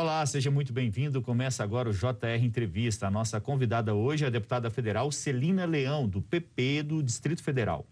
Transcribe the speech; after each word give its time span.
Olá, 0.00 0.24
seja 0.24 0.48
muito 0.48 0.72
bem-vindo. 0.72 1.20
Começa 1.20 1.64
agora 1.64 1.90
o 1.90 1.92
JR 1.92 2.40
Entrevista. 2.40 3.08
A 3.08 3.10
nossa 3.10 3.40
convidada 3.40 3.96
hoje 3.96 4.22
é 4.22 4.28
a 4.28 4.30
deputada 4.30 4.70
federal 4.70 5.10
Celina 5.10 5.64
Leão, 5.64 6.06
do 6.06 6.22
PP 6.22 6.84
do 6.84 7.02
Distrito 7.02 7.42
Federal. 7.42 7.84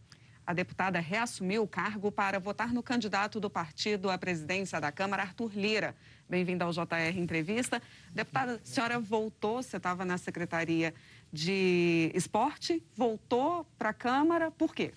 A 0.46 0.54
deputada 0.54 1.00
reassumiu 1.00 1.64
o 1.64 1.66
cargo 1.66 2.12
para 2.12 2.38
votar 2.38 2.72
no 2.72 2.80
candidato 2.80 3.40
do 3.40 3.50
partido 3.50 4.08
à 4.08 4.16
presidência 4.16 4.80
da 4.80 4.92
Câmara, 4.92 5.24
Arthur 5.24 5.50
Lira. 5.56 5.96
Bem-vinda 6.30 6.64
ao 6.64 6.70
JR 6.70 7.18
Entrevista. 7.18 7.82
Deputada, 8.14 8.52
a 8.54 8.58
senhora 8.62 9.00
voltou, 9.00 9.60
você 9.60 9.76
estava 9.76 10.04
na 10.04 10.16
Secretaria 10.16 10.94
de 11.32 12.12
Esporte, 12.14 12.80
voltou 12.94 13.66
para 13.76 13.88
a 13.88 13.92
Câmara, 13.92 14.52
por 14.52 14.72
quê? 14.72 14.94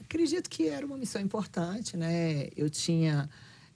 Acredito 0.00 0.48
que 0.48 0.68
era 0.68 0.86
uma 0.86 0.96
missão 0.96 1.20
importante, 1.20 1.96
né? 1.96 2.46
Eu 2.56 2.70
tinha 2.70 3.28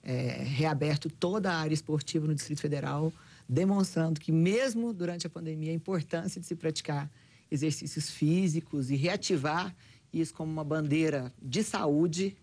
é, 0.03 0.43
reaberto 0.43 1.09
toda 1.09 1.51
a 1.51 1.57
área 1.57 1.73
esportiva 1.73 2.27
no 2.27 2.35
Distrito 2.35 2.61
Federal, 2.61 3.13
demonstrando 3.47 4.19
que 4.19 4.31
mesmo 4.31 4.93
durante 4.93 5.27
a 5.27 5.29
pandemia 5.29 5.71
a 5.71 5.75
importância 5.75 6.39
de 6.39 6.47
se 6.47 6.55
praticar 6.55 7.09
exercícios 7.49 8.09
físicos 8.09 8.89
e 8.89 8.95
reativar 8.95 9.75
isso 10.13 10.33
como 10.33 10.51
uma 10.51 10.63
bandeira 10.63 11.31
de 11.41 11.63
saúde 11.63 12.35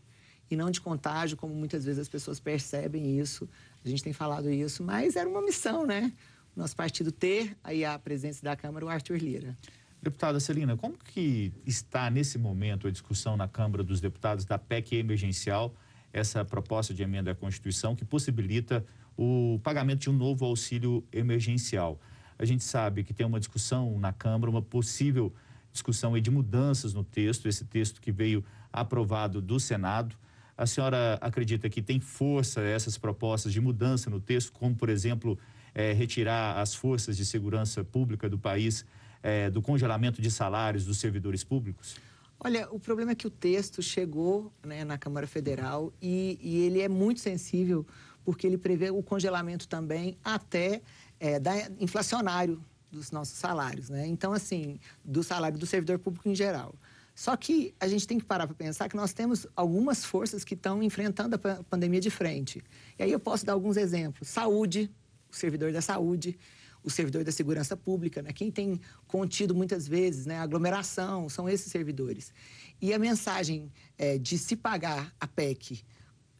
e 0.50 0.56
não 0.56 0.70
de 0.70 0.80
contágio, 0.80 1.36
como 1.36 1.54
muitas 1.54 1.84
vezes 1.84 2.00
as 2.00 2.08
pessoas 2.08 2.40
percebem 2.40 3.18
isso. 3.18 3.48
A 3.84 3.88
gente 3.88 4.02
tem 4.02 4.12
falado 4.12 4.50
isso, 4.50 4.82
mas 4.82 5.16
era 5.16 5.28
uma 5.28 5.42
missão, 5.42 5.86
né? 5.86 6.12
Nosso 6.56 6.74
partido 6.74 7.12
ter 7.12 7.56
aí 7.62 7.84
a 7.84 7.98
presença 7.98 8.42
da 8.42 8.56
Câmara 8.56 8.84
o 8.84 8.88
Arthur 8.88 9.18
Lira. 9.18 9.56
Deputada 10.02 10.38
Celina, 10.40 10.76
como 10.76 10.96
que 10.96 11.52
está 11.66 12.08
nesse 12.10 12.38
momento 12.38 12.86
a 12.86 12.90
discussão 12.90 13.36
na 13.36 13.48
Câmara 13.48 13.82
dos 13.82 14.00
Deputados 14.00 14.44
da 14.44 14.56
PEC 14.56 14.96
emergencial, 14.96 15.74
essa 16.12 16.44
proposta 16.44 16.94
de 16.94 17.02
emenda 17.02 17.32
à 17.32 17.34
Constituição 17.34 17.94
que 17.94 18.04
possibilita 18.04 18.84
o 19.16 19.60
pagamento 19.62 20.00
de 20.00 20.10
um 20.10 20.12
novo 20.12 20.44
auxílio 20.44 21.04
emergencial? 21.12 22.00
A 22.38 22.44
gente 22.44 22.62
sabe 22.62 23.02
que 23.02 23.12
tem 23.12 23.26
uma 23.26 23.38
discussão 23.38 23.98
na 23.98 24.12
Câmara, 24.12 24.50
uma 24.50 24.62
possível 24.62 25.32
discussão 25.72 26.18
de 26.18 26.30
mudanças 26.30 26.94
no 26.94 27.04
texto, 27.04 27.48
esse 27.48 27.64
texto 27.64 28.00
que 28.00 28.12
veio 28.12 28.44
aprovado 28.72 29.40
do 29.40 29.58
Senado. 29.58 30.16
A 30.56 30.66
senhora 30.66 31.18
acredita 31.20 31.68
que 31.68 31.82
tem 31.82 32.00
força 32.00 32.60
essas 32.60 32.98
propostas 32.98 33.52
de 33.52 33.60
mudança 33.60 34.10
no 34.10 34.20
texto, 34.20 34.52
como, 34.52 34.74
por 34.74 34.88
exemplo, 34.88 35.38
é, 35.74 35.92
retirar 35.92 36.60
as 36.60 36.74
forças 36.74 37.16
de 37.16 37.24
segurança 37.24 37.84
pública 37.84 38.28
do 38.28 38.38
país 38.38 38.84
é, 39.22 39.50
do 39.50 39.60
congelamento 39.60 40.22
de 40.22 40.30
salários 40.30 40.84
dos 40.84 40.98
servidores 40.98 41.44
públicos? 41.44 41.96
Olha, 42.40 42.68
o 42.70 42.78
problema 42.78 43.12
é 43.12 43.14
que 43.16 43.26
o 43.26 43.30
texto 43.30 43.82
chegou 43.82 44.52
né, 44.64 44.84
na 44.84 44.96
Câmara 44.96 45.26
Federal 45.26 45.92
e, 46.00 46.38
e, 46.40 46.58
ele 46.58 46.80
é 46.80 46.88
muito 46.88 47.20
sensível 47.20 47.84
porque 48.24 48.46
ele 48.46 48.56
prevê 48.56 48.90
o 48.90 49.02
congelamento 49.02 49.66
também 49.66 50.16
até 50.22 50.80
é, 51.18 51.40
da 51.40 51.54
inflacionário 51.80 52.62
dos 52.90 53.10
nossos 53.10 53.36
salários, 53.36 53.90
né? 53.90 54.06
Então, 54.06 54.32
assim, 54.32 54.78
do 55.04 55.22
salário 55.22 55.58
do 55.58 55.66
servidor 55.66 55.98
público 55.98 56.28
em 56.28 56.34
geral. 56.34 56.74
Só 57.14 57.36
que 57.36 57.74
a 57.80 57.88
gente 57.88 58.06
tem 58.06 58.18
que 58.18 58.24
parar 58.24 58.46
para 58.46 58.54
pensar 58.54 58.88
que 58.88 58.96
nós 58.96 59.12
temos 59.12 59.46
algumas 59.56 60.04
forças 60.04 60.44
que 60.44 60.54
estão 60.54 60.80
enfrentando 60.82 61.34
a 61.34 61.64
pandemia 61.64 62.00
de 62.00 62.10
frente. 62.10 62.62
E 62.96 63.02
aí 63.02 63.10
eu 63.10 63.18
posso 63.18 63.44
dar 63.44 63.54
alguns 63.54 63.76
exemplos. 63.76 64.28
Saúde, 64.28 64.88
o 65.28 65.34
servidor 65.34 65.72
da 65.72 65.82
saúde, 65.82 66.38
o 66.82 66.90
servidor 66.90 67.24
da 67.24 67.32
segurança 67.32 67.76
pública, 67.76 68.22
né? 68.22 68.32
quem 68.32 68.50
tem 68.50 68.80
contido 69.06 69.54
muitas 69.54 69.86
vezes 69.86 70.26
né, 70.26 70.38
aglomeração, 70.38 71.28
são 71.28 71.48
esses 71.48 71.70
servidores. 71.70 72.32
E 72.80 72.92
a 72.92 72.98
mensagem 72.98 73.72
é, 73.96 74.18
de 74.18 74.38
se 74.38 74.56
pagar 74.56 75.14
a 75.20 75.26
PEC 75.26 75.84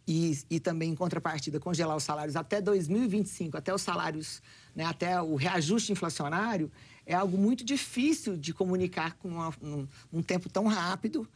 e, 0.06 0.38
e, 0.48 0.58
também, 0.58 0.92
em 0.92 0.94
contrapartida, 0.94 1.60
congelar 1.60 1.96
os 1.96 2.02
salários 2.02 2.34
até 2.34 2.62
2025, 2.62 3.58
até 3.58 3.74
os 3.74 3.82
salários, 3.82 4.40
né, 4.74 4.84
até 4.84 5.20
o 5.20 5.34
reajuste 5.34 5.92
inflacionário, 5.92 6.72
é 7.04 7.14
algo 7.14 7.36
muito 7.36 7.62
difícil 7.62 8.36
de 8.36 8.54
comunicar 8.54 9.14
com 9.18 9.28
uma, 9.28 9.52
um, 9.60 9.86
um 10.12 10.22
tempo 10.22 10.48
tão 10.48 10.66
rápido 10.66 11.28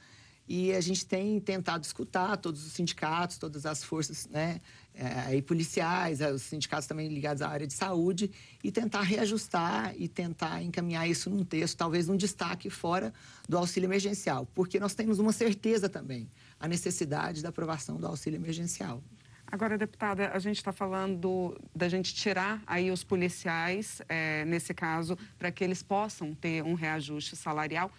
e 0.54 0.70
a 0.74 0.82
gente 0.82 1.06
tem 1.06 1.40
tentado 1.40 1.82
escutar 1.82 2.36
todos 2.36 2.66
os 2.66 2.74
sindicatos, 2.74 3.38
todas 3.38 3.64
as 3.64 3.82
forças 3.82 4.28
né, 4.28 4.60
é, 4.94 5.40
policiais, 5.40 6.20
é, 6.20 6.30
os 6.30 6.42
sindicatos 6.42 6.86
também 6.86 7.08
ligados 7.08 7.40
à 7.40 7.48
área 7.48 7.66
de 7.66 7.72
saúde, 7.72 8.30
e 8.62 8.70
tentar 8.70 9.00
reajustar 9.00 9.94
e 9.96 10.08
tentar 10.08 10.62
encaminhar 10.62 11.08
isso 11.08 11.30
num 11.30 11.42
texto, 11.42 11.78
talvez 11.78 12.06
num 12.06 12.18
destaque 12.18 12.68
fora 12.68 13.14
do 13.48 13.56
auxílio 13.56 13.86
emergencial, 13.86 14.46
porque 14.54 14.78
nós 14.78 14.94
temos 14.94 15.18
uma 15.18 15.32
certeza 15.32 15.88
também, 15.88 16.28
a 16.60 16.68
necessidade 16.68 17.42
da 17.42 17.48
aprovação 17.48 17.96
do 17.96 18.06
auxílio 18.06 18.36
emergencial. 18.36 19.02
Agora, 19.46 19.78
deputada, 19.78 20.32
a 20.34 20.38
gente 20.38 20.58
está 20.58 20.70
falando 20.70 21.58
da 21.74 21.88
gente 21.88 22.14
tirar 22.14 22.62
aí 22.66 22.90
os 22.90 23.02
policiais, 23.02 24.02
é, 24.06 24.44
nesse 24.44 24.74
caso, 24.74 25.16
para 25.38 25.50
que 25.50 25.64
eles 25.64 25.82
possam 25.82 26.34
ter 26.34 26.62
um 26.62 26.74
reajuste 26.74 27.36
salarial. 27.36 27.90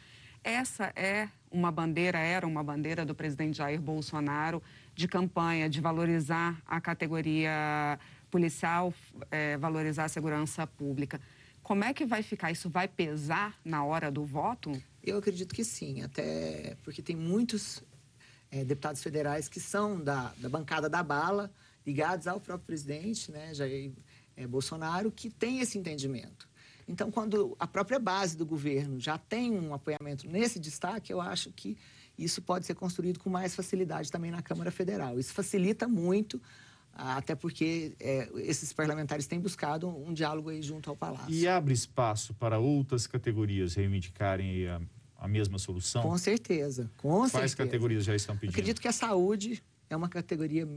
Essa 0.43 0.91
é 0.95 1.29
uma 1.53 1.71
bandeira, 1.71 2.17
era 2.17 2.47
uma 2.47 2.63
bandeira 2.63 3.05
do 3.05 3.13
presidente 3.13 3.59
Jair 3.59 3.79
Bolsonaro 3.79 4.61
de 4.95 5.07
campanha, 5.07 5.69
de 5.69 5.79
valorizar 5.79 6.59
a 6.65 6.81
categoria 6.81 7.99
policial, 8.31 8.91
é, 9.29 9.55
valorizar 9.57 10.05
a 10.05 10.09
segurança 10.09 10.65
pública. 10.65 11.21
Como 11.61 11.83
é 11.83 11.93
que 11.93 12.05
vai 12.05 12.23
ficar? 12.23 12.51
Isso 12.51 12.69
vai 12.69 12.87
pesar 12.87 13.57
na 13.63 13.85
hora 13.85 14.11
do 14.11 14.25
voto? 14.25 14.71
Eu 15.01 15.19
acredito 15.19 15.53
que 15.53 15.63
sim, 15.63 16.01
até 16.01 16.75
porque 16.83 17.01
tem 17.01 17.15
muitos 17.15 17.83
é, 18.51 18.65
deputados 18.65 19.01
federais 19.01 19.47
que 19.47 19.59
são 19.59 20.01
da, 20.01 20.33
da 20.39 20.49
bancada 20.49 20.89
da 20.89 21.03
bala, 21.03 21.51
ligados 21.85 22.27
ao 22.27 22.39
próprio 22.39 22.65
presidente, 22.65 23.31
né, 23.31 23.53
Jair 23.53 23.91
é, 24.35 24.47
Bolsonaro, 24.47 25.11
que 25.11 25.29
tem 25.29 25.59
esse 25.59 25.77
entendimento. 25.77 26.49
Então, 26.87 27.11
quando 27.11 27.55
a 27.59 27.67
própria 27.67 27.99
base 27.99 28.35
do 28.35 28.45
governo 28.45 28.99
já 28.99 29.17
tem 29.17 29.51
um 29.51 29.73
apoiamento 29.73 30.27
nesse 30.27 30.59
destaque, 30.59 31.11
eu 31.11 31.21
acho 31.21 31.51
que 31.51 31.77
isso 32.17 32.41
pode 32.41 32.65
ser 32.65 32.75
construído 32.75 33.19
com 33.19 33.29
mais 33.29 33.55
facilidade 33.55 34.11
também 34.11 34.31
na 34.31 34.41
Câmara 34.41 34.71
Federal. 34.71 35.19
Isso 35.19 35.33
facilita 35.33 35.87
muito, 35.87 36.41
até 36.93 37.35
porque 37.35 37.95
é, 37.99 38.29
esses 38.35 38.71
parlamentares 38.71 39.25
têm 39.25 39.39
buscado 39.39 39.87
um 39.87 40.13
diálogo 40.13 40.49
aí 40.49 40.61
junto 40.61 40.89
ao 40.89 40.95
Palácio. 40.95 41.33
E 41.33 41.47
abre 41.47 41.73
espaço 41.73 42.33
para 42.35 42.59
outras 42.59 43.07
categorias 43.07 43.73
reivindicarem 43.73 44.67
a, 44.67 44.81
a 45.17 45.27
mesma 45.27 45.57
solução? 45.57 46.03
Com 46.03 46.17
certeza, 46.17 46.91
com 46.97 47.19
Quais 47.19 47.31
certeza. 47.31 47.55
categorias 47.57 48.03
já 48.03 48.15
estão 48.15 48.35
pedindo? 48.35 48.51
Acredito 48.51 48.81
que 48.81 48.87
a 48.87 48.93
saúde 48.93 49.63
é 49.89 49.95
uma 49.95 50.09
categoria 50.09 50.67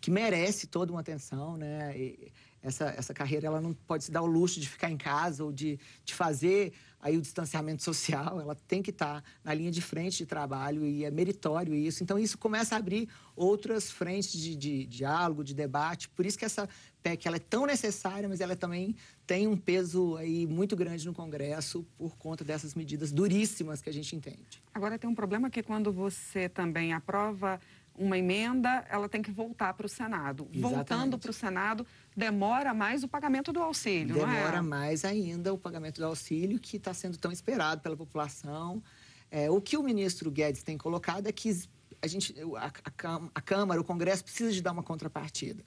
que 0.00 0.10
merece 0.10 0.66
toda 0.66 0.92
uma 0.92 1.00
atenção, 1.00 1.56
né? 1.56 1.96
E 1.98 2.32
essa, 2.62 2.86
essa 2.96 3.14
carreira 3.14 3.46
ela 3.46 3.60
não 3.60 3.72
pode 3.72 4.04
se 4.04 4.10
dar 4.10 4.22
o 4.22 4.26
luxo 4.26 4.60
de 4.60 4.68
ficar 4.68 4.90
em 4.90 4.96
casa 4.96 5.44
ou 5.44 5.52
de, 5.52 5.78
de 6.04 6.14
fazer 6.14 6.72
aí 7.00 7.16
o 7.16 7.22
distanciamento 7.22 7.82
social, 7.84 8.40
ela 8.40 8.54
tem 8.54 8.82
que 8.82 8.90
estar 8.90 9.22
na 9.44 9.54
linha 9.54 9.70
de 9.70 9.80
frente 9.80 10.18
de 10.18 10.26
trabalho 10.26 10.84
e 10.84 11.04
é 11.04 11.10
meritório 11.10 11.74
isso. 11.74 12.02
Então 12.02 12.18
isso 12.18 12.36
começa 12.36 12.74
a 12.74 12.78
abrir 12.78 13.08
outras 13.36 13.90
frentes 13.90 14.32
de, 14.32 14.56
de, 14.56 14.84
de 14.84 14.86
diálogo, 14.86 15.44
de 15.44 15.54
debate. 15.54 16.08
Por 16.08 16.26
isso 16.26 16.36
que 16.36 16.44
essa 16.44 16.68
PEC 17.02 17.26
ela 17.26 17.36
é 17.36 17.40
tão 17.40 17.66
necessária, 17.66 18.28
mas 18.28 18.40
ela 18.40 18.56
também 18.56 18.96
tem 19.26 19.46
um 19.46 19.56
peso 19.56 20.16
aí 20.16 20.46
muito 20.46 20.74
grande 20.74 21.06
no 21.06 21.14
Congresso 21.14 21.86
por 21.96 22.16
conta 22.16 22.44
dessas 22.44 22.74
medidas 22.74 23.12
duríssimas 23.12 23.80
que 23.80 23.88
a 23.88 23.92
gente 23.92 24.16
entende. 24.16 24.62
Agora 24.74 24.98
tem 24.98 25.08
um 25.08 25.14
problema 25.14 25.48
que 25.50 25.62
quando 25.62 25.92
você 25.92 26.48
também 26.48 26.92
aprova 26.92 27.60
uma 27.98 28.16
emenda, 28.16 28.86
ela 28.88 29.08
tem 29.08 29.20
que 29.20 29.30
voltar 29.30 29.74
para 29.74 29.86
o 29.86 29.88
Senado. 29.88 30.48
Exatamente. 30.52 30.74
Voltando 30.74 31.18
para 31.18 31.30
o 31.30 31.34
Senado, 31.34 31.86
demora 32.16 32.72
mais 32.72 33.02
o 33.02 33.08
pagamento 33.08 33.52
do 33.52 33.60
auxílio, 33.60 34.14
demora 34.14 34.32
é? 34.32 34.36
Demora 34.36 34.62
mais 34.62 35.04
ainda 35.04 35.52
o 35.52 35.58
pagamento 35.58 36.00
do 36.00 36.06
auxílio, 36.06 36.58
que 36.58 36.76
está 36.76 36.94
sendo 36.94 37.18
tão 37.18 37.32
esperado 37.32 37.80
pela 37.80 37.96
população. 37.96 38.82
É, 39.30 39.50
o 39.50 39.60
que 39.60 39.76
o 39.76 39.82
ministro 39.82 40.30
Guedes 40.30 40.62
tem 40.62 40.78
colocado 40.78 41.26
é 41.26 41.32
que 41.32 41.62
a, 42.00 42.06
gente, 42.06 42.34
a, 42.56 42.66
a, 42.66 43.20
a 43.34 43.40
Câmara, 43.40 43.80
o 43.80 43.84
Congresso, 43.84 44.24
precisa 44.24 44.52
de 44.52 44.62
dar 44.62 44.72
uma 44.72 44.82
contrapartida. 44.82 45.64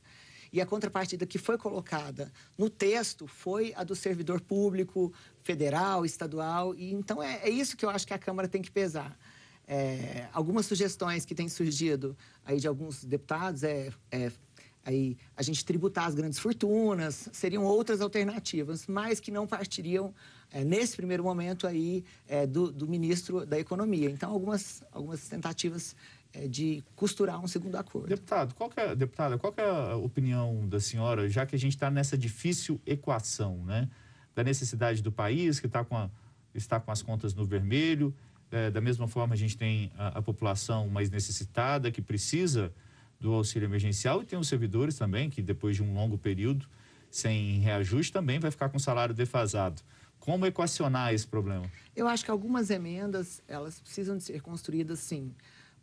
E 0.53 0.59
a 0.59 0.65
contrapartida 0.65 1.25
que 1.25 1.38
foi 1.38 1.57
colocada 1.57 2.31
no 2.57 2.69
texto 2.69 3.25
foi 3.25 3.73
a 3.75 3.83
do 3.83 3.95
servidor 3.95 4.41
público, 4.41 5.13
federal, 5.44 6.06
estadual. 6.06 6.75
E 6.75 6.91
então 6.91 7.23
é, 7.23 7.39
é 7.44 7.50
isso 7.50 7.77
que 7.77 7.85
eu 7.85 7.89
acho 7.89 8.06
que 8.06 8.13
a 8.13 8.19
Câmara 8.19 8.47
tem 8.47 8.61
que 8.61 8.71
pesar. 8.71 9.17
É, 9.73 10.27
algumas 10.33 10.65
sugestões 10.65 11.23
que 11.23 11.33
têm 11.33 11.47
surgido 11.47 12.13
aí 12.44 12.59
de 12.59 12.68
alguns 12.68 13.06
deputados 13.06 13.63
é, 13.63 13.89
é 14.12 14.29
aí 14.83 15.15
a 15.38 15.41
gente 15.41 15.63
tributar 15.63 16.07
as 16.07 16.13
grandes 16.13 16.39
fortunas, 16.39 17.29
seriam 17.31 17.63
outras 17.63 18.01
alternativas, 18.01 18.85
mas 18.85 19.21
que 19.21 19.31
não 19.31 19.47
partiriam 19.47 20.13
é, 20.51 20.65
nesse 20.65 20.97
primeiro 20.97 21.23
momento 21.23 21.65
aí 21.65 22.03
é, 22.27 22.45
do, 22.45 22.69
do, 22.69 22.85
ministro 22.85 23.45
da 23.45 23.57
Economia. 23.57 24.09
Então 24.09 24.29
algumas 24.29 24.83
algumas 24.91 25.25
tentativas 25.29 25.95
é, 26.33 26.50
de 26.50 26.83
costurar 26.94 27.41
um 27.41 27.47
segundo 27.47 27.77
acordo. 27.77 28.09
Deputado, 28.09 28.53
qual 28.53 28.69
é, 28.75 28.94
deputada, 28.94 29.38
qual 29.38 29.53
é 29.56 29.69
a 29.94 29.95
opinião 29.95 30.68
da 30.68 30.81
senhora, 30.81 31.29
já 31.29 31.45
que 31.45 31.56
a 31.56 31.59
gente 31.59 31.77
está 31.77 31.89
nessa 31.89 32.18
difícil 32.18 32.77
equação, 32.85 33.63
né, 33.63 33.89
da 34.35 34.44
necessidade 34.44 35.01
do 35.01 35.13
país 35.13 35.62
que 35.62 35.68
está 35.68 35.85
com 35.85 35.95
a, 35.95 36.09
está 36.53 36.77
com 36.77 36.91
as 36.91 37.01
contas 37.01 37.33
no 37.33 37.45
vermelho 37.45 38.13
é, 38.51 38.69
da 38.69 38.81
mesma 38.81 39.07
forma, 39.07 39.33
a 39.33 39.38
gente 39.38 39.57
tem 39.57 39.92
a, 39.98 40.19
a, 40.19 40.21
população 40.21 40.88
mais 40.88 41.09
necessitada 41.09 41.89
que 41.92 42.01
precisa 42.01 42.74
do 43.19 43.33
auxílio 43.33 43.65
emergencial 43.65 44.21
e 44.21 44.25
tem 44.25 44.38
os 44.38 44.48
servidores 44.48 44.95
também 44.95 45.30
que, 45.30 45.42
depois 45.42 45.75
de 45.75 45.83
um 45.83 45.94
longo 45.94 46.18
período 46.18 46.68
sem 47.09 47.59
reajuste 47.59 48.12
também 48.12 48.39
vai 48.39 48.51
ficar 48.51 48.69
com 48.69 48.80
salário 48.80 49.13
defasado. 49.13 49.81
Como 50.19 50.45
equacionar 50.45 51.13
esse 51.13 51.27
problema? 51.27 51.69
Eu 51.95 52.07
acho 52.07 52.24
que 52.24 52.31
algumas 52.31 52.69
emendas, 52.69 53.42
elas 53.48 53.80
precisam 53.80 54.18
de 54.18 54.24
ser 54.24 54.42
construídas 54.42 55.00
sim. 55.00 55.33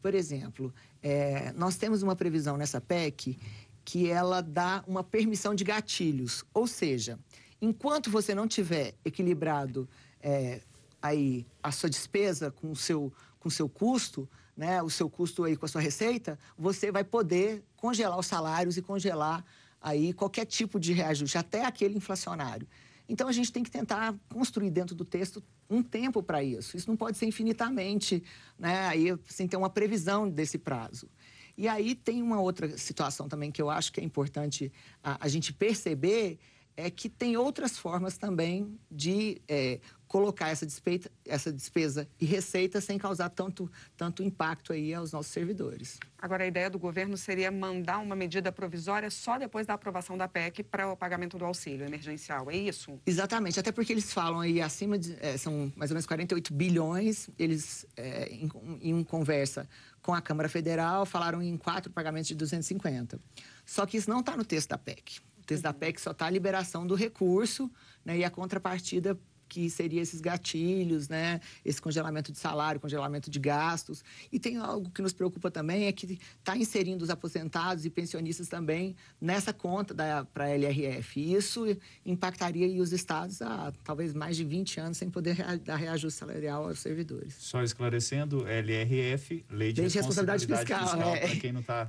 Por 0.01 0.15
exemplo, 0.15 0.73
é, 1.03 1.53
nós 1.53 1.77
temos 1.77 2.03
uma 2.03 2.15
previsão 2.15 2.57
nessa 2.57 2.81
PEC 2.81 3.37
que 3.85 4.09
ela 4.09 4.41
dá 4.41 4.85
uma 4.87 5.03
permissão 5.03 5.55
de 5.55 5.65
gatilhos. 5.65 6.45
Ou 6.55 6.67
seja, 6.67 7.19
enquanto 7.61 8.11
você 8.11 8.35
não 8.35 8.47
tiver 8.47 8.95
equilibrado 9.05 9.89
é, 10.21 10.61
aí 11.01 11.47
a 11.63 11.71
sua 11.71 11.89
despesa 11.89 12.51
com 12.51 12.71
o 12.71 12.77
seu, 12.77 13.13
com 13.39 13.49
o 13.49 13.53
seu 13.53 13.69
custo, 13.69 14.29
né, 14.57 14.83
o 14.83 14.91
seu 14.91 15.09
custo 15.09 15.45
aí 15.45 15.57
com 15.57 15.65
a 15.65 15.69
sua 15.69 15.81
receita, 15.81 16.39
você 16.57 16.91
vai 16.91 17.05
poder 17.05 17.63
congelar 17.77 18.19
os 18.19 18.27
salários 18.27 18.77
e 18.77 18.83
congelar 18.83 19.45
aí 19.81 20.13
qualquer 20.13 20.45
tipo 20.45 20.81
de 20.81 20.93
reajuste, 20.93 21.39
até 21.39 21.65
aquele 21.65 21.97
inflacionário. 21.97 22.67
Então 23.09 23.29
a 23.29 23.33
gente 23.33 23.51
tem 23.51 23.63
que 23.63 23.71
tentar 23.71 24.15
construir 24.29 24.71
dentro 24.71 24.95
do 24.95 25.05
texto 25.05 25.43
um 25.71 25.83
tempo 25.83 26.23
para 26.23 26.43
isso. 26.43 26.77
Isso 26.77 26.89
não 26.89 26.97
pode 26.97 27.17
ser 27.17 27.27
infinitamente, 27.27 28.23
né? 28.59 28.87
Aí 28.87 29.17
sem 29.27 29.49
ter 29.49 29.57
uma 29.57 29.71
previsão 29.71 30.29
desse 30.29 30.59
prazo. 30.59 31.09
E 31.57 31.67
aí 31.67 31.95
tem 31.95 32.23
uma 32.23 32.41
outra 32.41 32.77
situação 32.77 33.29
também 33.29 33.51
que 33.51 33.61
eu 33.61 33.71
acho 33.71 33.93
que 33.93 34.01
é 34.01 34.05
importante 34.05 34.71
a, 35.03 35.25
a 35.25 35.29
gente 35.29 35.53
perceber 35.53 36.39
é 36.79 36.89
que 36.91 37.09
tem 37.09 37.37
outras 37.37 37.77
formas 37.77 38.17
também 38.17 38.79
de 38.89 39.43
é, 39.49 39.81
colocar 40.07 40.49
essa, 40.49 40.65
despeita, 40.65 41.11
essa 41.27 41.53
despesa 41.53 42.09
e 42.21 42.25
receita 42.25 42.81
sem 42.81 42.97
causar 42.97 43.31
tanto, 43.31 43.69
tanto 43.97 44.23
impacto 44.23 44.73
aí 44.73 44.95
aos 44.95 45.11
nossos 45.11 45.33
servidores. 45.33 45.99
Agora, 46.17 46.45
a 46.45 46.47
ideia 46.47 46.71
do 46.71 46.79
governo 46.79 47.17
seria 47.17 47.51
mandar 47.51 47.99
uma 47.99 48.15
medida 48.15 48.53
provisória 48.53 49.11
só 49.11 49.37
depois 49.41 49.67
da 49.67 49.75
aprovação 49.75 50.17
da 50.17 50.29
PEC 50.29 50.63
para 50.63 50.89
o 50.89 50.97
pagamento 50.97 51.37
do 51.37 51.45
auxílio 51.45 51.85
emergencial, 51.85 52.49
é 52.49 52.57
isso? 52.57 52.97
Exatamente, 53.05 53.59
até 53.59 53.73
porque 53.73 53.93
eles 53.93 54.13
falam 54.13 54.39
aí 54.39 54.61
acima 54.61 54.97
de, 54.97 55.17
é, 55.21 55.37
são 55.37 55.73
mais 55.75 55.91
ou 55.91 55.97
menos 55.97 56.07
48 56.07 56.55
bilhões, 56.55 57.29
eles 57.37 57.85
é, 57.97 58.29
em, 58.33 58.49
em 58.81 59.03
conversa 59.03 59.69
com 60.01 60.15
a 60.15 60.23
Câmara 60.23 60.49
Federal 60.49 61.05
falaram 61.05 61.43
em 61.43 61.57
quatro 61.57 61.91
pagamentos 61.91 62.29
de 62.29 62.37
250. 62.37 63.19
Só 63.67 63.85
que 63.85 63.97
isso 63.97 64.09
não 64.09 64.21
está 64.21 64.37
no 64.37 64.45
texto 64.45 64.71
da 64.71 64.79
PEC 64.79 65.21
texto 65.49 65.63
da 65.63 65.73
PEC 65.73 66.01
só 66.01 66.11
está 66.11 66.27
a 66.27 66.31
liberação 66.31 66.87
do 66.87 66.95
recurso 66.95 67.71
né, 68.05 68.19
e 68.19 68.25
a 68.25 68.31
contrapartida 68.31 69.19
que 69.49 69.71
seria 69.71 70.03
esses 70.03 70.21
gatilhos, 70.21 71.09
né? 71.09 71.41
Esse 71.65 71.81
congelamento 71.81 72.31
de 72.31 72.39
salário, 72.39 72.79
congelamento 72.79 73.31
de 73.31 73.39
gastos. 73.39 74.05
E 74.31 74.39
tem 74.39 74.59
algo 74.59 74.91
que 74.91 75.01
nos 75.01 75.13
preocupa 75.13 75.51
também 75.51 75.87
é 75.87 75.93
que 75.93 76.19
está 76.39 76.57
inserindo 76.57 77.03
os 77.03 77.11
aposentados 77.11 77.87
e 77.87 77.91
pensionistas 77.91 78.49
também 78.49 78.95
nessa 79.21 79.53
conta 79.53 79.95
para 80.35 80.45
a 80.45 80.51
LRF. 80.51 81.19
E 81.19 81.35
isso 81.35 81.65
impactaria 82.05 82.81
os 82.81 82.93
estados 82.93 83.41
há 83.41 83.73
talvez 83.83 84.13
mais 84.13 84.37
de 84.37 84.45
20 84.45 84.81
anos 84.81 84.99
sem 84.99 85.09
poder 85.09 85.33
rea 85.33 85.57
dar 85.57 85.77
reajuste 85.77 86.19
salarial 86.19 86.69
aos 86.69 86.81
servidores. 86.81 87.35
Só 87.39 87.63
esclarecendo, 87.63 88.47
LRF, 88.47 89.47
Lei 89.51 89.73
de, 89.73 89.81
Lei 89.81 89.89
de 89.89 89.97
Responsabilidade, 89.97 90.47
Fiscal, 90.47 90.89
fiscal 90.89 91.15
é. 91.15 91.21
para 91.21 91.37
quem 91.37 91.53
não 91.53 91.61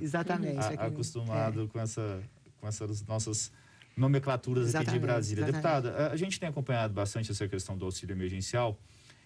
acostumado 0.86 1.64
é. 1.64 1.66
com 1.66 1.78
essa 1.78 2.22
com 2.60 2.68
essas 2.68 3.04
nossas 3.06 3.52
nomenclaturas 3.96 4.68
exatamente, 4.68 4.90
aqui 4.90 4.98
de 4.98 5.04
Brasília. 5.04 5.42
Exatamente. 5.42 5.62
Deputada, 5.62 6.12
a 6.12 6.16
gente 6.16 6.38
tem 6.38 6.48
acompanhado 6.48 6.94
bastante 6.94 7.30
essa 7.30 7.48
questão 7.48 7.76
do 7.76 7.84
auxílio 7.84 8.14
emergencial 8.14 8.78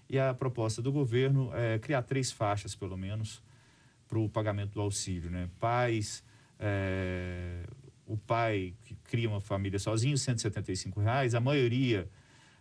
e 0.09 0.19
a 0.19 0.35
proposta 0.35 0.83
do 0.83 0.93
governo 0.93 1.51
é 1.55 1.79
criar 1.79 2.03
três 2.03 2.31
faixas, 2.31 2.75
pelo 2.75 2.97
menos, 2.97 3.43
para 4.09 4.19
o 4.19 4.29
pagamento 4.29 4.73
do 4.73 4.81
auxílio. 4.81 5.31
Né? 5.31 5.49
Pais, 5.59 6.23
é, 6.59 7.65
o 8.07 8.17
pai 8.17 8.75
que 8.83 8.95
cria 9.05 9.29
uma 9.29 9.41
família 9.41 9.79
sozinho, 9.79 10.17
175 10.17 11.01
reais, 11.01 11.35
a 11.35 11.41
maioria 11.41 12.09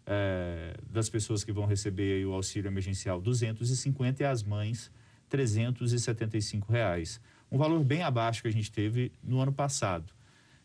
é, 0.06 0.76
das 0.90 1.10
pessoas 1.10 1.44
que 1.44 1.52
vão 1.52 1.66
receber 1.66 2.26
o 2.26 2.34
auxílio 2.34 2.70
emergencial, 2.70 3.18
R$ 3.18 3.26
250 3.26 4.24
e 4.24 4.26
as 4.26 4.44
mães, 4.44 4.92
375 5.30 6.72
reais. 6.72 7.20
Um 7.52 7.58
valor 7.58 7.84
bem 7.84 8.04
abaixo 8.04 8.42
que 8.42 8.48
a 8.48 8.52
gente 8.52 8.72
teve 8.72 9.12
no 9.24 9.40
ano 9.40 9.52
passado. 9.52 10.14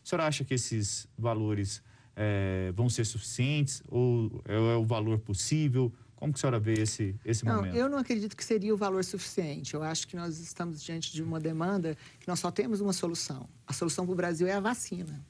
A 0.03 0.09
senhora 0.09 0.27
acha 0.27 0.43
que 0.43 0.53
esses 0.53 1.07
valores 1.17 1.81
é, 2.15 2.71
vão 2.75 2.89
ser 2.89 3.05
suficientes 3.05 3.81
ou 3.87 4.41
é, 4.45 4.55
é, 4.55 4.75
o 4.75 4.85
valor 4.85 5.19
possível? 5.19 5.93
Como 6.15 6.33
que 6.33 6.39
a 6.39 6.41
senhora 6.41 6.59
vê 6.59 6.73
esse, 6.73 7.15
esse 7.23 7.45
não, 7.45 7.57
momento? 7.57 7.75
Eu 7.75 7.87
não 7.87 7.97
acredito 7.97 8.35
que 8.35 8.43
seria 8.43 8.73
o 8.73 8.77
valor 8.77 9.03
suficiente. 9.05 9.73
Eu 9.73 9.81
acho 9.83 10.07
que 10.07 10.17
nós 10.17 10.39
estamos 10.39 10.83
diante 10.83 11.13
de 11.13 11.23
uma 11.23 11.39
demanda 11.39 11.97
que 12.19 12.27
nós 12.27 12.39
só 12.39 12.51
temos 12.51 12.81
uma 12.81 12.91
solução. 12.91 13.47
A 13.65 13.71
solução 13.71 14.05
para 14.05 14.13
o 14.13 14.15
Brasil 14.15 14.47
é 14.47 14.53
a 14.53 14.59
vacina 14.59 15.25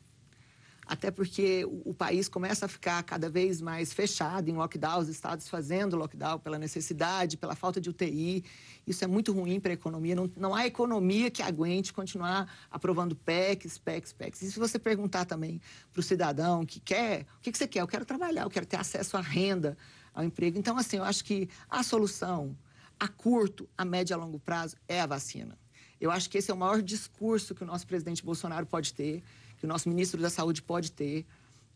até 0.89 1.12
porque 1.12 1.63
o, 1.86 1.94
país 1.94 2.27
começa 2.27 2.65
a 2.65 2.68
ficar 2.68 3.03
cada 3.03 3.30
vez 3.30 3.62
mais 3.62 3.94
fechado 3.94 4.50
em 4.50 4.53
lockdown, 4.53 5.01
os 5.01 5.07
estados 5.07 5.47
fazendo 5.47 5.95
lockdown 5.95 6.39
pela 6.39 6.57
necessidade, 6.57 7.38
pela 7.38 7.56
falta 7.56 7.80
de 7.80 7.91
UTI. 7.91 8.44
Isso 8.88 9.03
é 9.03 9.07
muito 9.07 9.31
ruim 9.31 9.59
para 9.59 9.71
a 9.71 9.75
economia. 9.75 10.15
Não, 10.15 10.31
não 10.36 10.56
há 10.56 10.65
economia 10.65 11.30
que 11.30 11.44
aguente 11.44 11.94
continuar 11.94 12.51
aprovando 12.71 13.15
PECs, 13.15 13.77
PECs, 13.77 14.13
PECs. 14.13 14.41
E 14.41 14.51
se 14.51 14.57
você 14.57 14.80
perguntar 14.80 15.25
também 15.25 15.62
para 15.94 16.00
o 16.00 16.03
cidadão 16.03 16.65
que 16.65 16.80
quer, 16.80 17.27
o 17.38 17.42
que, 17.42 17.51
que 17.51 17.57
você 17.59 17.68
quer? 17.68 17.81
Eu 17.81 17.88
quero 17.88 18.03
trabalhar, 18.03 18.42
eu 18.42 18.50
quero 18.50 18.65
ter 18.65 18.77
acesso 18.77 19.15
à 19.15 19.21
renda, 19.21 19.77
ao 20.12 20.24
emprego. 20.24 20.57
Então, 20.57 20.75
assim, 20.75 20.97
eu 20.97 21.03
acho 21.03 21.24
que 21.24 21.47
a 21.69 21.83
solução 21.83 22.57
a 23.00 23.07
curto, 23.07 23.69
a 23.77 23.85
médio 23.85 24.13
e 24.13 24.15
a 24.15 24.18
longo 24.18 24.39
prazo 24.39 24.75
é 24.88 25.00
a 25.01 25.06
vacina. 25.06 25.56
Eu 26.01 26.09
acho 26.09 26.27
que 26.31 26.39
esse 26.39 26.50
é 26.50 26.53
o 26.53 26.57
maior 26.57 26.81
discurso 26.81 27.53
que 27.53 27.63
o 27.63 27.68
nosso 27.68 27.85
presidente 27.85 28.25
Bolsonaro 28.25 28.65
pode 28.65 28.92
ter 28.92 29.21
que 29.59 29.65
o 29.65 29.67
nosso 29.67 29.89
ministro 29.89 30.21
da 30.21 30.29
Saúde 30.29 30.61
pode 30.61 30.91
ter. 30.91 31.25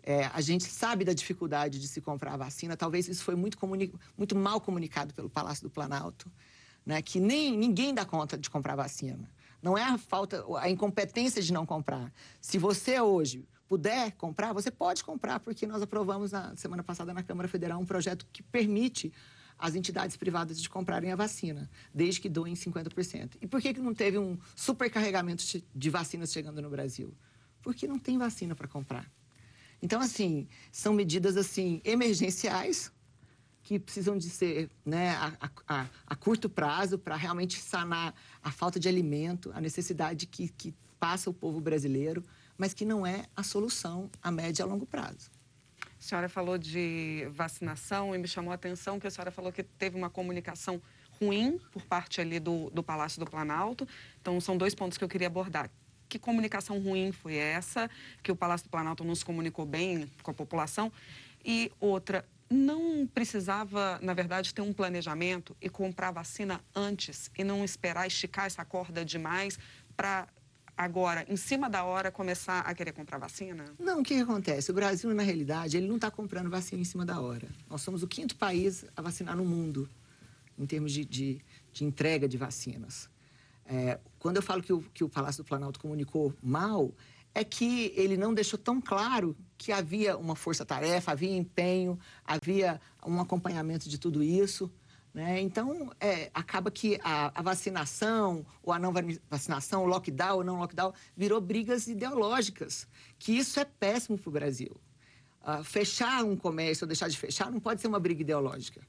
É, 0.02 0.26
a 0.34 0.42
gente 0.42 0.66
sabe 0.66 1.06
da 1.06 1.14
dificuldade 1.14 1.80
de 1.80 1.88
se 1.88 2.02
comprar 2.02 2.34
a 2.34 2.38
vacina. 2.38 2.76
Talvez 2.76 3.08
isso 3.08 3.24
foi 3.24 3.36
muito, 3.36 3.58
muito 4.18 4.36
mal 4.36 4.60
comunicado 4.60 5.14
pelo 5.14 5.30
Palácio 5.30 5.64
do 5.64 5.70
Planalto, 5.70 6.32
né? 6.86 7.02
que 7.02 7.20
nem 7.20 7.58
ninguém 7.58 7.94
dá 7.94 8.06
conta 8.06 8.38
de 8.38 8.50
comprar 8.50 8.76
vacina. 8.76 9.30
Não 9.62 9.78
é 9.78 9.84
a 9.84 9.98
falta, 9.98 10.44
a 10.60 10.70
incompetência 10.70 11.42
de 11.42 11.54
não 11.54 11.66
comprar. 11.66 12.12
Se 12.42 12.58
você 12.58 13.00
hoje 13.00 13.48
puder 13.68 14.12
comprar, 14.14 14.52
você 14.54 14.70
pode 14.70 15.04
comprar, 15.04 15.40
porque 15.40 15.66
nós 15.66 15.82
aprovamos 15.82 16.32
na 16.32 16.56
semana 16.56 16.84
passada 16.84 17.14
na 17.14 17.24
Câmara 17.24 17.48
Federal 17.48 17.80
um 17.80 17.86
projeto 17.86 18.28
que 18.32 18.44
permite 18.44 19.12
as 19.58 19.76
entidades 19.76 20.18
privadas 20.18 20.62
de 20.62 20.70
comprarem 20.70 21.12
a 21.12 21.16
vacina, 21.16 21.70
desde 21.94 22.20
que 22.20 22.28
doem 22.28 22.54
50%. 22.54 23.38
E 23.42 23.48
por 23.48 23.62
que, 23.62 23.74
que 23.74 23.80
não 23.80 23.94
teve 23.94 24.18
um 24.18 24.38
supercarregamento 24.56 25.44
de 25.74 25.90
vacinas 25.90 26.34
chegando 26.34 26.62
no 26.62 26.70
Brasil? 26.70 27.14
Porque 27.64 27.88
não 27.88 27.98
tem 27.98 28.18
vacina 28.18 28.54
para 28.54 28.68
comprar. 28.68 29.10
Então, 29.82 30.00
assim, 30.00 30.48
são 30.72 30.94
medidas 30.94 31.36
assim 31.36 31.82
emergenciais 31.84 32.92
que 33.64 33.80
precisam 33.80 34.18
de 34.18 34.30
ser 34.30 34.70
né, 34.86 35.12
a, 35.12 35.50
a, 35.68 35.88
a 36.06 36.16
curto 36.16 36.50
prazo 36.50 37.00
para 37.00 37.16
realmente 37.16 37.60
sanar 37.60 38.14
a 38.44 38.52
falta 38.52 38.80
de 38.80 38.90
alimento, 38.90 39.52
a 39.54 39.62
necessidade 39.62 40.28
que, 40.28 40.50
que 40.50 40.74
passa 41.00 41.30
o 41.30 41.34
povo 41.34 41.62
brasileiro, 41.62 42.24
mas 42.58 42.74
que 42.74 42.86
não 42.86 43.08
é 43.08 43.26
a 43.36 43.42
solução 43.42 44.10
a 44.22 44.30
médio 44.30 44.62
e 44.62 44.64
a 44.64 44.66
longo 44.66 44.86
prazo. 44.86 45.32
A 45.82 46.02
senhora 46.06 46.28
falou 46.28 46.58
de 46.58 47.26
vacinação 47.32 48.14
e 48.14 48.18
me 48.18 48.28
chamou 48.28 48.52
a 48.52 48.56
atenção 48.56 49.00
que 49.00 49.08
a 49.08 49.12
senhora 49.12 49.32
falou 49.32 49.52
que 49.52 49.64
teve 49.64 49.98
uma 49.98 50.10
comunicação 50.10 50.82
ruim 51.20 51.58
por 51.72 51.84
parte 51.84 52.20
ali 52.20 52.40
do, 52.40 52.70
do 52.70 52.84
Palácio 52.84 53.20
do 53.20 53.26
Planalto. 53.26 53.88
Então, 54.22 54.40
são 54.42 54.58
dois 54.58 54.76
pontos 54.76 54.98
que 54.98 55.04
eu 55.04 55.08
queria 55.08 55.28
abordar 55.28 55.70
que 56.08 56.20
comunicação 56.20 56.80
ruim 56.80 57.12
foi 57.12 57.36
essa, 57.36 57.90
que 58.22 58.32
o 58.32 58.36
Palácio 58.36 58.68
do 58.68 58.70
Planalto 58.70 59.04
não 59.04 59.16
se 59.16 59.26
comunicou 59.26 59.66
bem 59.66 60.10
com 60.22 60.32
a 60.32 60.34
população. 60.34 60.92
E 61.44 61.72
outra, 61.80 62.26
não 62.50 63.08
precisava, 63.08 64.00
na 64.02 64.14
verdade, 64.14 64.54
ter 64.54 64.62
um 64.62 64.72
planejamento 64.72 65.56
e 65.62 65.70
comprar 65.70 66.12
vacina 66.12 66.62
antes 66.76 67.30
e 67.38 67.44
não 67.44 67.64
esperar 67.64 68.08
esticar 68.08 68.46
essa 68.46 68.64
corda 68.64 69.04
demais 69.04 69.58
para 69.98 70.28
agora, 70.78 71.26
em 71.30 71.36
cima 71.36 71.70
da 71.70 71.84
hora, 71.84 72.12
começar 72.12 72.62
a 72.62 72.74
querer 72.74 72.94
comprar 72.94 73.18
vacina? 73.18 73.66
Não, 73.80 74.02
o 74.02 74.04
que, 74.04 74.16
que 74.16 74.22
acontece? 74.22 74.72
O 74.72 74.74
Brasil, 74.74 75.14
na 75.14 75.24
realidade, 75.24 75.78
ele 75.78 75.88
não 75.88 75.96
está 75.96 76.10
comprando 76.10 76.50
vacina 76.50 76.82
em 76.82 76.86
cima 76.86 77.06
da 77.06 77.20
hora. 77.20 77.48
Nós 77.70 77.82
somos 77.82 78.04
o 78.04 78.08
quinto 78.08 78.36
país 78.36 78.86
a 78.96 79.02
vacinar 79.02 79.36
no 79.36 79.46
mundo, 79.46 79.90
em 80.58 80.66
termos 80.66 80.92
de, 80.92 81.06
de, 81.06 81.42
de 81.72 81.84
entrega 81.84 82.28
de 82.28 82.38
vacinas. 82.38 83.10
É, 83.66 84.00
quando 84.20 84.38
eu 84.38 84.42
falo 84.42 84.62
que 84.62 84.74
o, 84.74 84.82
que 84.94 85.04
o 85.04 85.10
Palácio 85.10 85.44
do 85.44 85.48
Planalto 85.48 85.80
comunicou 85.80 86.34
mal, 86.42 86.92
é 87.36 87.44
que 87.44 87.92
ele 87.96 88.16
não 88.16 88.34
deixou 88.34 88.60
tão 88.60 88.80
claro 88.80 89.36
que 89.58 89.72
havia 89.72 90.18
uma 90.18 90.36
força-tarefa, 90.36 91.12
havia 91.12 91.36
empenho, 91.36 91.98
havia 92.24 92.80
um 93.06 93.20
acompanhamento 93.20 93.90
de 93.90 93.98
tudo 93.98 94.22
isso. 94.22 94.72
Né? 95.14 95.42
Então, 95.42 95.92
é, 96.00 96.30
acaba 96.34 96.72
que 96.72 97.00
a, 97.04 97.32
a, 97.40 97.42
vacinação 97.42 98.46
ou 98.64 98.74
a 98.74 98.80
não 98.80 98.92
vacinação, 99.30 99.84
o 99.84 99.88
lockdown 99.88 100.38
ou 100.38 100.44
não 100.44 100.60
lockdown, 100.60 100.94
virou 101.16 101.40
brigas 101.40 101.88
ideológicas, 101.88 102.88
que 103.20 103.32
isso 103.32 103.60
é 103.60 103.66
péssimo 103.66 104.18
para 104.18 104.30
o 104.30 104.34
Brasil. 104.34 104.76
Uh, 105.42 105.64
fechar 105.64 106.24
um 106.24 106.38
comércio 106.38 106.86
ou 106.86 106.88
deixar 106.88 107.10
de 107.10 107.18
fechar 107.18 107.52
não 107.52 107.60
pode 107.60 107.82
ser 107.82 107.88
uma 107.88 108.00
briga 108.00 108.22
ideológica. 108.22 108.82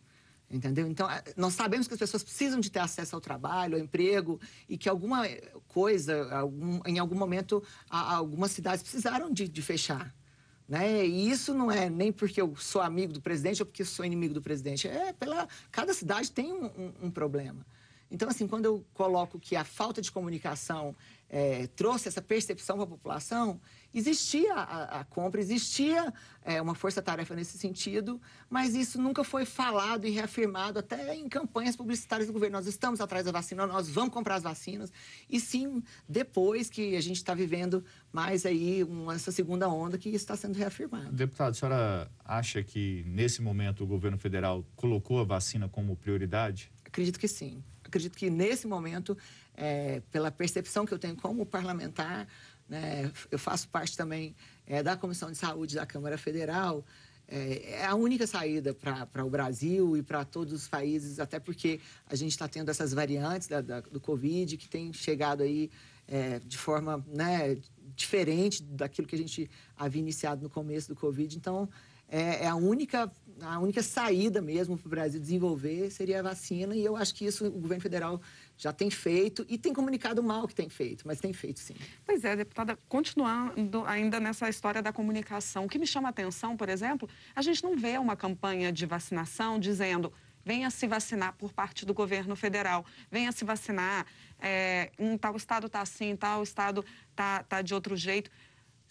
Entendeu? 0.54 0.86
Então, 0.86 1.08
nós 1.36 1.54
sabemos 1.54 1.88
que 1.88 1.94
as 1.94 1.98
pessoas 1.98 2.22
precisam 2.22 2.60
de 2.60 2.70
ter 2.70 2.78
acesso 2.78 3.16
ao 3.16 3.20
trabalho, 3.20 3.74
ao 3.74 3.80
emprego, 3.80 4.40
e 4.68 4.78
que 4.78 4.88
alguma 4.88 5.26
coisa, 5.66 6.32
algum, 6.32 6.80
em 6.86 6.96
algum 7.00 7.16
momento, 7.16 7.60
algumas 7.90 8.52
cidades 8.52 8.80
precisaram 8.80 9.32
de, 9.32 9.48
de 9.48 9.62
fechar. 9.62 10.14
Né? 10.68 11.04
E 11.04 11.28
isso 11.28 11.52
não 11.52 11.72
é 11.72 11.90
nem 11.90 12.12
porque 12.12 12.40
eu 12.40 12.54
sou 12.54 12.80
amigo 12.80 13.12
do 13.12 13.20
presidente 13.20 13.62
ou 13.62 13.66
porque 13.66 13.84
sou 13.84 14.04
inimigo 14.04 14.32
do 14.32 14.40
presidente. 14.40 14.86
É 14.86 15.12
pela. 15.12 15.48
Cada 15.72 15.92
cidade 15.92 16.30
tem 16.30 16.52
um, 16.52 16.66
um, 16.66 16.92
um 17.02 17.10
problema. 17.10 17.66
Então, 18.08 18.28
assim, 18.28 18.46
quando 18.46 18.66
eu 18.66 18.86
coloco 18.94 19.40
que 19.40 19.56
a 19.56 19.64
falta 19.64 20.00
de 20.00 20.12
comunicação 20.12 20.94
é, 21.34 21.66
trouxe 21.66 22.06
essa 22.06 22.22
percepção 22.22 22.76
para 22.76 22.84
a 22.84 22.88
população, 22.88 23.60
existia 23.92 24.54
a, 24.54 25.00
a 25.00 25.04
compra, 25.04 25.40
existia 25.40 26.14
é, 26.44 26.62
uma 26.62 26.76
força-tarefa 26.76 27.34
nesse 27.34 27.58
sentido, 27.58 28.20
mas 28.48 28.76
isso 28.76 29.02
nunca 29.02 29.24
foi 29.24 29.44
falado 29.44 30.06
e 30.06 30.10
reafirmado 30.10 30.78
até 30.78 31.12
em 31.16 31.28
campanhas 31.28 31.74
publicitárias 31.74 32.28
do 32.28 32.32
governo. 32.32 32.56
Nós 32.56 32.68
estamos 32.68 33.00
atrás 33.00 33.24
da 33.24 33.32
vacina, 33.32 33.66
nós 33.66 33.88
vamos 33.88 34.14
comprar 34.14 34.36
as 34.36 34.44
vacinas, 34.44 34.92
e 35.28 35.40
sim 35.40 35.82
depois 36.08 36.70
que 36.70 36.94
a 36.94 37.00
gente 37.00 37.16
está 37.16 37.34
vivendo 37.34 37.84
mais 38.12 38.46
aí 38.46 38.84
uma, 38.84 39.16
essa 39.16 39.32
segunda 39.32 39.68
onda 39.68 39.98
que 39.98 40.10
está 40.10 40.36
sendo 40.36 40.56
reafirmada. 40.56 41.10
Deputado, 41.10 41.50
a 41.50 41.54
senhora 41.54 42.12
acha 42.24 42.62
que 42.62 43.02
nesse 43.08 43.42
momento 43.42 43.82
o 43.82 43.86
governo 43.88 44.18
federal 44.18 44.64
colocou 44.76 45.18
a 45.18 45.24
vacina 45.24 45.68
como 45.68 45.96
prioridade? 45.96 46.70
Acredito 46.84 47.18
que 47.18 47.26
sim. 47.26 47.60
Acredito 47.82 48.16
que 48.16 48.30
nesse 48.30 48.68
momento 48.68 49.16
é, 49.56 50.02
pela 50.10 50.30
percepção 50.30 50.84
que 50.84 50.92
eu 50.92 50.98
tenho 50.98 51.16
como 51.16 51.46
parlamentar, 51.46 52.26
né, 52.68 53.10
eu 53.30 53.38
faço 53.38 53.68
parte 53.68 53.96
também 53.96 54.34
é, 54.66 54.82
da 54.82 54.96
Comissão 54.96 55.30
de 55.30 55.38
Saúde 55.38 55.74
da 55.74 55.86
Câmara 55.86 56.18
Federal, 56.18 56.84
é, 57.26 57.80
é 57.80 57.86
a 57.86 57.94
única 57.94 58.26
saída 58.26 58.74
para 58.74 59.24
o 59.24 59.30
Brasil 59.30 59.96
e 59.96 60.02
para 60.02 60.24
todos 60.24 60.52
os 60.52 60.68
países, 60.68 61.18
até 61.18 61.38
porque 61.38 61.80
a 62.06 62.14
gente 62.14 62.32
está 62.32 62.46
tendo 62.46 62.70
essas 62.70 62.92
variantes 62.92 63.48
da, 63.48 63.60
da, 63.60 63.80
do 63.80 64.00
Covid 64.00 64.56
que 64.56 64.68
tem 64.68 64.92
chegado 64.92 65.42
aí 65.42 65.70
é, 66.06 66.38
de 66.40 66.58
forma 66.58 67.04
né, 67.08 67.56
diferente 67.96 68.62
daquilo 68.62 69.08
que 69.08 69.14
a 69.14 69.18
gente 69.18 69.50
havia 69.76 70.00
iniciado 70.00 70.42
no 70.42 70.50
começo 70.50 70.88
do 70.88 70.96
Covid. 70.96 71.36
Então, 71.36 71.68
é, 72.08 72.44
é 72.44 72.48
a 72.48 72.54
única 72.54 73.10
a 73.40 73.58
única 73.58 73.82
saída 73.82 74.40
mesmo 74.40 74.78
para 74.78 74.86
o 74.86 74.90
Brasil 74.90 75.20
desenvolver 75.20 75.90
seria 75.90 76.20
a 76.20 76.22
vacina 76.22 76.76
e 76.76 76.84
eu 76.84 76.96
acho 76.96 77.14
que 77.14 77.24
isso 77.24 77.46
o 77.46 77.50
governo 77.50 77.82
federal 77.82 78.20
já 78.56 78.72
tem 78.72 78.90
feito 78.90 79.44
e 79.48 79.58
tem 79.58 79.72
comunicado 79.72 80.22
mal 80.22 80.46
que 80.46 80.54
tem 80.54 80.68
feito, 80.68 81.06
mas 81.06 81.18
tem 81.20 81.32
feito 81.32 81.58
sim. 81.58 81.74
Pois 82.06 82.24
é, 82.24 82.36
deputada, 82.36 82.78
continuando 82.88 83.84
ainda 83.86 84.20
nessa 84.20 84.48
história 84.48 84.80
da 84.80 84.92
comunicação, 84.92 85.64
o 85.64 85.68
que 85.68 85.78
me 85.78 85.86
chama 85.86 86.08
a 86.08 86.10
atenção, 86.10 86.56
por 86.56 86.68
exemplo, 86.68 87.08
a 87.34 87.42
gente 87.42 87.64
não 87.64 87.76
vê 87.76 87.98
uma 87.98 88.14
campanha 88.14 88.70
de 88.72 88.86
vacinação 88.86 89.58
dizendo 89.58 90.12
venha 90.44 90.70
se 90.70 90.86
vacinar 90.86 91.34
por 91.34 91.52
parte 91.52 91.86
do 91.86 91.94
governo 91.94 92.36
federal, 92.36 92.84
venha 93.10 93.32
se 93.32 93.44
vacinar, 93.44 94.06
é, 94.38 94.90
um 94.98 95.16
tal 95.16 95.34
estado 95.36 95.66
está 95.66 95.80
assim, 95.80 96.14
tal 96.14 96.42
estado 96.42 96.84
está 97.10 97.42
tá 97.44 97.62
de 97.62 97.72
outro 97.74 97.96
jeito. 97.96 98.30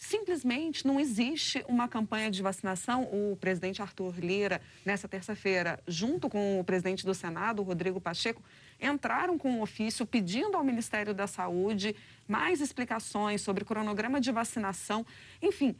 Simplesmente 0.03 0.85
não 0.85 0.99
existe 0.99 1.63
uma 1.65 1.87
campanha 1.87 2.29
de 2.29 2.43
vacinação. 2.43 3.03
O 3.03 3.37
presidente 3.37 3.81
Arthur 3.81 4.19
Lira, 4.19 4.61
nessa 4.83 5.07
terça-feira, 5.07 5.79
junto 5.87 6.29
com 6.29 6.59
o 6.59 6.63
presidente 6.63 7.05
do 7.05 7.13
Senado, 7.13 7.63
Rodrigo 7.63 8.01
Pacheco, 8.01 8.43
entraram 8.81 9.37
com 9.37 9.49
um 9.49 9.61
ofício 9.61 10.05
pedindo 10.05 10.57
ao 10.57 10.63
Ministério 10.63 11.13
da 11.13 11.25
Saúde 11.25 11.95
mais 12.27 12.59
explicações 12.59 13.41
sobre 13.41 13.63
cronograma 13.63 14.19
de 14.19 14.29
vacinação. 14.29 15.05
Enfim, 15.41 15.73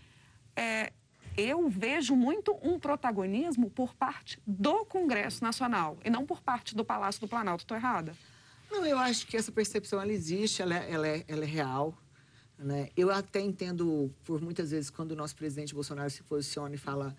é, 0.56 0.94
eu 1.36 1.68
vejo 1.68 2.16
muito 2.16 2.58
um 2.64 2.80
protagonismo 2.80 3.70
por 3.70 3.94
parte 3.94 4.40
do 4.48 4.86
Congresso 4.86 5.44
Nacional 5.44 5.98
e 6.02 6.10
não 6.10 6.26
por 6.26 6.42
parte 6.42 6.74
do 6.74 6.86
Palácio 6.86 7.20
do 7.20 7.28
Planalto. 7.28 7.66
Estou 7.66 7.76
errada? 7.76 8.16
Não, 8.72 8.86
eu 8.86 8.98
acho 8.98 9.28
que 9.28 9.36
essa 9.36 9.52
percepção 9.52 10.02
ela 10.02 10.14
existe, 10.14 10.62
ela 10.62 10.78
é, 10.78 10.92
ela 10.92 11.08
é, 11.10 11.26
ela 11.28 11.44
é 11.44 11.48
real. 11.48 11.94
Né? 12.58 12.90
Eu 12.96 13.12
até 13.12 13.42
entendo, 13.42 14.12
por 14.24 14.42
muitas 14.42 14.72
vezes, 14.72 14.90
quando 14.90 15.12
o 15.12 15.16
nosso 15.16 15.36
presidente 15.36 15.74
Bolsonaro 15.74 16.10
se 16.10 16.24
posiciona 16.24 16.76
e 16.76 16.78
fala 16.78 17.16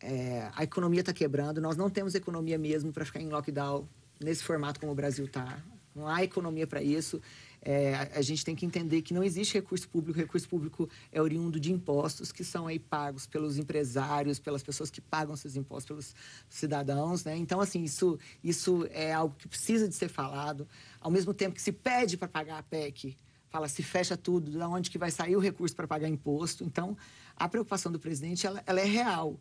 é, 0.00 0.50
a 0.54 0.64
economia 0.64 1.00
está 1.00 1.12
quebrando, 1.12 1.60
nós 1.60 1.76
não 1.76 1.88
temos 1.88 2.14
economia 2.14 2.58
mesmo 2.58 2.92
para 2.92 3.04
ficar 3.04 3.20
em 3.20 3.28
lockdown 3.28 3.86
nesse 4.20 4.42
formato 4.42 4.80
como 4.80 4.92
o 4.92 4.94
Brasil 4.94 5.26
está. 5.26 5.62
Não 5.94 6.08
há 6.08 6.24
economia 6.24 6.66
para 6.66 6.82
isso. 6.82 7.20
É, 7.64 8.10
a 8.14 8.22
gente 8.22 8.44
tem 8.44 8.56
que 8.56 8.66
entender 8.66 9.02
que 9.02 9.14
não 9.14 9.22
existe 9.22 9.54
recurso 9.54 9.88
público. 9.88 10.18
Recurso 10.18 10.48
público 10.48 10.88
é 11.12 11.22
oriundo 11.22 11.60
de 11.60 11.70
impostos 11.72 12.32
que 12.32 12.42
são 12.42 12.66
aí 12.66 12.78
pagos 12.78 13.26
pelos 13.26 13.58
empresários, 13.58 14.38
pelas 14.38 14.62
pessoas 14.62 14.90
que 14.90 15.00
pagam 15.00 15.34
esses 15.34 15.54
impostos, 15.54 15.86
pelos 15.86 16.14
cidadãos. 16.48 17.24
Né? 17.24 17.36
Então, 17.36 17.60
assim, 17.60 17.84
isso, 17.84 18.18
isso 18.42 18.88
é 18.90 19.12
algo 19.12 19.36
que 19.38 19.46
precisa 19.46 19.86
de 19.86 19.94
ser 19.94 20.08
falado. 20.08 20.66
Ao 21.00 21.10
mesmo 21.10 21.32
tempo 21.32 21.54
que 21.54 21.62
se 21.62 21.72
pede 21.72 22.16
para 22.16 22.26
pagar 22.26 22.58
a 22.58 22.62
PEC, 22.62 23.16
fala 23.52 23.68
se 23.68 23.82
fecha 23.82 24.16
tudo, 24.16 24.50
de 24.50 24.58
onde 24.58 24.90
que 24.90 24.98
vai 24.98 25.10
sair 25.10 25.36
o 25.36 25.38
recurso 25.38 25.76
para 25.76 25.86
pagar 25.86 26.08
imposto. 26.08 26.64
Então, 26.64 26.96
a 27.36 27.48
preocupação 27.48 27.92
do 27.92 28.00
presidente 28.00 28.46
ela, 28.46 28.62
ela 28.66 28.80
é 28.80 28.84
real 28.84 29.38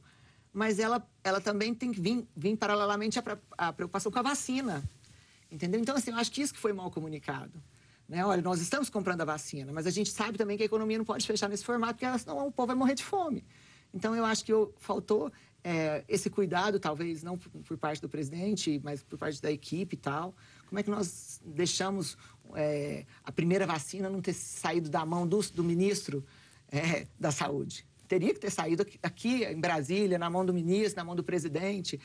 mas 0.53 0.79
ela, 0.79 1.05
ela 1.23 1.39
também 1.39 1.73
tem 1.73 1.91
que 1.91 2.01
vir, 2.01 2.27
vir 2.35 2.57
paralelamente 2.57 3.17
à, 3.19 3.23
à 3.57 3.73
preocupação 3.73 4.11
com 4.11 4.19
a 4.19 4.21
vacina. 4.21 4.83
Entendeu? 5.51 5.79
Então, 5.79 5.95
assim, 5.95 6.11
eu 6.11 6.17
acho 6.17 6.31
que 6.31 6.41
isso 6.41 6.53
que 6.53 6.59
foi 6.59 6.73
mal 6.73 6.91
comunicado. 6.91 7.61
Né? 8.07 8.25
Olha, 8.25 8.41
nós 8.41 8.61
estamos 8.61 8.89
comprando 8.89 9.21
a 9.21 9.25
vacina, 9.25 9.71
mas 9.71 9.87
a 9.87 9.89
gente 9.89 10.09
sabe 10.11 10.37
também 10.37 10.57
que 10.57 10.63
a 10.63 10.65
economia 10.65 10.97
não 10.97 11.05
pode 11.05 11.25
fechar 11.25 11.47
nesse 11.47 11.63
formato, 11.63 11.99
porque 11.99 12.19
senão 12.19 12.47
o 12.47 12.51
povo 12.51 12.67
vai 12.67 12.75
morrer 12.75 12.95
de 12.95 13.03
fome. 13.03 13.45
Então, 13.93 14.15
eu 14.15 14.25
acho 14.25 14.43
que 14.43 14.51
eu, 14.51 14.73
faltou 14.77 15.31
é, 15.63 16.03
esse 16.07 16.29
cuidado, 16.29 16.79
talvez, 16.79 17.23
não 17.23 17.37
por, 17.37 17.49
por, 17.49 17.77
parte 17.77 18.01
do 18.01 18.09
presidente, 18.09 18.79
mas 18.83 19.03
por 19.03 19.17
parte 19.17 19.41
da 19.41 19.51
equipe 19.51 19.95
e 19.95 19.99
tal. 19.99 20.33
Como 20.67 20.79
é 20.79 20.83
que 20.83 20.89
nós 20.89 21.41
deixamos 21.45 22.17
é, 22.55 23.05
a 23.23 23.31
primeira 23.31 23.65
vacina 23.65 24.09
não 24.09 24.21
ter 24.21 24.33
saído 24.33 24.89
da 24.89 25.05
mão 25.05 25.27
do, 25.27 25.39
do 25.53 25.63
ministro 25.63 26.23
é, 26.71 27.07
da 27.19 27.31
Saúde? 27.31 27.85
teria 28.11 28.33
que 28.33 28.41
ter 28.41 28.51
saído 28.51 28.85
aqui 29.01 29.45
em 29.45 29.57
Brasília, 29.57 30.19
na 30.19 30.29
mão 30.29 30.45
do 30.45 30.53
ministro, 30.53 30.97
na 30.97 31.03
mão 31.05 31.15
do 31.15 31.23
presidente, 31.23 31.97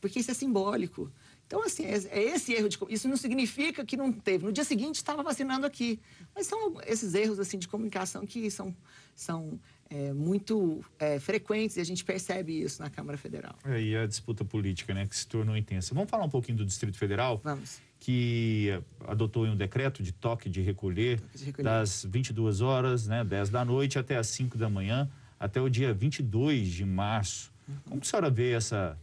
porque 0.00 0.18
isso 0.18 0.32
é 0.32 0.34
simbólico. 0.34 1.08
Então, 1.46 1.62
assim, 1.62 1.84
é, 1.84 1.94
é 2.10 2.22
esse 2.34 2.52
erro 2.52 2.68
de. 2.68 2.76
Isso 2.88 3.08
não 3.08 3.16
significa 3.16 3.84
que 3.84 3.96
não 3.96 4.10
teve. 4.10 4.44
No 4.44 4.52
dia 4.52 4.64
seguinte 4.64 4.96
estava 4.96 5.22
vacinando 5.22 5.64
aqui. 5.64 6.00
Mas 6.34 6.48
são 6.48 6.80
esses 6.84 7.14
erros 7.14 7.38
assim, 7.38 7.58
de 7.58 7.68
comunicação 7.68 8.26
que 8.26 8.50
são, 8.50 8.74
são 9.14 9.60
é, 9.92 10.10
muito 10.10 10.82
é, 10.98 11.18
frequentes 11.20 11.76
e 11.76 11.80
a 11.80 11.84
gente 11.84 12.02
percebe 12.02 12.62
isso 12.62 12.80
na 12.80 12.88
Câmara 12.88 13.18
Federal. 13.18 13.54
É, 13.62 13.78
e 13.78 13.94
a 13.94 14.06
disputa 14.06 14.42
política, 14.42 14.94
né, 14.94 15.06
que 15.06 15.14
se 15.14 15.26
tornou 15.26 15.54
intensa. 15.54 15.94
Vamos 15.94 16.08
falar 16.08 16.24
um 16.24 16.30
pouquinho 16.30 16.56
do 16.56 16.64
Distrito 16.64 16.96
Federal? 16.96 17.40
Vamos. 17.44 17.78
Que 18.00 18.70
adotou 19.06 19.44
um 19.44 19.54
decreto 19.54 20.02
de 20.02 20.10
toque 20.10 20.48
de 20.48 20.62
recolher, 20.62 21.20
toque 21.20 21.38
de 21.38 21.44
recolher. 21.44 21.64
das 21.64 22.06
22 22.08 22.62
horas, 22.62 23.06
né, 23.06 23.22
10 23.22 23.50
da 23.50 23.64
noite 23.64 23.98
até 23.98 24.16
as 24.16 24.28
5 24.28 24.56
da 24.56 24.70
manhã 24.70 25.10
até 25.38 25.60
o 25.60 25.68
dia 25.68 25.92
22 25.92 26.68
de 26.68 26.86
março. 26.86 27.52
Como 27.84 28.00
que 28.00 28.06
a 28.06 28.10
senhora 28.10 28.30
vê 28.30 28.52
essa, 28.52 28.98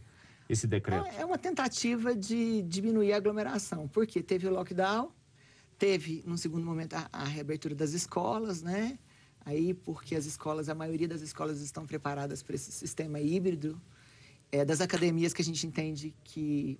esse 0.48 0.66
decreto? 0.66 1.06
É 1.18 1.24
uma 1.24 1.38
tentativa 1.38 2.16
de 2.16 2.62
diminuir 2.62 3.12
a 3.12 3.16
aglomeração, 3.16 3.86
porque 3.88 4.22
teve 4.22 4.46
o 4.46 4.50
lockdown, 4.50 5.12
teve, 5.78 6.22
num 6.26 6.36
segundo 6.36 6.64
momento, 6.64 6.94
a, 6.94 7.08
a 7.12 7.24
reabertura 7.24 7.74
das 7.74 7.92
escolas, 7.92 8.62
né? 8.62 8.98
Aí, 9.44 9.72
porque 9.72 10.14
as 10.14 10.26
escolas, 10.26 10.68
a 10.68 10.74
maioria 10.74 11.08
das 11.08 11.22
escolas 11.22 11.60
estão 11.60 11.86
preparadas 11.86 12.42
para 12.42 12.54
esse 12.54 12.70
sistema 12.70 13.20
híbrido, 13.20 13.80
é, 14.52 14.64
das 14.64 14.80
academias 14.80 15.32
que 15.32 15.42
a 15.42 15.44
gente 15.44 15.66
entende 15.66 16.14
que 16.24 16.78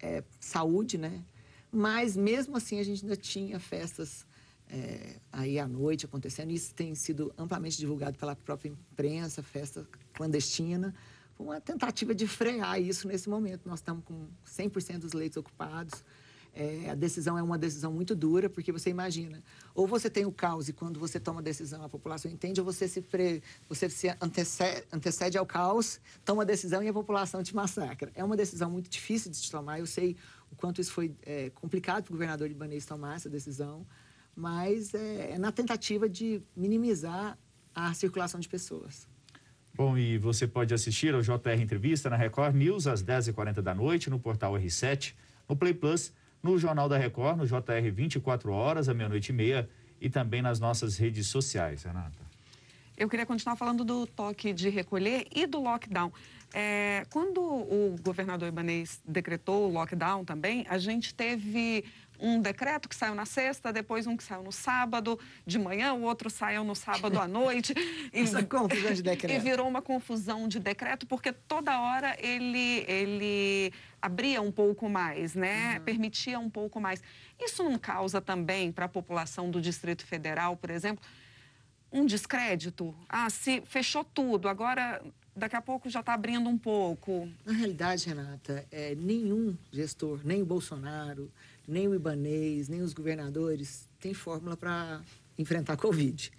é 0.00 0.22
saúde, 0.40 0.96
né? 0.96 1.22
Mas, 1.70 2.16
mesmo 2.16 2.56
assim, 2.56 2.78
a 2.78 2.82
gente 2.82 3.02
ainda 3.02 3.16
tinha 3.16 3.58
festas 3.60 4.26
é, 4.70 5.16
aí 5.32 5.58
à 5.58 5.66
noite 5.66 6.06
acontecendo. 6.06 6.50
Isso 6.50 6.74
tem 6.74 6.94
sido 6.94 7.32
amplamente 7.36 7.76
divulgado 7.76 8.18
pela 8.18 8.34
própria 8.36 8.68
imprensa, 8.68 9.42
festa 9.42 9.86
clandestina. 10.12 10.94
Uma 11.38 11.60
tentativa 11.60 12.14
de 12.14 12.26
frear 12.26 12.80
isso 12.80 13.06
nesse 13.06 13.28
momento. 13.28 13.68
Nós 13.68 13.80
estamos 13.80 14.04
com 14.04 14.26
100% 14.46 14.98
dos 14.98 15.12
leitos 15.12 15.36
ocupados. 15.36 16.02
É, 16.60 16.90
a 16.90 16.94
decisão 16.96 17.38
é 17.38 17.42
uma 17.42 17.56
decisão 17.56 17.92
muito 17.92 18.16
dura, 18.16 18.50
porque 18.50 18.72
você 18.72 18.90
imagina, 18.90 19.40
ou 19.74 19.86
você 19.86 20.10
tem 20.10 20.26
o 20.26 20.32
caos 20.32 20.68
e 20.68 20.72
quando 20.72 20.98
você 20.98 21.20
toma 21.20 21.38
a 21.38 21.42
decisão 21.42 21.84
a 21.84 21.88
população 21.88 22.28
entende, 22.28 22.60
ou 22.60 22.64
você 22.64 22.88
se, 22.88 23.00
pre, 23.00 23.40
você 23.68 23.88
se 23.88 24.08
antecede, 24.20 24.84
antecede 24.92 25.38
ao 25.38 25.46
caos, 25.46 26.00
toma 26.24 26.42
a 26.42 26.44
decisão 26.44 26.82
e 26.82 26.88
a 26.88 26.92
população 26.92 27.44
te 27.44 27.54
massacra. 27.54 28.10
É 28.14 28.24
uma 28.24 28.36
decisão 28.36 28.68
muito 28.68 28.90
difícil 28.90 29.30
de 29.30 29.36
se 29.36 29.48
tomar. 29.48 29.78
Eu 29.78 29.86
sei 29.86 30.16
o 30.50 30.56
quanto 30.56 30.80
isso 30.80 30.92
foi 30.92 31.14
é, 31.22 31.50
complicado 31.50 32.02
para 32.02 32.10
o 32.10 32.14
governador 32.14 32.48
libanês 32.48 32.84
tomar 32.84 33.14
essa 33.14 33.30
decisão 33.30 33.86
mas 34.38 34.94
é, 34.94 35.32
é 35.32 35.38
na 35.38 35.50
tentativa 35.50 36.08
de 36.08 36.40
minimizar 36.56 37.36
a 37.74 37.92
circulação 37.92 38.38
de 38.38 38.48
pessoas. 38.48 39.08
Bom, 39.74 39.98
e 39.98 40.16
você 40.16 40.46
pode 40.46 40.72
assistir 40.72 41.12
ao 41.12 41.22
JR 41.22 41.60
Entrevista 41.60 42.08
na 42.08 42.16
Record 42.16 42.54
News 42.54 42.86
às 42.86 43.02
10h40 43.02 43.60
da 43.60 43.74
noite, 43.74 44.08
no 44.08 44.18
portal 44.18 44.54
R7, 44.54 45.14
no 45.48 45.56
Play 45.56 45.74
Plus, 45.74 46.12
no 46.42 46.58
Jornal 46.58 46.88
da 46.88 46.96
Record, 46.96 47.38
no 47.38 47.46
JR 47.46 47.90
24 47.92 48.52
horas, 48.52 48.88
à 48.88 48.94
meia-noite 48.94 49.30
e 49.30 49.34
meia, 49.34 49.68
e 50.00 50.08
também 50.08 50.40
nas 50.42 50.60
nossas 50.60 50.96
redes 50.96 51.26
sociais, 51.26 51.82
Renata. 51.82 52.28
Eu 52.96 53.08
queria 53.08 53.24
continuar 53.24 53.56
falando 53.56 53.84
do 53.84 54.06
toque 54.06 54.52
de 54.52 54.68
recolher 54.68 55.26
e 55.34 55.46
do 55.46 55.60
lockdown. 55.60 56.12
É, 56.52 57.06
quando 57.10 57.40
o 57.40 57.96
governador 58.02 58.48
Ibanês 58.48 59.00
decretou 59.06 59.68
o 59.68 59.72
lockdown 59.72 60.24
também, 60.24 60.66
a 60.68 60.78
gente 60.78 61.14
teve 61.14 61.84
um 62.20 62.40
decreto 62.40 62.88
que 62.88 62.96
saiu 62.96 63.14
na 63.14 63.24
sexta, 63.24 63.72
depois 63.72 64.06
um 64.06 64.16
que 64.16 64.24
saiu 64.24 64.42
no 64.42 64.50
sábado 64.50 65.18
de 65.46 65.58
manhã, 65.58 65.92
o 65.94 66.02
outro 66.02 66.28
saiu 66.28 66.64
no 66.64 66.74
sábado 66.74 67.18
à 67.18 67.28
noite. 67.28 67.72
e, 68.12 68.20
Essa 68.20 68.42
confusão 68.42 68.92
de 68.92 69.02
decreto. 69.04 69.36
E 69.36 69.38
virou 69.38 69.68
uma 69.68 69.80
confusão 69.80 70.48
de 70.48 70.58
decreto, 70.58 71.06
porque 71.06 71.32
toda 71.32 71.80
hora 71.80 72.16
ele, 72.18 72.84
ele 72.88 73.72
abria 74.00 74.40
um 74.40 74.52
pouco 74.52 74.88
mais, 74.88 75.34
né? 75.34 75.78
Uhum. 75.78 75.84
Permitia 75.84 76.38
um 76.38 76.50
pouco 76.50 76.80
mais. 76.80 77.02
Isso 77.38 77.62
não 77.62 77.78
causa 77.78 78.20
também 78.20 78.72
para 78.72 78.86
a 78.86 78.88
população 78.88 79.50
do 79.50 79.60
Distrito 79.60 80.04
Federal, 80.04 80.56
por 80.56 80.70
exemplo, 80.70 81.04
um 81.92 82.04
descrédito? 82.04 82.94
Ah, 83.08 83.30
se 83.30 83.62
fechou 83.62 84.04
tudo, 84.04 84.48
agora 84.48 85.02
daqui 85.34 85.56
a 85.56 85.62
pouco 85.62 85.88
já 85.88 86.00
está 86.00 86.14
abrindo 86.14 86.48
um 86.48 86.58
pouco. 86.58 87.28
Na 87.44 87.52
realidade, 87.52 88.06
Renata, 88.08 88.66
é, 88.70 88.94
nenhum 88.94 89.56
gestor, 89.72 90.20
nem 90.24 90.42
o 90.42 90.46
Bolsonaro, 90.46 91.30
nem 91.66 91.86
o 91.88 91.94
Ibanês, 91.94 92.68
nem 92.68 92.82
os 92.82 92.92
governadores 92.92 93.88
tem 94.00 94.12
fórmula 94.12 94.56
para 94.56 95.00
enfrentar 95.38 95.74
a 95.74 95.76
Covid. 95.76 96.32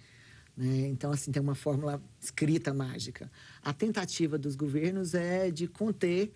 Né? 0.56 0.88
Então, 0.88 1.10
assim, 1.10 1.32
tem 1.32 1.40
uma 1.40 1.54
fórmula 1.54 2.02
escrita 2.20 2.74
mágica. 2.74 3.30
A 3.62 3.72
tentativa 3.72 4.36
dos 4.36 4.54
governos 4.54 5.14
é 5.14 5.50
de 5.50 5.66
conter 5.66 6.32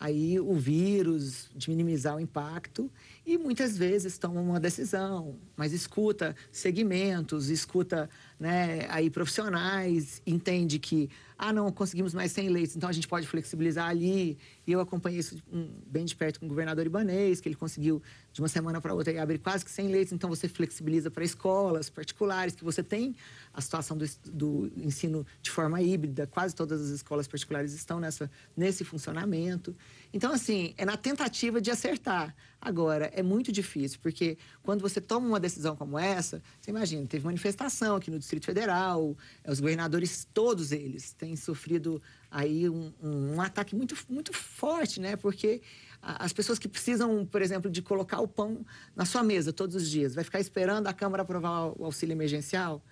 aí 0.00 0.38
o 0.38 0.54
vírus, 0.54 1.50
de 1.54 1.68
minimizar 1.68 2.16
o 2.16 2.20
impacto 2.20 2.90
e 3.26 3.36
muitas 3.36 3.76
vezes 3.76 4.16
tomam 4.16 4.44
uma 4.44 4.60
decisão, 4.60 5.36
mas 5.56 5.72
escuta 5.72 6.36
segmentos, 6.52 7.50
escuta 7.50 8.08
né, 8.38 8.86
aí 8.88 9.10
profissionais, 9.10 10.22
entende 10.26 10.78
que 10.78 11.10
ah, 11.40 11.52
não, 11.52 11.70
conseguimos 11.70 12.12
mais 12.12 12.32
100 12.32 12.48
leitos, 12.48 12.74
então 12.74 12.88
a 12.88 12.92
gente 12.92 13.06
pode 13.06 13.24
flexibilizar 13.24 13.88
ali. 13.88 14.36
E 14.66 14.72
eu 14.72 14.80
acompanhei 14.80 15.20
isso 15.20 15.40
um, 15.52 15.70
bem 15.86 16.04
de 16.04 16.16
perto 16.16 16.40
com 16.40 16.46
o 16.46 16.48
governador 16.48 16.84
Ibanês, 16.84 17.40
que 17.40 17.48
ele 17.48 17.54
conseguiu 17.54 18.02
de 18.32 18.40
uma 18.40 18.48
semana 18.48 18.80
para 18.80 18.92
outra 18.92 19.22
abrir 19.22 19.38
quase 19.38 19.64
que 19.64 19.70
100 19.70 19.88
leitos, 19.88 20.12
então 20.12 20.28
você 20.28 20.48
flexibiliza 20.48 21.12
para 21.12 21.22
escolas 21.22 21.88
particulares, 21.88 22.56
que 22.56 22.64
você 22.64 22.82
tem 22.82 23.14
a 23.54 23.60
situação 23.60 23.96
do, 23.96 24.04
do, 24.24 24.72
ensino 24.76 25.24
de 25.40 25.50
forma 25.50 25.80
híbrida, 25.80 26.26
quase 26.26 26.56
todas 26.56 26.80
as 26.80 26.88
escolas 26.88 27.28
particulares 27.28 27.72
estão 27.72 28.00
nessa, 28.00 28.28
nesse 28.56 28.84
funcionamento. 28.84 29.76
Então, 30.12 30.32
assim, 30.32 30.74
é 30.76 30.84
na 30.84 30.96
tentativa 30.96 31.60
de 31.60 31.70
acertar. 31.70 32.34
Agora, 32.60 33.10
é 33.14 33.22
muito 33.22 33.52
difícil, 33.52 34.00
porque 34.02 34.36
quando 34.64 34.80
você 34.80 35.00
toma 35.00 35.26
uma 35.28 35.38
decisão 35.38 35.76
como 35.76 35.96
essa, 35.96 36.42
você 36.60 36.72
imagina, 36.72 37.06
teve 37.06 37.24
manifestação 37.24 37.94
aqui 37.94 38.10
no 38.10 38.18
Distrito 38.18 38.46
Federal, 38.46 39.16
os 39.46 39.60
governadores, 39.60 40.26
todos 40.34 40.72
eles, 40.72 41.12
têm 41.12 41.36
sofrido 41.36 42.02
aí 42.28 42.68
um, 42.68 42.92
um, 43.00 43.34
um 43.36 43.40
ataque 43.40 43.76
muito, 43.76 43.96
muito 44.08 44.32
forte, 44.32 45.00
né? 45.00 45.14
Porque 45.14 45.62
as 46.02 46.32
pessoas 46.32 46.58
que 46.58 46.66
precisam, 46.68 47.24
por 47.24 47.42
exemplo, 47.42 47.70
de 47.70 47.80
colocar 47.80 48.20
o 48.20 48.26
pão 48.26 48.66
na 48.94 49.04
sua 49.04 49.22
mesa 49.22 49.52
todos 49.52 49.76
os 49.76 49.88
dias, 49.88 50.14
vai 50.14 50.24
ficar 50.24 50.40
esperando 50.40 50.88
a 50.88 50.92
Câmara 50.92 51.22
aprovar 51.22 51.72
o 51.78 51.84
auxílio 51.84 52.12
emergencial? 52.12 52.82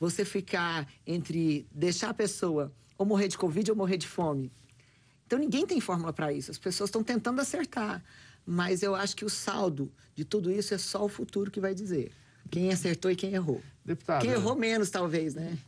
Você 0.00 0.24
ficar 0.24 0.88
entre 1.06 1.68
deixar 1.70 2.10
a 2.10 2.14
pessoa 2.14 2.72
ou 2.98 3.06
morrer 3.06 3.28
de 3.28 3.38
Covid 3.38 3.70
ou 3.70 3.76
morrer 3.76 3.96
de 3.96 4.08
fome? 4.08 4.50
Então, 5.26 5.38
ninguém 5.38 5.66
tem 5.66 5.80
fórmula 5.80 6.12
para 6.12 6.32
isso. 6.32 6.50
As 6.50 6.58
pessoas 6.58 6.88
estão 6.88 7.02
tentando 7.02 7.40
acertar. 7.40 8.04
Mas 8.46 8.82
eu 8.82 8.94
acho 8.94 9.16
que 9.16 9.24
o 9.24 9.30
saldo 9.30 9.90
de 10.14 10.24
tudo 10.24 10.50
isso 10.50 10.74
é 10.74 10.78
só 10.78 11.04
o 11.04 11.08
futuro 11.08 11.50
que 11.50 11.60
vai 11.60 11.74
dizer. 11.74 12.12
Quem 12.50 12.70
acertou 12.70 13.10
e 13.10 13.16
quem 13.16 13.32
errou. 13.32 13.62
Deputado, 13.84 14.22
quem 14.22 14.30
errou 14.30 14.54
menos, 14.54 14.90
talvez, 14.90 15.34
né? 15.34 15.58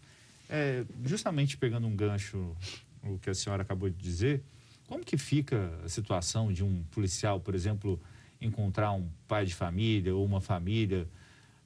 É, 0.49 0.85
justamente 1.05 1.57
pegando 1.57 1.87
um 1.87 1.97
gancho, 1.97 2.55
o 3.03 3.19
que 3.19 3.31
a 3.31 3.35
senhora 3.35 3.63
acabou 3.63 3.89
de 3.89 3.97
dizer, 3.97 4.43
como 4.87 5.05
que 5.05 5.17
fica 5.17 5.73
a 5.85 5.89
situação 5.89 6.53
de 6.53 6.63
um 6.63 6.85
policial, 6.93 7.41
por 7.41 7.55
exemplo, 7.55 8.01
encontrar 8.41 8.93
um 8.93 9.09
pai 9.27 9.45
de 9.45 9.55
família 9.55 10.15
ou 10.15 10.25
uma 10.25 10.41
família 10.41 11.09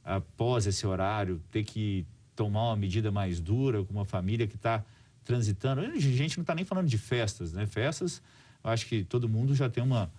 após 0.04 0.66
esse 0.66 0.86
horário, 0.86 1.40
ter 1.50 1.64
que 1.64 2.06
tomar 2.34 2.68
uma 2.68 2.76
medida 2.76 3.10
mais 3.10 3.40
dura 3.40 3.84
com 3.84 3.92
uma 3.92 4.04
família 4.04 4.46
que 4.46 4.56
está 4.56 4.82
transitando? 5.24 5.82
A 5.82 5.98
gente 5.98 6.38
não 6.38 6.42
está 6.42 6.54
nem 6.54 6.64
falando 6.64 6.88
de 6.88 6.96
festas, 6.96 7.52
né? 7.52 7.66
Festas, 7.66 8.22
eu 8.64 8.70
acho 8.70 8.86
que 8.86 9.04
todo 9.04 9.28
mundo 9.28 9.54
já 9.54 9.68
tem 9.68 9.82
uma 9.84 10.10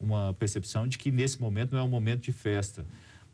uma 0.00 0.34
percepção 0.34 0.88
de 0.88 0.96
que 0.96 1.10
nesse 1.10 1.40
momento 1.40 1.72
não 1.72 1.80
é 1.80 1.82
um 1.82 1.88
momento 1.88 2.22
de 2.22 2.32
festa. 2.32 2.86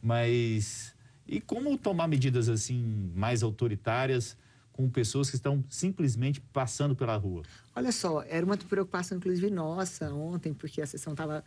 Mas 0.03 0.95
e 1.27 1.41
como 1.41 1.77
tomar 1.79 2.07
medidas 2.09 2.49
assim 2.49 3.11
mais 3.15 3.43
autoritárias 3.43 4.37
com 4.73 4.89
pessoas 4.91 5.31
que 5.31 5.37
estão 5.37 5.65
simplesmente 5.71 6.41
passando 6.41 6.95
pela 6.95 7.17
rua? 7.17 7.43
Olha 7.75 7.91
só, 7.93 8.23
era 8.23 8.45
uma 8.45 8.57
preocupação 8.57 9.17
inclusive 9.17 9.51
nossa 9.51 10.13
ontem, 10.13 10.53
porque 10.53 10.83
a 10.83 10.87
sessão 10.87 11.15
estava 11.15 11.43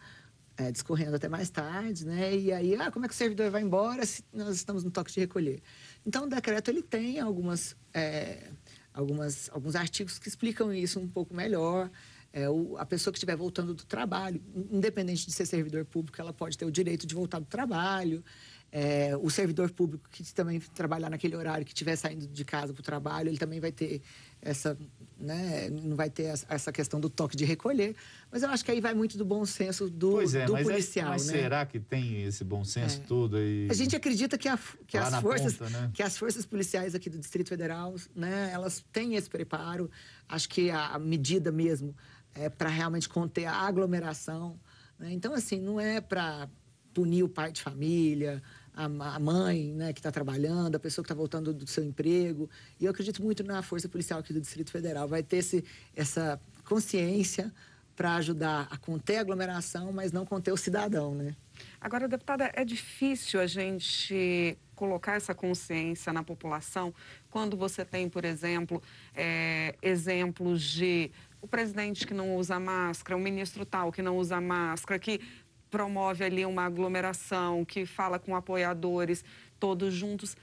é, 0.60 0.72
discorrendo 0.72 1.16
até 1.16 1.30
mais 1.30 1.50
tarde, 1.50 2.06
né? 2.06 2.36
E 2.36 2.52
aí, 2.52 2.76
ah, 2.76 2.92
como 2.92 3.06
é 3.06 3.08
que 3.08 3.14
o 3.14 3.18
servidor 3.18 3.50
vai 3.50 3.62
embora 3.62 4.06
se 4.06 4.24
nós 4.34 4.56
estamos 4.56 4.84
no 4.84 4.92
toque 4.92 5.12
de 5.12 5.22
recolher? 5.22 5.62
Então, 6.06 6.26
o 6.26 6.30
decreto 6.30 6.70
ele 6.70 6.82
tem 6.82 7.20
algumas, 7.20 7.78
é, 7.94 8.50
algumas 8.94 9.50
alguns 9.54 9.76
artigos 9.76 10.20
que 10.20 10.28
explicam 10.28 10.74
isso 10.74 11.00
um 11.00 11.08
pouco 11.08 11.34
melhor. 11.34 11.90
É, 12.32 12.50
o, 12.50 12.78
a 12.78 12.86
pessoa 12.86 13.12
que 13.12 13.18
estiver 13.18 13.36
voltando 13.36 13.74
do 13.74 13.84
trabalho, 13.84 14.42
independente 14.72 15.26
de 15.26 15.32
ser 15.32 15.46
servidor 15.46 15.84
público, 15.86 16.20
ela 16.22 16.32
pode 16.32 16.58
ter 16.58 16.66
o 16.66 16.72
direito 16.72 17.08
de 17.08 17.16
voltar 17.16 17.40
do 17.40 17.46
trabalho. 17.46 18.24
É, 18.72 19.18
o 19.18 19.32
servidor 19.32 19.72
público 19.72 20.08
que 20.12 20.24
também 20.32 20.60
trabalhar 20.60 21.10
naquele 21.10 21.36
horário, 21.36 21.66
que 21.66 21.72
estiver 21.72 21.96
saindo 21.96 22.28
de 22.28 22.46
casa 22.46 22.72
para 22.72 22.82
o 22.82 22.84
trabalho, 22.84 23.28
ele 23.28 23.38
também 23.38 23.60
vai 23.60 23.72
ter 23.72 24.00
essa, 24.40 24.78
né, 25.20 25.70
não 25.72 25.96
vai 25.96 26.08
ter 26.08 26.32
essa 26.48 26.72
questão 26.72 27.00
do 27.00 27.10
toque 27.10 27.36
de 27.36 27.46
recolher. 27.46 27.96
Mas 28.32 28.44
eu 28.44 28.50
acho 28.50 28.64
que 28.64 28.70
aí 28.70 28.80
vai 28.80 28.94
muito 28.94 29.18
do 29.18 29.26
bom 29.26 29.44
senso 29.44 29.90
do, 29.90 30.22
é, 30.22 30.46
do 30.46 30.54
mas 30.54 30.68
policial. 30.68 31.08
É, 31.08 31.10
mas 31.10 31.26
né? 31.26 31.34
será 31.34 31.66
que 31.66 31.80
tem 31.80 32.24
esse 32.24 32.44
bom 32.44 32.64
senso 32.64 33.02
é. 33.02 33.04
todo 33.06 33.38
aí? 33.38 33.68
A 33.72 33.74
gente 33.74 33.96
acredita 33.96 34.38
que, 34.38 34.48
a, 34.48 34.58
que 34.86 34.98
as 34.98 35.16
forças, 35.16 35.58
ponta, 35.58 35.72
né? 35.72 35.90
que 35.92 36.04
as 36.04 36.16
forças 36.16 36.46
policiais 36.46 36.94
aqui 36.94 37.10
do 37.10 37.18
Distrito 37.18 37.50
Federal, 37.50 37.96
né, 38.16 38.52
elas 38.54 38.86
têm 38.94 39.16
esse 39.16 39.30
preparo. 39.30 39.90
Acho 40.28 40.48
que 40.48 40.70
a, 40.70 40.90
a 40.90 41.00
medida 41.00 41.52
mesmo 41.52 41.96
é, 42.40 42.50
para 42.50 42.70
realmente 42.70 43.10
conter 43.10 43.46
a 43.46 43.54
aglomeração. 43.54 44.60
Né? 44.98 45.12
Então, 45.12 45.34
assim, 45.34 45.60
não 45.60 45.80
é 45.80 46.00
para 46.00 46.50
punir 46.94 47.24
o 47.24 47.30
pai 47.30 47.52
de 47.52 47.62
família, 47.62 48.42
a, 48.74 48.86
a 48.86 49.20
mãe 49.20 49.74
né, 49.74 49.94
que 49.94 50.00
está 50.00 50.12
trabalhando, 50.12 50.76
a 50.76 50.80
pessoa 50.80 51.04
que 51.04 51.08
está 51.08 51.16
voltando 51.16 51.54
do 51.54 51.68
seu 51.68 51.84
emprego. 51.84 52.50
E 52.80 52.86
eu 52.86 52.92
acredito 52.92 53.22
muito 53.22 53.44
na 53.44 53.62
Força 53.62 53.90
Policial 53.90 54.20
aqui 54.20 54.34
do 54.34 54.40
Distrito 54.40 54.72
Federal. 54.72 55.08
Vai 55.08 55.22
ter 55.22 55.38
esse, 55.38 55.64
essa 55.96 56.40
consciência 56.64 57.54
para 57.96 58.16
ajudar 58.16 58.68
a 58.72 58.78
conter 58.78 59.18
a 59.18 59.22
aglomeração, 59.22 59.92
mas 59.92 60.14
não 60.14 60.26
conter 60.26 60.54
o 60.54 60.58
cidadão, 60.58 61.14
né? 61.14 61.36
Agora, 61.82 62.08
deputada, 62.08 62.50
é 62.56 62.64
difícil 62.64 63.42
a 63.42 63.46
gente 63.46 64.58
colocar 64.74 65.18
essa 65.18 65.36
consciência 65.36 66.14
na 66.14 66.24
população 66.24 66.94
quando 67.30 67.58
você 67.58 67.84
tem, 67.84 68.08
por 68.08 68.24
exemplo, 68.24 68.82
é, 69.14 69.76
exemplos 69.82 70.64
de 70.64 71.12
o 71.42 71.48
presidente 71.48 72.06
que 72.06 72.14
não 72.14 72.36
usa 72.36 72.60
máscara, 72.60 73.18
o 73.18 73.20
ministro 73.20 73.66
tal 73.66 73.92
que 73.92 74.02
não 74.02 74.18
usa 74.18 74.40
máscara, 74.42 75.00
que 75.00 75.22
promove 75.70 76.24
ali 76.24 76.46
uma 76.46 76.66
aglomeração, 76.66 77.64
que 77.64 77.86
fala 77.86 78.20
com 78.20 78.36
apoiadores, 78.36 79.24
todos 79.60 79.94
juntos. 79.94 80.36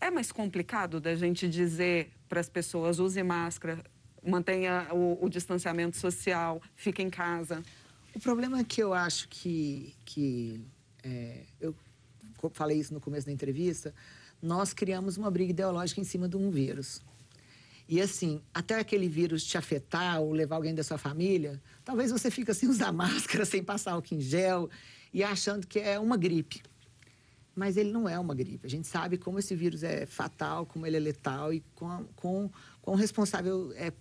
É 0.00 0.10
mais 0.10 0.32
complicado 0.32 1.00
da 1.00 1.14
gente 1.14 1.48
dizer 1.48 2.10
para 2.28 2.40
as 2.40 2.48
pessoas 2.48 2.98
use 2.98 3.22
máscara, 3.22 3.84
mantenha 4.24 4.88
o, 4.92 5.24
o, 5.24 5.28
distanciamento 5.28 5.96
social, 5.96 6.60
fique 6.74 7.02
em 7.02 7.10
casa. 7.10 7.62
O 8.14 8.20
problema 8.20 8.60
é 8.60 8.64
que 8.64 8.82
eu 8.82 8.94
acho 8.94 9.28
que, 9.28 9.94
que 10.04 10.64
é, 11.02 11.42
eu 11.60 11.74
falei 12.52 12.78
isso 12.78 12.92
no 12.94 13.00
começo 13.00 13.26
da 13.26 13.32
entrevista, 13.32 13.94
nós 14.40 14.72
criamos 14.72 15.16
uma 15.16 15.30
briga 15.30 15.50
ideológica 15.50 16.00
em 16.00 16.04
cima 16.04 16.28
de 16.28 16.36
um 16.36 16.50
vírus. 16.50 17.00
E 17.88 18.00
assim, 18.00 18.40
até 18.54 18.78
aquele 18.78 19.08
vírus 19.08 19.44
te 19.44 19.58
afetar 19.58 20.20
ou 20.20 20.32
levar 20.32 20.56
alguém 20.56 20.74
da 20.74 20.82
sua 20.82 20.98
família, 20.98 21.60
talvez 21.84 22.10
você 22.10 22.30
fique 22.30 22.52
sem 22.54 22.68
usar 22.68 22.92
máscara, 22.92 23.44
sem 23.44 23.62
passar 23.62 23.92
álcool 23.92 24.14
em 24.14 24.20
gel 24.20 24.70
e 25.12 25.22
achando 25.22 25.66
que 25.66 25.78
é 25.78 25.98
uma 25.98 26.16
gripe. 26.16 26.62
Mas 27.54 27.76
ele 27.76 27.92
não 27.92 28.08
é 28.08 28.18
uma 28.18 28.34
gripe. 28.34 28.66
A 28.66 28.70
gente 28.70 28.88
sabe 28.88 29.18
como 29.18 29.38
esse 29.38 29.54
vírus 29.54 29.82
é 29.82 30.06
fatal, 30.06 30.64
como 30.64 30.86
ele 30.86 30.96
é 30.96 31.00
letal 31.00 31.52
e 31.52 31.62
com, 31.74 32.06
com, 32.16 32.50
com 32.80 32.94
responsável 32.94 33.72
é, 33.74 33.92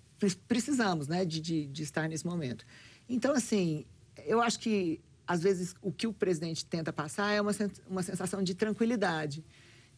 precisamos 0.47 1.07
né, 1.07 1.25
de, 1.25 1.41
de, 1.41 1.67
de 1.67 1.83
estar 1.83 2.07
nesse 2.07 2.25
momento. 2.25 2.65
Então, 3.09 3.33
assim, 3.33 3.85
eu 4.25 4.41
acho 4.41 4.59
que 4.59 5.01
às 5.27 5.41
vezes 5.41 5.75
o 5.81 5.91
que 5.91 6.07
o 6.07 6.13
presidente 6.13 6.65
tenta 6.65 6.91
passar 6.91 7.31
é 7.31 7.41
uma, 7.41 7.51
uma 7.87 8.03
sensação 8.03 8.43
de 8.43 8.53
tranquilidade, 8.53 9.43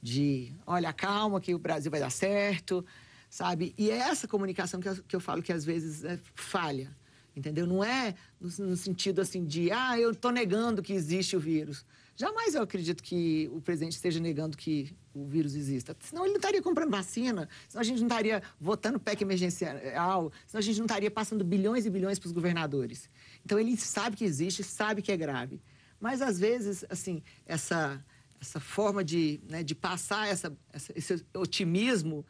de 0.02 0.54
olha, 0.66 0.92
calma 0.94 1.40
que 1.40 1.56
o 1.56 1.60
Brasil 1.60 1.90
vai 1.90 2.00
dar 2.00 2.10
certo, 2.10 2.86
sabe? 3.34 3.74
E 3.80 3.90
é 3.90 3.98
essa 3.98 4.28
comunicação 4.28 4.80
que 4.80 4.88
eu, 4.88 4.96
que 5.08 5.16
eu 5.16 5.20
falo 5.20 5.42
que 5.42 5.52
às 5.52 5.66
vezes 5.66 6.04
é 6.04 6.20
falha, 6.36 6.96
entendeu? 7.36 7.66
Não 7.66 7.84
é 7.84 8.14
no, 8.40 8.68
no 8.68 8.78
sentido 8.78 9.22
assim 9.22 9.44
de, 9.44 9.72
ah, 9.72 10.00
eu 10.00 10.12
estou 10.12 10.32
negando 10.32 10.84
que 10.84 10.94
existe 10.94 11.36
o 11.36 11.40
vírus. 11.40 11.84
Jamais 12.16 12.54
eu 12.54 12.62
acredito 12.62 13.02
que 13.02 13.50
o 13.52 13.60
presidente 13.60 13.94
esteja 13.94 14.20
negando 14.20 14.56
que 14.56 14.96
o 15.16 15.26
vírus 15.26 15.56
exista. 15.56 15.98
Senão 16.00 16.26
ele 16.26 16.34
não 16.34 16.38
estaria 16.38 16.62
comprando 16.62 16.92
vacina, 16.92 17.50
senão 17.68 17.82
a 17.82 17.84
gente 17.84 18.02
não 18.02 18.08
estaria 18.08 18.44
votando 18.62 19.00
PEC 19.00 19.24
emergencial, 19.24 20.32
senão 20.46 20.60
a 20.60 20.62
gente 20.62 20.78
não 20.78 20.86
estaria 20.86 21.10
passando 21.10 21.44
bilhões 21.44 21.88
e 21.88 21.90
bilhões 21.90 22.20
para 22.20 22.28
os 22.28 22.34
governadores. 22.34 23.10
Então 23.44 23.60
ele 23.60 23.76
sabe 23.78 24.16
que 24.16 24.24
existe, 24.24 24.64
sabe 24.64 25.02
que 25.02 25.12
é 25.12 25.18
grave. 25.18 25.60
Mas, 26.00 26.22
às 26.22 26.38
vezes, 26.38 26.86
assim, 26.88 27.24
essa, 27.48 28.00
essa 28.40 28.60
forma 28.60 29.04
de, 29.04 29.42
né, 29.50 29.64
de 29.64 29.74
passar 29.74 30.28
essa, 30.28 30.56
esse 30.94 31.26
otimismo 31.34 32.24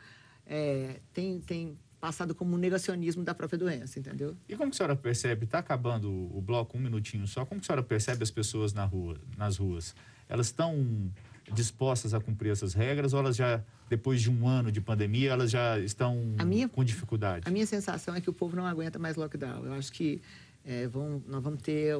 é, 0.53 0.99
tem, 1.11 1.39
tem 1.39 1.75
passado 1.99 2.35
como 2.35 2.53
um 2.53 2.59
negacionismo 2.59 3.23
da 3.23 3.33
própria 3.33 3.57
doença, 3.57 3.97
entendeu? 3.97 4.37
E 4.47 4.55
como 4.55 4.69
que 4.69 4.75
a 4.75 4.77
senhora 4.77 4.95
percebe, 4.95 5.45
está 5.45 5.57
acabando 5.57 6.11
o 6.11 6.39
bloco, 6.39 6.77
um 6.77 6.81
minutinho 6.81 7.25
só, 7.25 7.43
como 7.43 7.59
que 7.59 7.65
a 7.65 7.67
senhora 7.67 7.81
percebe 7.81 8.21
as 8.21 8.29
pessoas 8.29 8.71
na 8.71 8.85
rua, 8.85 9.17
nas 9.35 9.57
ruas? 9.57 9.95
Elas 10.29 10.47
estão 10.47 11.11
dispostas 11.51 12.13
a 12.13 12.19
cumprir 12.19 12.51
essas 12.51 12.75
regras 12.75 13.13
ou 13.13 13.19
elas 13.19 13.35
já, 13.35 13.63
depois 13.89 14.21
de 14.21 14.29
um 14.29 14.47
ano 14.47 14.71
de 14.71 14.79
pandemia, 14.79 15.31
elas 15.31 15.49
já 15.49 15.79
estão 15.79 16.15
minha, 16.45 16.69
com 16.69 16.83
dificuldade? 16.83 17.47
A 17.47 17.51
minha 17.51 17.65
sensação 17.65 18.13
é 18.13 18.21
que 18.21 18.29
o 18.29 18.33
povo 18.33 18.55
não 18.55 18.67
aguenta 18.67 18.99
mais 18.99 19.15
lockdown. 19.15 19.65
Eu 19.65 19.73
acho 19.73 19.91
que 19.91 20.21
é, 20.63 20.87
vão, 20.87 21.23
nós 21.27 21.41
vamos 21.41 21.63
ter 21.63 21.97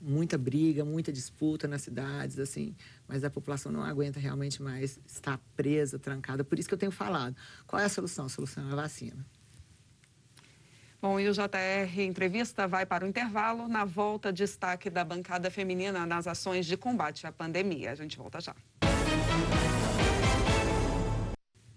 muita 0.00 0.38
briga, 0.38 0.84
muita 0.84 1.12
disputa 1.12 1.68
nas 1.68 1.82
cidades, 1.82 2.38
assim, 2.38 2.74
mas 3.06 3.22
a 3.22 3.30
população 3.30 3.70
não 3.70 3.82
aguenta 3.82 4.18
realmente 4.18 4.62
mais 4.62 4.98
estar 5.06 5.38
presa, 5.54 5.98
trancada. 5.98 6.42
Por 6.42 6.58
isso 6.58 6.68
que 6.68 6.74
eu 6.74 6.78
tenho 6.78 6.92
falado. 6.92 7.36
Qual 7.66 7.80
é 7.80 7.84
a 7.84 7.88
solução? 7.88 8.26
A 8.26 8.28
solução 8.28 8.68
é 8.68 8.72
a 8.72 8.76
vacina. 8.76 9.24
Bom, 11.02 11.18
e 11.18 11.28
o 11.28 11.32
JR 11.32 12.00
Entrevista 12.02 12.68
vai 12.68 12.84
para 12.84 13.04
o 13.04 13.08
intervalo. 13.08 13.68
Na 13.68 13.84
volta, 13.84 14.32
destaque 14.32 14.90
da 14.90 15.02
bancada 15.02 15.50
feminina 15.50 16.04
nas 16.04 16.26
ações 16.26 16.66
de 16.66 16.76
combate 16.76 17.26
à 17.26 17.32
pandemia. 17.32 17.92
A 17.92 17.94
gente 17.94 18.18
volta 18.18 18.40
já. 18.40 18.54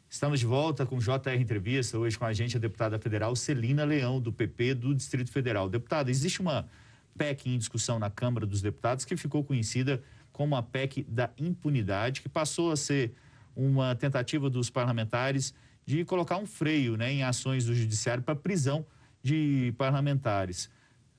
Estamos 0.10 0.42
de 0.42 0.46
volta 0.46 0.86
com 0.86 0.98
o 0.98 1.00
JR 1.00 1.40
Entrevista. 1.40 1.98
Hoje 1.98 2.20
com 2.20 2.26
a 2.26 2.34
gente 2.34 2.58
a 2.58 2.60
deputada 2.60 3.00
federal 3.00 3.36
Celina 3.36 3.86
Leão, 3.86 4.20
do 4.20 4.32
PP 4.32 4.76
do 4.76 4.94
Distrito 4.94 5.32
Federal. 5.32 5.70
Deputada, 5.70 6.12
existe 6.12 6.42
uma 6.42 6.70
PEC 7.18 7.50
em 7.50 7.58
discussão 7.58 8.00
na 8.00 8.10
Câmara 8.10 8.46
dos 8.46 8.62
Deputados 8.62 9.06
que 9.06 9.16
ficou 9.16 9.44
conhecida 9.44 10.04
como 10.32 10.56
a 10.56 10.64
PEC 10.64 11.04
da 11.04 11.30
impunidade, 11.38 12.22
que 12.22 12.30
passou 12.30 12.72
a 12.72 12.76
ser 12.76 13.14
uma 13.56 13.96
tentativa 13.96 14.50
dos 14.50 14.70
parlamentares 14.70 15.54
de 15.86 16.04
colocar 16.06 16.38
um 16.38 16.46
freio 16.46 16.98
né, 16.98 17.12
em 17.12 17.24
ações 17.24 17.66
do 17.66 17.76
judiciário 17.76 18.24
para 18.24 18.36
prisão 18.36 18.86
de 19.22 19.74
parlamentares. 19.78 20.70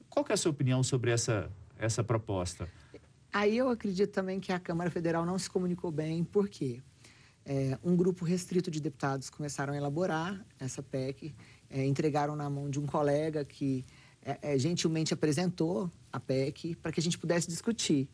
Qual 0.08 0.24
é 0.28 0.32
a 0.32 0.36
sua 0.36 0.50
opinião 0.50 0.82
sobre 0.82 1.10
essa, 1.10 1.50
essa 1.78 2.02
proposta? 2.02 2.68
Aí 3.32 3.56
eu 3.56 3.68
acredito 3.68 4.10
também 4.10 4.38
que 4.38 4.52
a 4.52 4.60
Câmara 4.60 4.90
Federal 4.90 5.24
não 5.24 5.38
se 5.38 5.50
comunicou 5.50 5.90
bem, 5.90 6.22
por 6.24 6.48
quê? 6.48 6.82
É, 7.46 7.78
um 7.84 7.94
grupo 7.94 8.24
restrito 8.24 8.70
de 8.70 8.80
deputados 8.80 9.28
começaram 9.28 9.74
a 9.74 9.76
elaborar 9.76 10.44
essa 10.58 10.82
PEC, 10.82 11.34
é, 11.68 11.84
entregaram 11.84 12.34
na 12.34 12.48
mão 12.48 12.70
de 12.70 12.80
um 12.80 12.86
colega 12.86 13.44
que 13.44 13.84
é, 14.24 14.54
é, 14.54 14.58
gentilmente 14.58 15.12
apresentou 15.12 15.90
a 16.12 16.18
PEC 16.18 16.74
para 16.76 16.90
que 16.90 16.98
a 16.98 17.02
gente 17.02 17.18
pudesse 17.18 17.46
discutir. 17.46 18.08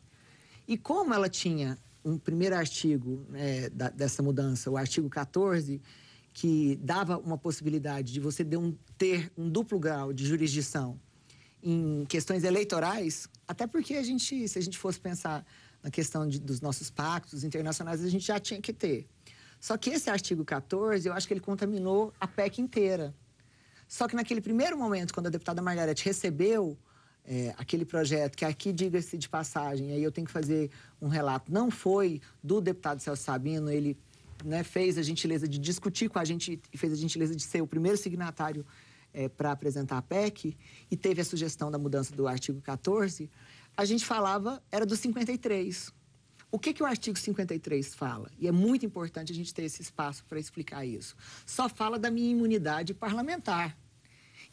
E 0.66 0.76
como 0.76 1.14
ela 1.14 1.28
tinha 1.28 1.78
um 2.04 2.18
primeiro 2.18 2.56
artigo 2.56 3.24
né, 3.28 3.68
da, 3.70 3.90
dessa 3.90 4.22
mudança, 4.22 4.70
o 4.70 4.76
artigo 4.76 5.08
14, 5.08 5.80
que 6.32 6.76
dava 6.82 7.18
uma 7.18 7.38
possibilidade 7.38 8.12
de 8.12 8.20
você 8.20 8.44
um, 8.56 8.74
ter 8.96 9.30
um 9.36 9.48
duplo 9.48 9.78
grau 9.78 10.12
de 10.12 10.26
jurisdição 10.26 10.98
em 11.62 12.04
questões 12.06 12.42
eleitorais, 12.42 13.28
até 13.46 13.66
porque 13.66 13.94
a 13.94 14.02
gente, 14.02 14.48
se 14.48 14.58
a 14.58 14.62
gente 14.62 14.78
fosse 14.78 14.98
pensar 14.98 15.44
na 15.82 15.90
questão 15.90 16.26
de, 16.26 16.38
dos 16.38 16.60
nossos 16.60 16.90
pactos 16.90 17.44
internacionais, 17.44 18.02
a 18.02 18.08
gente 18.08 18.26
já 18.26 18.38
tinha 18.38 18.60
que 18.60 18.72
ter. 18.72 19.06
Só 19.60 19.76
que 19.76 19.90
esse 19.90 20.08
artigo 20.08 20.44
14, 20.44 21.06
eu 21.06 21.12
acho 21.12 21.26
que 21.26 21.34
ele 21.34 21.40
contaminou 21.40 22.12
a 22.18 22.26
PEC 22.26 22.62
inteira. 22.62 23.14
Só 23.90 24.06
que 24.06 24.14
naquele 24.14 24.40
primeiro 24.40 24.78
momento, 24.78 25.12
quando 25.12 25.26
a 25.26 25.30
deputada 25.30 25.60
Margarete 25.60 26.04
recebeu 26.04 26.78
é, 27.24 27.52
aquele 27.58 27.84
projeto, 27.84 28.36
que 28.36 28.44
aqui 28.44 28.72
diga-se 28.72 29.18
de 29.18 29.28
passagem, 29.28 29.90
aí 29.90 30.00
eu 30.00 30.12
tenho 30.12 30.28
que 30.28 30.32
fazer 30.32 30.70
um 31.02 31.08
relato, 31.08 31.52
não 31.52 31.72
foi 31.72 32.20
do 32.40 32.60
deputado 32.60 33.00
Celso 33.00 33.24
Sabino, 33.24 33.68
ele 33.68 33.98
né, 34.44 34.62
fez 34.62 34.96
a 34.96 35.02
gentileza 35.02 35.48
de 35.48 35.58
discutir 35.58 36.08
com 36.08 36.20
a 36.20 36.24
gente 36.24 36.62
e 36.72 36.78
fez 36.78 36.92
a 36.92 36.96
gentileza 36.96 37.34
de 37.34 37.42
ser 37.42 37.62
o 37.62 37.66
primeiro 37.66 37.98
signatário 37.98 38.64
é, 39.12 39.28
para 39.28 39.50
apresentar 39.50 39.98
a 39.98 40.02
PEC 40.02 40.56
e 40.88 40.96
teve 40.96 41.20
a 41.20 41.24
sugestão 41.24 41.68
da 41.68 41.76
mudança 41.76 42.14
do 42.14 42.28
artigo 42.28 42.60
14, 42.60 43.28
a 43.76 43.84
gente 43.84 44.06
falava, 44.06 44.62
era 44.70 44.86
do 44.86 44.94
53. 44.94 45.92
O 46.52 46.58
que, 46.58 46.72
que 46.74 46.82
o 46.82 46.86
artigo 46.86 47.16
53 47.16 47.94
fala? 47.94 48.30
E 48.38 48.48
é 48.48 48.52
muito 48.52 48.84
importante 48.84 49.30
a 49.32 49.34
gente 49.34 49.54
ter 49.54 49.62
esse 49.62 49.82
espaço 49.82 50.24
para 50.24 50.38
explicar 50.38 50.84
isso. 50.84 51.14
Só 51.46 51.68
fala 51.68 51.98
da 51.98 52.10
minha 52.10 52.30
imunidade 52.30 52.92
parlamentar. 52.92 53.76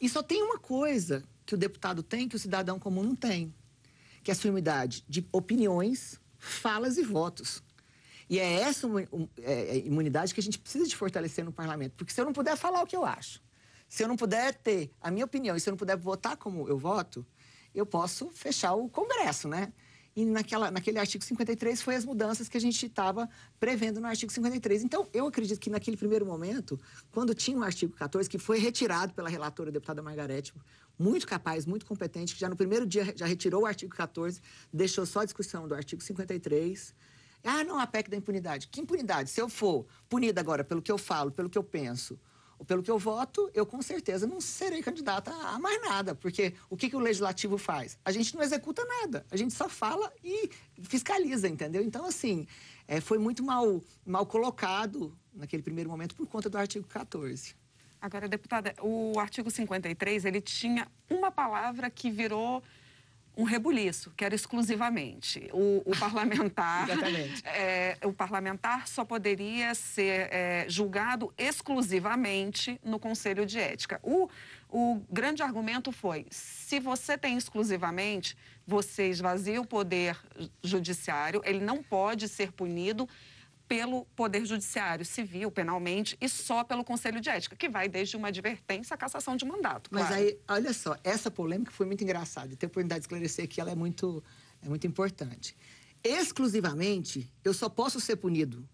E 0.00 0.08
só 0.08 0.22
tem 0.22 0.42
uma 0.42 0.58
coisa 0.58 1.24
que 1.44 1.54
o 1.54 1.58
deputado 1.58 2.02
tem 2.02 2.28
que 2.28 2.36
o 2.36 2.38
cidadão 2.38 2.78
comum 2.78 3.02
não 3.02 3.16
tem, 3.16 3.52
que 4.22 4.30
é 4.30 4.32
a 4.32 4.34
sua 4.34 4.48
imunidade 4.48 5.04
de 5.08 5.26
opiniões, 5.32 6.20
falas 6.38 6.98
e 6.98 7.02
votos. 7.02 7.62
E 8.30 8.38
é 8.38 8.60
essa 8.60 8.86
é, 9.42 9.76
é 9.76 9.78
imunidade 9.78 10.34
que 10.34 10.40
a 10.40 10.42
gente 10.42 10.58
precisa 10.58 10.86
de 10.86 10.94
fortalecer 10.94 11.44
no 11.44 11.52
parlamento. 11.52 11.94
Porque 11.96 12.12
se 12.12 12.20
eu 12.20 12.24
não 12.24 12.32
puder 12.32 12.56
falar 12.56 12.82
o 12.82 12.86
que 12.86 12.94
eu 12.94 13.04
acho, 13.04 13.42
se 13.88 14.04
eu 14.04 14.08
não 14.08 14.16
puder 14.16 14.54
ter 14.54 14.92
a 15.00 15.10
minha 15.10 15.24
opinião 15.24 15.56
e 15.56 15.60
se 15.60 15.68
eu 15.68 15.72
não 15.72 15.78
puder 15.78 15.96
votar 15.96 16.36
como 16.36 16.68
eu 16.68 16.78
voto, 16.78 17.26
eu 17.74 17.86
posso 17.86 18.28
fechar 18.30 18.74
o 18.74 18.88
Congresso, 18.88 19.48
né? 19.48 19.72
E 20.18 20.24
naquela, 20.24 20.68
naquele 20.68 20.98
artigo 20.98 21.22
53 21.22 21.80
foi 21.80 21.94
as 21.94 22.04
mudanças 22.04 22.48
que 22.48 22.56
a 22.56 22.60
gente 22.60 22.84
estava 22.84 23.30
prevendo 23.60 24.00
no 24.00 24.08
artigo 24.08 24.32
53. 24.32 24.82
Então, 24.82 25.06
eu 25.12 25.28
acredito 25.28 25.60
que 25.60 25.70
naquele 25.70 25.96
primeiro 25.96 26.26
momento, 26.26 26.76
quando 27.12 27.32
tinha 27.36 27.56
o 27.56 27.62
artigo 27.62 27.94
14, 27.94 28.28
que 28.28 28.36
foi 28.36 28.58
retirado 28.58 29.14
pela 29.14 29.28
relatora, 29.28 29.70
deputada 29.70 30.02
Margarete, 30.02 30.52
muito 30.98 31.24
capaz, 31.24 31.64
muito 31.66 31.86
competente, 31.86 32.34
que 32.34 32.40
já 32.40 32.48
no 32.48 32.56
primeiro 32.56 32.84
dia 32.84 33.14
já 33.14 33.26
retirou 33.26 33.62
o 33.62 33.66
artigo 33.66 33.94
14, 33.94 34.40
deixou 34.72 35.06
só 35.06 35.20
a 35.20 35.24
discussão 35.24 35.68
do 35.68 35.74
artigo 35.76 36.02
53. 36.02 36.92
Ah, 37.44 37.62
não, 37.62 37.78
a 37.78 37.86
PEC 37.86 38.10
da 38.10 38.16
impunidade. 38.16 38.66
Que 38.66 38.80
impunidade? 38.80 39.30
Se 39.30 39.40
eu 39.40 39.48
for 39.48 39.86
punida 40.08 40.40
agora 40.40 40.64
pelo 40.64 40.82
que 40.82 40.90
eu 40.90 40.98
falo, 40.98 41.30
pelo 41.30 41.48
que 41.48 41.56
eu 41.56 41.62
penso, 41.62 42.18
pelo 42.66 42.82
que 42.82 42.90
eu 42.90 42.98
voto, 42.98 43.50
eu 43.54 43.64
com 43.64 43.80
certeza 43.80 44.26
não 44.26 44.40
serei 44.40 44.82
candidata 44.82 45.30
a 45.30 45.58
mais 45.58 45.80
nada, 45.80 46.14
porque 46.14 46.54
o 46.68 46.76
que, 46.76 46.90
que 46.90 46.96
o 46.96 47.00
legislativo 47.00 47.56
faz? 47.56 47.98
A 48.04 48.10
gente 48.10 48.34
não 48.34 48.42
executa 48.42 48.84
nada, 48.84 49.24
a 49.30 49.36
gente 49.36 49.54
só 49.54 49.68
fala 49.68 50.12
e 50.22 50.50
fiscaliza, 50.82 51.48
entendeu? 51.48 51.82
Então, 51.82 52.04
assim, 52.04 52.46
é, 52.86 53.00
foi 53.00 53.18
muito 53.18 53.42
mal, 53.42 53.80
mal 54.04 54.26
colocado 54.26 55.16
naquele 55.32 55.62
primeiro 55.62 55.88
momento 55.88 56.14
por 56.14 56.26
conta 56.26 56.48
do 56.48 56.58
artigo 56.58 56.86
14. 56.86 57.54
Agora, 58.00 58.28
deputada, 58.28 58.74
o 58.80 59.18
artigo 59.18 59.50
53, 59.50 60.24
ele 60.24 60.40
tinha 60.40 60.86
uma 61.10 61.30
palavra 61.30 61.90
que 61.90 62.10
virou 62.10 62.62
um 63.38 63.44
rebuliço, 63.44 64.12
que 64.16 64.24
era 64.24 64.34
exclusivamente. 64.34 65.48
O, 65.52 65.82
o 65.86 65.96
parlamentar. 65.96 66.88
é, 67.46 67.96
o 68.04 68.12
parlamentar 68.12 68.88
só 68.88 69.04
poderia 69.04 69.76
ser 69.76 70.28
é, 70.32 70.66
julgado 70.68 71.32
exclusivamente 71.38 72.80
no 72.84 72.98
Conselho 72.98 73.46
de 73.46 73.60
Ética. 73.60 74.00
O, 74.02 74.28
o 74.68 75.00
grande 75.08 75.40
argumento 75.40 75.92
foi: 75.92 76.26
se 76.30 76.80
você 76.80 77.16
tem 77.16 77.38
exclusivamente, 77.38 78.36
você 78.66 79.08
esvazia 79.08 79.60
o 79.60 79.66
poder 79.66 80.18
judiciário, 80.60 81.40
ele 81.44 81.60
não 81.60 81.80
pode 81.80 82.26
ser 82.28 82.50
punido 82.50 83.08
pelo 83.68 84.06
Poder 84.16 84.46
Judiciário, 84.46 85.04
civil, 85.04 85.50
penalmente, 85.50 86.16
e 86.20 86.28
só 86.28 86.64
pelo 86.64 86.82
Conselho 86.82 87.20
de 87.20 87.28
Ética, 87.28 87.54
que 87.54 87.68
vai 87.68 87.86
desde 87.88 88.16
uma 88.16 88.28
advertência 88.28 88.94
à 88.94 88.96
cassação 88.96 89.36
de 89.36 89.44
mandato. 89.44 89.90
Mas 89.92 90.10
aí, 90.10 90.38
olha 90.48 90.72
só, 90.72 90.96
essa 91.04 91.30
polêmica 91.30 91.70
foi 91.70 91.84
muito 91.84 92.02
engraçada. 92.02 92.56
Ter 92.56 92.64
a 92.64 92.68
oportunidade 92.68 93.00
de 93.00 93.04
esclarecer 93.04 93.46
que 93.46 93.60
ela 93.60 93.70
é 93.70 93.74
muito, 93.74 94.24
é 94.62 94.68
muito 94.68 94.86
importante. 94.86 95.54
Exclusivamente, 96.02 97.30
eu 97.44 97.52
só 97.52 97.68
posso 97.68 98.00
ser 98.00 98.16
punido 98.16 98.66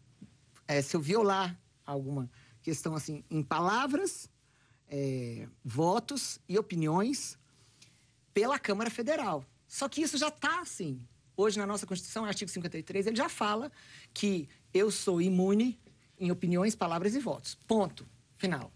é, 0.69 0.81
se 0.81 0.97
eu 0.97 1.01
violar 1.01 1.59
alguma 1.85 2.31
questão 2.63 2.95
assim, 2.95 3.25
em 3.29 3.43
palavras, 3.43 4.31
é, 4.89 5.49
votos 5.65 6.39
e 6.49 6.57
opiniões 6.57 7.37
pela 8.33 8.59
Câmara 8.59 8.91
Federal. 8.91 9.45
Só 9.67 9.89
que 9.89 10.03
isso 10.03 10.17
já 10.17 10.29
está 10.29 10.61
assim. 10.61 11.01
Hoje, 11.37 11.59
na 11.59 11.67
nossa 11.67 11.85
Constituição, 11.85 12.25
artigo 12.25 12.49
53, 12.49 13.09
ele 13.09 13.17
já 13.17 13.29
fala 13.29 13.73
que 14.13 14.49
eu 14.75 14.91
sou 14.91 15.23
imune 15.23 15.81
em 16.19 16.31
opiniões, 16.31 16.75
palavras 16.75 17.15
e 17.15 17.21
votos. 17.21 17.55
Ponto. 17.67 18.07
Final. 18.37 18.73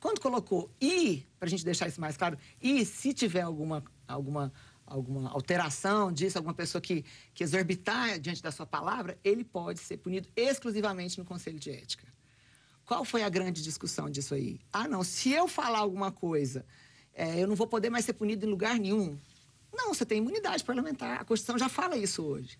Quando 0.00 0.20
colocou 0.20 0.70
e, 0.80 1.24
para 1.38 1.46
a 1.46 1.50
gente 1.50 1.64
deixar 1.64 1.88
isso 1.88 2.00
mais 2.00 2.16
claro, 2.16 2.36
e 2.60 2.84
se 2.84 3.14
tiver 3.14 3.40
alguma, 3.40 3.82
alguma, 4.06 4.52
alguma 4.84 5.30
alteração 5.30 6.12
disso, 6.12 6.36
alguma 6.36 6.52
pessoa 6.52 6.82
que, 6.82 7.04
que 7.32 7.42
exorbitar 7.42 8.18
diante 8.18 8.42
da 8.42 8.50
sua 8.50 8.66
palavra, 8.66 9.18
ele 9.24 9.44
pode 9.44 9.80
ser 9.80 9.96
punido 9.96 10.28
exclusivamente 10.36 11.18
no 11.18 11.24
Conselho 11.24 11.58
de 11.58 11.70
Ética. 11.70 12.06
Qual 12.84 13.04
foi 13.04 13.22
a 13.22 13.28
grande 13.28 13.62
discussão 13.62 14.10
disso 14.10 14.34
aí? 14.34 14.60
Ah, 14.72 14.86
não, 14.86 15.02
se 15.02 15.32
eu 15.32 15.48
falar 15.48 15.78
alguma 15.78 16.12
coisa, 16.12 16.64
é, 17.14 17.42
eu 17.42 17.48
não 17.48 17.56
vou 17.56 17.66
poder 17.66 17.90
mais 17.90 18.04
ser 18.04 18.12
punido 18.12 18.44
em 18.44 18.48
lugar 18.48 18.78
nenhum. 18.78 19.18
Não, 19.72 19.92
você 19.92 20.06
tem 20.06 20.18
imunidade 20.18 20.62
parlamentar. 20.62 21.20
A 21.20 21.24
Constituição 21.24 21.58
já 21.58 21.68
fala 21.68 21.96
isso 21.96 22.22
hoje. 22.22 22.58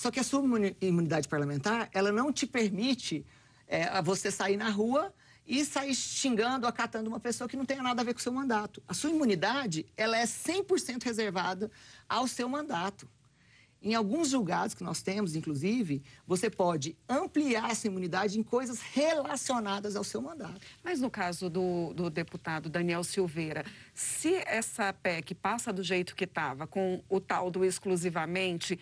Só 0.00 0.10
que 0.10 0.18
a 0.18 0.24
sua 0.24 0.42
imunidade 0.80 1.28
parlamentar, 1.28 1.90
ela 1.92 2.10
não 2.10 2.32
te 2.32 2.46
permite 2.46 3.22
é, 3.68 4.00
você 4.00 4.30
sair 4.30 4.56
na 4.56 4.70
rua 4.70 5.12
e 5.46 5.62
sair 5.62 5.94
xingando, 5.94 6.66
acatando 6.66 7.10
uma 7.10 7.20
pessoa 7.20 7.46
que 7.46 7.54
não 7.54 7.66
tenha 7.66 7.82
nada 7.82 8.00
a 8.00 8.04
ver 8.06 8.14
com 8.14 8.18
o 8.18 8.22
seu 8.22 8.32
mandato. 8.32 8.82
A 8.88 8.94
sua 8.94 9.10
imunidade, 9.10 9.84
ela 9.98 10.16
é 10.16 10.24
100% 10.24 11.04
reservada 11.04 11.70
ao 12.08 12.26
seu 12.26 12.48
mandato. 12.48 13.06
Em 13.82 13.94
alguns 13.94 14.30
julgados 14.30 14.74
que 14.74 14.82
nós 14.82 15.02
temos, 15.02 15.34
inclusive, 15.34 16.02
você 16.26 16.48
pode 16.48 16.96
ampliar 17.06 17.70
essa 17.70 17.86
imunidade 17.86 18.38
em 18.38 18.42
coisas 18.42 18.80
relacionadas 18.80 19.96
ao 19.96 20.04
seu 20.04 20.22
mandato. 20.22 20.60
Mas 20.82 21.02
no 21.02 21.10
caso 21.10 21.50
do, 21.50 21.92
do 21.92 22.08
deputado 22.08 22.70
Daniel 22.70 23.04
Silveira, 23.04 23.66
se 23.92 24.34
essa 24.46 24.94
PEC 24.94 25.34
passa 25.34 25.70
do 25.70 25.82
jeito 25.82 26.14
que 26.14 26.24
estava, 26.24 26.66
com 26.66 27.02
o 27.06 27.20
tal 27.20 27.50
do 27.50 27.64
exclusivamente, 27.66 28.78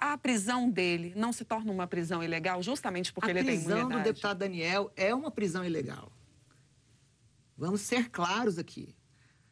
a 0.00 0.16
prisão 0.16 0.70
dele 0.70 1.12
não 1.16 1.32
se 1.32 1.44
torna 1.44 1.72
uma 1.72 1.86
prisão 1.86 2.22
ilegal 2.22 2.62
justamente 2.62 3.12
porque 3.12 3.30
a 3.30 3.30
ele 3.30 3.44
tem 3.44 3.54
imunidade? 3.54 3.80
A 3.80 3.84
prisão 3.84 3.98
do 3.98 4.04
deputado 4.04 4.38
Daniel 4.38 4.92
é 4.96 5.14
uma 5.14 5.30
prisão 5.30 5.64
ilegal. 5.64 6.12
Vamos 7.56 7.80
ser 7.80 8.08
claros 8.10 8.58
aqui. 8.58 8.94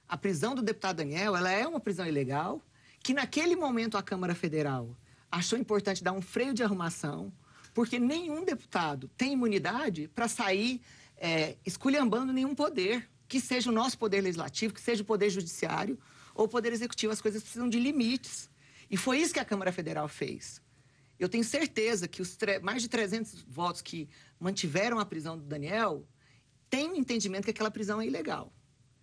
A 0.09 0.17
prisão 0.17 0.55
do 0.55 0.63
deputado 0.63 0.97
Daniel, 0.97 1.37
ela 1.37 1.51
é 1.51 1.67
uma 1.67 1.81
prisão 1.81 2.07
ilegal 2.07 2.63
que 3.03 3.13
naquele 3.13 3.57
momento 3.57 3.97
a 3.97 4.03
Câmara 4.03 4.35
Federal 4.35 4.97
achou 5.31 5.59
importante 5.59 6.03
dar 6.03 6.13
um 6.13 6.23
freio 6.23 6.55
de 6.55 6.63
arrumação, 6.63 7.33
porque 7.75 7.99
nenhum 7.99 8.45
deputado 8.45 9.09
tem 9.17 9.33
imunidade 9.33 10.09
para 10.09 10.29
sair 10.29 10.81
é, 11.17 11.57
esculhambando 11.65 12.33
nenhum 12.33 12.55
poder, 12.55 13.09
que 13.29 13.41
seja 13.41 13.71
o 13.71 13.73
nosso 13.73 13.99
poder 13.99 14.21
legislativo, 14.21 14.73
que 14.73 14.81
seja 14.81 15.03
o 15.03 15.07
poder 15.07 15.31
judiciário 15.31 15.99
ou 16.35 16.45
o 16.45 16.49
poder 16.49 16.73
executivo. 16.73 17.13
As 17.13 17.21
coisas 17.21 17.43
precisam 17.43 17.69
de 17.69 17.79
limites. 17.79 18.49
E 18.91 18.97
foi 18.97 19.19
isso 19.19 19.35
que 19.35 19.41
a 19.41 19.45
Câmara 19.45 19.73
Federal 19.73 20.09
fez. 20.09 20.63
Eu 21.19 21.29
tenho 21.29 21.45
certeza 21.45 22.07
que 22.07 22.21
os 22.21 22.37
mais 22.63 22.83
de 22.83 22.89
300 22.89 23.43
votos 23.43 23.81
que 23.81 24.09
mantiveram 24.39 24.99
a 24.99 25.07
prisão 25.07 25.37
do 25.37 25.45
Daniel 25.45 26.07
têm 26.69 26.91
um 26.91 26.97
entendimento 26.97 27.45
que 27.45 27.51
aquela 27.51 27.71
prisão 27.71 28.01
é 28.01 28.07
ilegal, 28.07 28.53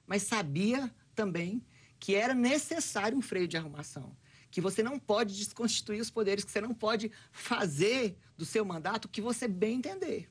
mas 0.05 0.23
sabia 0.23 0.93
também 1.15 1.65
que 1.99 2.15
era 2.15 2.33
necessário 2.33 3.17
um 3.17 3.21
freio 3.21 3.47
de 3.47 3.57
arrumação, 3.57 4.15
que 4.51 4.61
você 4.61 4.83
não 4.83 4.99
pode 4.99 5.35
desconstituir 5.35 6.01
os 6.01 6.11
poderes, 6.11 6.43
que 6.43 6.51
você 6.51 6.61
não 6.61 6.73
pode 6.73 7.11
fazer 7.31 8.17
do 8.37 8.45
seu 8.45 8.63
mandato 8.63 9.05
o 9.05 9.09
que 9.09 9.21
você 9.21 9.47
bem 9.47 9.77
entender. 9.77 10.29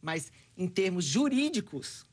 Mas, 0.00 0.32
em 0.56 0.66
termos 0.66 1.04
jurídicos, 1.04 2.04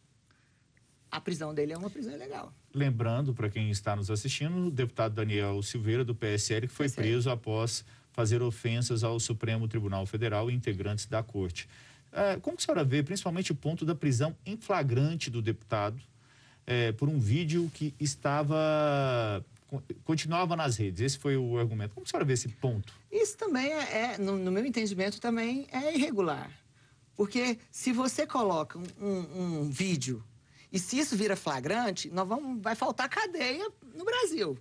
a 1.10 1.20
prisão 1.20 1.54
dele 1.54 1.74
é 1.74 1.78
uma 1.78 1.90
prisão 1.90 2.14
ilegal. 2.14 2.54
Lembrando, 2.74 3.34
para 3.34 3.50
quem 3.50 3.72
está 3.72 3.96
nos 3.96 4.12
assistindo, 4.12 4.68
o 4.68 4.72
deputado 4.72 5.16
Daniel 5.16 5.62
Silveira, 5.62 6.04
do 6.04 6.14
PSL, 6.14 6.68
que 6.68 6.74
foi 6.74 6.88
PSL. 6.88 7.08
preso 7.08 7.30
após 7.30 7.84
fazer 8.12 8.42
ofensas 8.42 9.04
ao 9.04 9.20
Supremo 9.20 9.68
Tribunal 9.68 10.06
Federal 10.06 10.52
e 10.52 10.54
integrantes 10.54 11.06
da 11.06 11.24
corte. 11.24 11.68
É, 12.12 12.38
como 12.38 12.58
a 12.58 12.62
senhora 12.62 12.84
vê, 12.84 13.02
principalmente 13.04 13.52
o 13.52 13.56
ponto 13.56 13.86
da 13.86 13.96
prisão 13.96 14.36
em 14.46 14.58
flagrante 14.58 15.30
do 15.30 15.42
deputado, 15.42 16.00
é, 16.66 16.92
por 16.92 17.10
um 17.10 17.20
vídeo 17.20 17.70
que 17.74 17.94
estava 18.00 19.44
continuava 20.04 20.56
nas 20.56 20.78
redes. 20.78 21.02
Esse 21.02 21.18
foi 21.18 21.38
o 21.38 21.58
argumento. 21.58 21.94
Como 21.94 22.06
a 22.06 22.10
senhora 22.10 22.26
vê 22.26 22.34
esse 22.34 22.48
ponto? 22.48 22.94
Isso 23.12 23.38
também 23.38 23.72
é, 23.72 24.14
é 24.14 24.18
no, 24.18 24.38
no, 24.38 24.52
meu 24.52 24.66
entendimento, 24.66 25.20
também 25.22 25.68
é 25.72 25.96
irregular. 25.96 26.52
Porque 27.16 27.60
se 27.72 27.92
você 27.92 28.26
coloca 28.26 28.80
um, 28.80 28.84
um, 29.00 29.62
um, 29.62 29.70
vídeo 29.70 30.24
e 30.72 30.78
se 30.78 31.00
isso 31.00 31.16
vira 31.16 31.36
flagrante, 31.36 32.10
nós 32.10 32.28
vamos, 32.28 32.62
vai 32.62 32.76
faltar 32.76 33.10
cadeia 33.10 33.70
no 33.96 34.06
Brasil. 34.06 34.58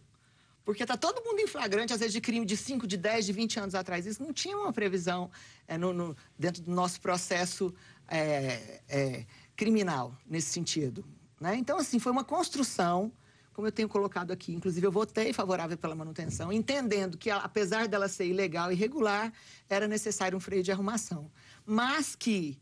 Porque 0.65 0.83
está 0.83 0.97
todo 0.97 1.25
mundo 1.25 1.41
em 1.41 1.47
flagrante, 1.47 1.93
às 1.95 2.01
vezes, 2.01 2.13
de 2.13 2.21
crime 2.21 2.45
de 2.45 2.57
5, 2.57 2.87
de 2.87 2.97
10, 2.97 3.27
de 3.27 3.33
20 3.33 3.61
anos 3.61 3.75
atrás. 3.75 4.07
Isso 4.07 4.23
não 4.23 4.33
tinha 4.33 4.57
uma 4.57 4.73
previsão 4.73 5.31
é, 5.67 5.79
no, 5.79 5.93
no, 5.95 6.17
dentro 6.39 6.63
do 6.63 6.71
nosso 6.71 7.01
processo 7.01 7.75
é, 8.07 8.81
é, 8.89 9.27
criminal, 9.57 10.15
nesse 10.27 10.51
sentido. 10.51 11.05
Né? 11.41 11.57
Então, 11.57 11.79
assim, 11.79 11.99
foi 11.99 12.13
uma 12.13 12.25
construção, 12.25 13.11
como 13.55 13.67
eu 13.67 13.73
tenho 13.73 13.89
colocado 13.89 14.31
aqui. 14.31 14.53
Inclusive, 14.53 14.87
eu 14.87 14.93
votei 14.93 15.33
favorável 15.33 15.77
pela 15.77 15.95
manutenção, 15.95 16.53
entendendo 16.53 17.17
que, 17.17 17.31
apesar 17.31 17.89
dela 17.89 18.07
ser 18.07 18.27
ilegal 18.27 18.71
e 18.71 18.75
irregular, 18.75 19.33
era 19.71 19.89
necessário 19.89 20.37
um 20.37 20.41
freio 20.41 20.63
de 20.63 20.71
arrumação. 20.71 21.31
Mas 21.65 22.15
que, 22.15 22.59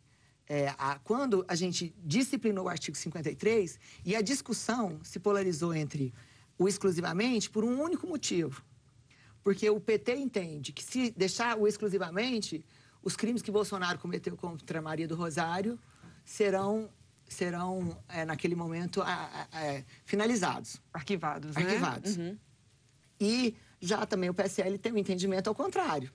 é, 0.48 0.74
a, 0.78 0.98
quando 0.98 1.44
a 1.48 1.54
gente 1.54 1.94
disciplinou 2.04 2.66
o 2.66 2.68
artigo 2.68 2.96
53, 2.96 3.78
e 4.04 4.14
a 4.14 4.20
discussão 4.20 5.00
se 5.02 5.18
polarizou 5.18 5.74
entre 5.74 6.12
o 6.58 6.68
exclusivamente 6.68 7.50
por 7.50 7.64
um 7.64 7.80
único 7.80 8.06
motivo. 8.06 8.62
Porque 9.42 9.68
o 9.68 9.80
PT 9.80 10.16
entende 10.16 10.72
que, 10.72 10.82
se 10.82 11.10
deixar 11.10 11.56
o 11.58 11.66
exclusivamente, 11.66 12.64
os 13.02 13.14
crimes 13.14 13.42
que 13.42 13.50
Bolsonaro 13.50 13.98
cometeu 13.98 14.36
contra 14.36 14.82
Maria 14.82 15.06
do 15.06 15.14
Rosário 15.14 15.78
serão 16.24 16.90
serão, 17.28 17.96
é, 18.08 18.24
naquele 18.24 18.54
momento, 18.54 19.02
a, 19.02 19.48
a, 19.52 19.64
é, 19.64 19.84
finalizados. 20.04 20.80
Arquivados, 20.92 21.54
né? 21.54 21.62
Arquivados. 21.62 22.16
Uhum. 22.16 22.38
E 23.20 23.56
já 23.80 24.06
também 24.06 24.30
o 24.30 24.34
PSL 24.34 24.78
tem 24.78 24.92
um 24.92 24.98
entendimento 24.98 25.48
ao 25.48 25.54
contrário, 25.54 26.12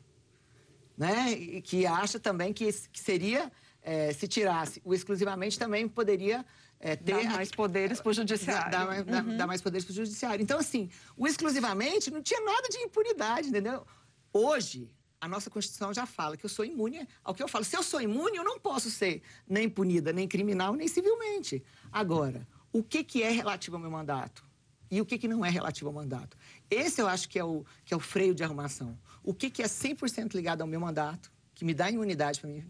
né? 0.98 1.32
E 1.32 1.62
que 1.62 1.86
acha 1.86 2.20
também 2.20 2.54
que, 2.54 2.72
que 2.72 3.00
seria, 3.00 3.52
é, 3.82 4.14
se 4.14 4.28
tirasse 4.28 4.82
o 4.84 4.94
exclusivamente, 4.94 5.58
também 5.58 5.88
poderia 5.88 6.46
é, 6.80 6.96
ter... 6.96 7.24
Dar 7.24 7.32
mais 7.32 7.52
poderes 7.52 8.00
para 8.02 8.10
o 8.10 8.14
judiciário. 8.14 8.72
Dar, 8.72 9.04
dar, 9.04 9.24
uhum. 9.24 9.38
dar 9.38 9.48
mais 9.48 9.62
poderes 9.62 9.86
para 9.86 9.92
o 9.92 9.96
judiciário. 9.96 10.42
Então, 10.42 10.60
assim, 10.60 10.90
o 11.16 11.28
exclusivamente 11.28 12.10
não 12.12 12.22
tinha 12.22 12.40
nada 12.42 12.68
de 12.70 12.78
impunidade, 12.78 13.50
entendeu? 13.50 13.86
Hoje, 14.34 14.90
a 15.20 15.28
nossa 15.28 15.50
Constituição 15.50 15.94
já 15.94 16.06
fala 16.06 16.36
que 16.36 16.46
eu 16.46 16.50
sou 16.50 16.66
imune 16.66 17.08
ao 17.24 17.34
que 17.34 17.44
eu 17.44 17.48
falo. 17.48 17.64
Se 17.64 17.78
eu 17.78 17.84
sou 17.84 18.02
imune, 18.02 18.38
eu 18.38 18.44
não 18.44 18.60
posso 18.60 18.90
ser 18.90 19.22
nem 19.48 19.70
punida, 19.70 20.12
nem 20.12 20.28
criminal, 20.28 20.74
nem 20.74 20.88
civilmente. 20.88 21.64
Agora, 21.92 22.48
o 22.74 22.82
que, 22.82 23.04
que 23.04 23.22
é 23.22 23.30
relativo 23.30 23.76
ao 23.76 23.82
meu 23.82 23.92
mandato? 23.92 24.44
E 24.90 25.00
o 25.00 25.06
que, 25.06 25.18
que 25.18 25.28
não 25.28 25.46
é 25.46 25.50
relativo 25.50 25.88
ao 25.88 25.94
mandato? 25.94 26.36
Esse 26.70 27.02
eu 27.02 27.08
acho 27.08 27.30
que 27.30 27.38
é 27.38 27.44
o, 27.44 27.64
que 27.86 27.94
é 27.94 27.98
o 27.98 28.00
freio 28.00 28.34
de 28.34 28.44
arrumação. 28.44 28.98
O 29.24 29.34
que, 29.34 29.50
que 29.50 29.62
é 29.62 29.66
100% 29.66 30.34
ligado 30.34 30.62
ao 30.62 30.68
meu 30.68 30.80
mandato, 30.80 31.32
que 31.54 31.64
me 31.64 31.74
dá 31.74 31.90
imunidade 31.90 32.42
para 32.42 32.50
mim, 32.50 32.66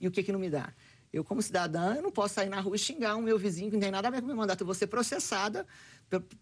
e 0.00 0.06
o 0.06 0.10
que, 0.10 0.22
que 0.22 0.32
não 0.32 0.38
me 0.38 0.50
dá? 0.50 0.72
Eu, 1.12 1.24
como 1.24 1.40
cidadã, 1.40 1.94
eu 1.94 2.02
não 2.02 2.10
posso 2.10 2.34
sair 2.34 2.48
na 2.48 2.60
rua 2.60 2.76
e 2.76 2.78
xingar 2.78 3.16
o 3.16 3.22
meu 3.22 3.38
vizinho 3.38 3.70
que 3.70 3.76
não 3.76 3.80
tem 3.80 3.90
nada 3.90 4.08
a 4.08 4.10
ver 4.10 4.18
com 4.18 4.24
o 4.24 4.28
meu 4.28 4.36
mandato. 4.36 4.60
Eu 4.60 4.66
vou 4.66 4.74
ser 4.74 4.86
processada 4.86 5.66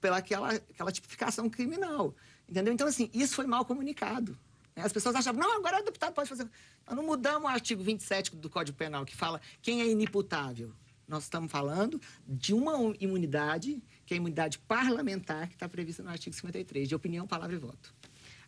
pela 0.00 0.18
aquela, 0.18 0.52
aquela 0.52 0.90
tipificação 0.90 1.48
criminal. 1.48 2.14
Entendeu? 2.48 2.72
Então, 2.72 2.86
assim, 2.86 3.10
isso 3.14 3.34
foi 3.34 3.46
mal 3.46 3.64
comunicado. 3.64 4.36
As 4.76 4.92
pessoas 4.92 5.14
achavam, 5.14 5.40
não, 5.40 5.56
agora 5.56 5.80
o 5.80 5.84
deputado 5.84 6.12
pode 6.12 6.28
fazer. 6.28 6.48
Nós 6.86 6.96
não 6.96 7.04
mudamos 7.04 7.44
o 7.44 7.46
artigo 7.46 7.82
27 7.82 8.34
do 8.34 8.50
Código 8.50 8.76
Penal, 8.76 9.04
que 9.04 9.14
fala 9.14 9.40
quem 9.62 9.80
é 9.80 9.86
inimputável. 9.86 10.72
Nós 11.06 11.24
estamos 11.24 11.52
falando 11.52 12.00
de 12.26 12.52
uma 12.52 12.94
imunidade, 12.98 13.80
que 14.04 14.14
é 14.14 14.16
a 14.16 14.18
imunidade 14.18 14.58
parlamentar, 14.58 15.48
que 15.48 15.54
está 15.54 15.68
prevista 15.68 16.02
no 16.02 16.10
artigo 16.10 16.34
53, 16.34 16.88
de 16.88 16.94
opinião, 16.94 17.26
palavra 17.26 17.54
e 17.54 17.58
voto. 17.58 17.94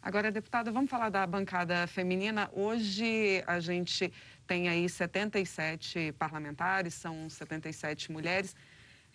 Agora, 0.03 0.31
deputada, 0.31 0.71
vamos 0.71 0.91
falar 0.91 1.11
da 1.11 1.27
bancada 1.27 1.87
feminina. 1.87 2.49
Hoje 2.53 3.43
a 3.47 3.61
gente 3.61 4.13
tem 4.47 4.69
aí 4.69 4.89
77 4.89 6.13
parlamentares, 6.13 6.95
são 6.95 7.29
77 7.29 8.13
mulheres. 8.13 8.55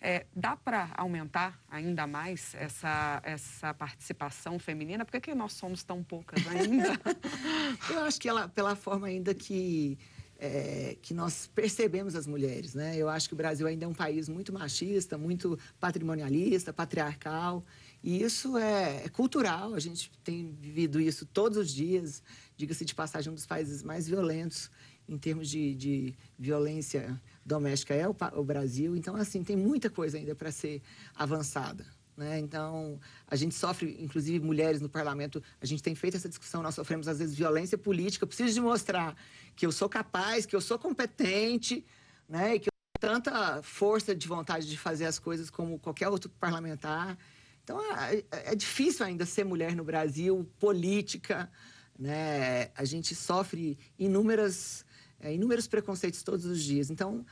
É, 0.04 0.26
dá 0.34 0.56
para 0.56 0.90
aumentar 0.96 1.60
ainda 1.70 2.08
mais 2.08 2.56
essa, 2.56 3.20
essa 3.24 3.72
participação 3.72 4.58
feminina? 4.58 5.04
Por 5.04 5.12
que, 5.12 5.20
que 5.20 5.34
nós 5.34 5.52
somos 5.52 5.84
tão 5.84 6.02
poucas 6.02 6.44
ainda? 6.48 6.98
Eu 7.88 8.00
acho 8.00 8.20
que 8.20 8.28
ela, 8.28 8.48
pela 8.48 8.74
forma 8.74 9.06
ainda 9.06 9.32
que, 9.32 9.96
é, 10.40 10.96
que 11.00 11.14
nós 11.14 11.46
percebemos 11.54 12.16
as 12.16 12.26
mulheres, 12.26 12.74
né? 12.74 12.96
Eu 12.96 13.08
acho 13.08 13.28
que 13.28 13.34
o 13.34 13.36
Brasil 13.36 13.64
ainda 13.64 13.84
é 13.84 13.88
um 13.88 13.94
país 13.94 14.28
muito 14.28 14.52
machista, 14.52 15.16
muito 15.16 15.56
patrimonialista, 15.78 16.72
patriarcal. 16.72 17.64
E 18.02 18.20
isso 18.20 18.58
é, 18.58 19.04
é 19.04 19.08
cultural, 19.08 19.72
a 19.72 19.78
gente 19.78 20.10
tem 20.24 20.52
vivido 20.60 21.00
isso 21.00 21.24
todos 21.24 21.56
os 21.56 21.72
dias. 21.72 22.24
Diga-se 22.56 22.84
de 22.84 22.92
passagem, 22.92 23.30
um 23.30 23.36
dos 23.36 23.46
países 23.46 23.84
mais 23.84 24.08
violentos 24.08 24.68
em 25.08 25.18
termos 25.18 25.48
de, 25.48 25.74
de 25.74 26.14
violência 26.38 27.20
doméstica 27.44 27.94
é 27.94 28.08
o, 28.08 28.16
o 28.34 28.44
Brasil. 28.44 28.96
Então, 28.96 29.16
assim, 29.16 29.42
tem 29.42 29.56
muita 29.56 29.90
coisa 29.90 30.16
ainda 30.16 30.34
para 30.34 30.50
ser 30.50 30.80
avançada. 31.14 31.84
Né? 32.16 32.38
Então, 32.38 33.00
a 33.26 33.36
gente 33.36 33.54
sofre, 33.54 33.96
inclusive 34.00 34.44
mulheres 34.44 34.80
no 34.80 34.88
parlamento, 34.88 35.42
a 35.60 35.66
gente 35.66 35.82
tem 35.82 35.94
feito 35.94 36.16
essa 36.16 36.28
discussão, 36.28 36.62
nós 36.62 36.74
sofremos 36.74 37.08
às 37.08 37.18
vezes 37.18 37.34
violência 37.34 37.78
política. 37.78 38.24
Eu 38.24 38.28
preciso 38.28 38.54
de 38.54 38.60
mostrar 38.60 39.16
que 39.56 39.66
eu 39.66 39.72
sou 39.72 39.88
capaz, 39.88 40.46
que 40.46 40.54
eu 40.54 40.60
sou 40.60 40.78
competente, 40.78 41.84
né? 42.28 42.56
e 42.56 42.60
que 42.60 42.68
eu 42.68 42.72
tenho 43.00 43.14
tanta 43.14 43.62
força 43.62 44.14
de 44.14 44.28
vontade 44.28 44.68
de 44.68 44.78
fazer 44.78 45.06
as 45.06 45.18
coisas 45.18 45.50
como 45.50 45.78
qualquer 45.78 46.08
outro 46.08 46.30
parlamentar. 46.30 47.18
Então, 47.64 47.80
é, 47.96 48.16
é, 48.30 48.52
é 48.52 48.54
difícil 48.54 49.06
ainda 49.06 49.24
ser 49.24 49.44
mulher 49.44 49.74
no 49.74 49.84
Brasil, 49.84 50.48
política. 50.58 51.50
Né? 51.98 52.70
A 52.74 52.84
gente 52.84 53.14
sofre 53.14 53.78
inúmeras 53.98 54.84
é, 55.22 55.32
inúmeros 55.32 55.66
preconceitos 55.66 56.22
todos 56.22 56.44
os 56.44 56.62
dias. 56.62 56.90
Então, 56.90 57.24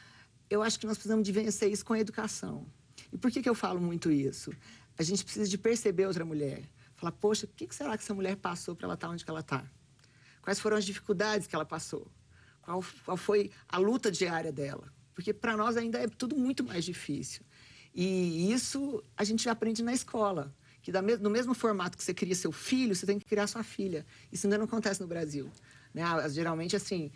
eu 0.48 0.62
acho 0.62 0.78
que 0.78 0.86
nós 0.86 0.96
precisamos 0.96 1.24
de 1.24 1.32
vencer 1.32 1.70
isso 1.70 1.84
com 1.84 1.92
a 1.92 2.00
educação. 2.00 2.66
E 3.12 3.18
por 3.18 3.30
que, 3.30 3.42
que 3.42 3.48
eu 3.48 3.54
falo 3.54 3.80
muito 3.80 4.10
isso? 4.10 4.52
A 4.96 5.02
gente 5.02 5.24
precisa 5.24 5.48
de 5.48 5.58
perceber 5.58 6.06
outra 6.06 6.24
mulher. 6.24 6.62
Falar, 6.94 7.12
poxa, 7.12 7.46
o 7.46 7.48
que, 7.48 7.66
que 7.66 7.74
será 7.74 7.96
que 7.96 8.04
essa 8.04 8.14
mulher 8.14 8.36
passou 8.36 8.76
para 8.76 8.86
ela 8.86 8.94
estar 8.94 9.08
tá 9.08 9.12
onde 9.12 9.24
ela 9.26 9.40
está? 9.40 9.64
Quais 10.40 10.60
foram 10.60 10.76
as 10.76 10.84
dificuldades 10.84 11.46
que 11.46 11.54
ela 11.54 11.64
passou? 11.64 12.06
Qual, 12.62 12.84
qual 13.04 13.16
foi 13.16 13.50
a 13.68 13.78
luta 13.78 14.10
diária 14.10 14.52
dela? 14.52 14.92
Porque 15.14 15.32
para 15.32 15.56
nós 15.56 15.76
ainda 15.76 15.98
é 15.98 16.06
tudo 16.06 16.36
muito 16.36 16.62
mais 16.62 16.84
difícil. 16.84 17.42
E 17.94 18.52
isso 18.52 19.02
a 19.16 19.24
gente 19.24 19.48
aprende 19.48 19.82
na 19.82 19.92
escola, 19.92 20.54
que 20.82 20.92
que 20.92 21.00
no 21.18 21.30
mesmo 21.30 21.54
formato 21.54 21.96
que 21.96 22.04
você 22.04 22.14
cria 22.14 22.34
seu 22.34 22.52
filho, 22.52 22.94
você 22.94 23.04
tem 23.04 23.18
que 23.18 23.26
criar 23.26 23.46
sua 23.46 23.62
filha. 23.62 24.06
Isso 24.30 24.46
ainda 24.46 24.58
não 24.58 24.64
acontece 24.64 25.00
no 25.00 25.06
Brasil. 25.06 25.50
Né? 25.92 26.02
Geralmente, 26.30 26.76
assim, 26.76 27.10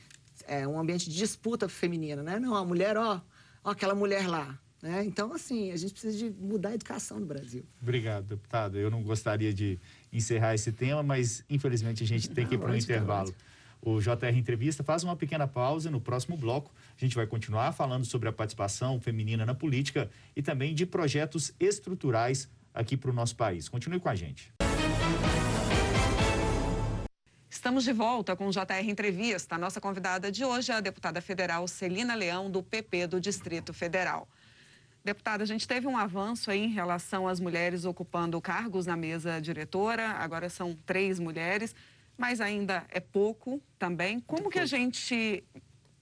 é 0.46 0.66
um 0.66 0.78
ambiente 0.78 1.08
de 1.08 1.16
disputa 1.16 1.68
feminina, 1.68 2.22
né? 2.22 2.38
Não, 2.38 2.54
a 2.54 2.64
mulher, 2.64 2.96
ó, 2.96 3.20
ó 3.62 3.70
aquela 3.70 3.94
mulher 3.94 4.26
lá. 4.28 4.58
Né? 4.84 5.02
Então, 5.04 5.32
assim, 5.32 5.70
a 5.70 5.76
gente 5.76 5.92
precisa 5.92 6.18
de 6.18 6.30
mudar 6.30 6.68
a 6.70 6.74
educação 6.74 7.18
no 7.18 7.24
Brasil. 7.24 7.64
Obrigado, 7.80 8.26
deputado. 8.26 8.76
Eu 8.76 8.90
não 8.90 9.02
gostaria 9.02 9.52
de 9.52 9.78
encerrar 10.12 10.54
esse 10.54 10.70
tema, 10.72 11.02
mas 11.02 11.42
infelizmente 11.48 12.02
a 12.02 12.06
gente 12.06 12.28
tem 12.28 12.46
que 12.46 12.54
ir 12.54 12.58
para 12.58 12.70
um 12.70 12.76
intervalo. 12.76 13.34
O 13.80 14.00
JR 14.00 14.36
Entrevista 14.36 14.82
faz 14.82 15.02
uma 15.02 15.16
pequena 15.16 15.46
pausa. 15.46 15.90
No 15.90 16.00
próximo 16.00 16.36
bloco, 16.36 16.70
a 16.96 17.00
gente 17.04 17.16
vai 17.16 17.26
continuar 17.26 17.72
falando 17.72 18.04
sobre 18.04 18.28
a 18.28 18.32
participação 18.32 19.00
feminina 19.00 19.44
na 19.44 19.54
política 19.54 20.10
e 20.34 20.42
também 20.42 20.74
de 20.74 20.86
projetos 20.86 21.52
estruturais 21.60 22.48
aqui 22.72 22.96
para 22.96 23.10
o 23.10 23.14
nosso 23.14 23.36
país. 23.36 23.68
Continue 23.68 24.00
com 24.00 24.08
a 24.08 24.14
gente. 24.14 24.52
Estamos 27.64 27.84
de 27.84 27.94
volta 27.94 28.36
com 28.36 28.46
o 28.46 28.50
JR 28.50 28.86
Entrevista. 28.86 29.54
A 29.54 29.58
nossa 29.58 29.80
convidada 29.80 30.30
de 30.30 30.44
hoje 30.44 30.70
é 30.70 30.74
a 30.74 30.80
deputada 30.80 31.22
federal 31.22 31.66
Celina 31.66 32.14
Leão, 32.14 32.50
do 32.50 32.62
PP 32.62 33.06
do 33.06 33.18
Distrito 33.18 33.72
Federal. 33.72 34.28
Deputada, 35.02 35.44
a 35.44 35.46
gente 35.46 35.66
teve 35.66 35.86
um 35.86 35.96
avanço 35.96 36.50
aí 36.50 36.62
em 36.62 36.68
relação 36.68 37.26
às 37.26 37.40
mulheres 37.40 37.86
ocupando 37.86 38.38
cargos 38.38 38.84
na 38.84 38.98
mesa 38.98 39.40
diretora, 39.40 40.10
agora 40.10 40.50
são 40.50 40.76
três 40.84 41.18
mulheres, 41.18 41.74
mas 42.18 42.38
ainda 42.38 42.84
é 42.90 43.00
pouco 43.00 43.58
também. 43.78 44.20
Como 44.20 44.50
que 44.50 44.58
a 44.58 44.66
gente 44.66 45.42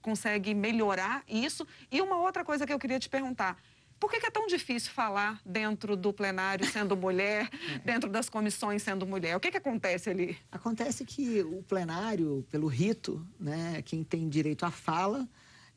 consegue 0.01 0.53
melhorar 0.53 1.23
isso? 1.29 1.65
E 1.89 2.01
uma 2.01 2.17
outra 2.17 2.43
coisa 2.43 2.67
que 2.67 2.73
eu 2.73 2.77
queria 2.77 2.99
te 2.99 3.07
perguntar, 3.07 3.57
por 4.03 4.11
que, 4.11 4.25
é 4.25 4.29
tão 4.29 4.47
difícil 4.47 4.91
falar 4.91 5.39
dentro 5.45 5.95
do 5.95 6.11
plenário 6.11 6.69
sendo 6.69 6.93
mulher, 6.97 7.49
é. 7.73 7.79
dentro 7.79 8.09
das 8.09 8.27
comissões 8.27 8.83
sendo 8.83 9.07
mulher? 9.07 9.37
O 9.37 9.39
que, 9.39 9.49
que 9.49 9.55
acontece 9.55 10.09
ali? 10.09 10.37
Acontece 10.51 11.05
que 11.05 11.41
o 11.41 11.63
plenário, 11.63 12.45
pelo 12.51 12.67
rito, 12.67 13.25
né, 13.39 13.81
quem 13.83 14.03
tem 14.03 14.27
direito 14.27 14.65
à 14.65 14.71
fala, 14.71 15.25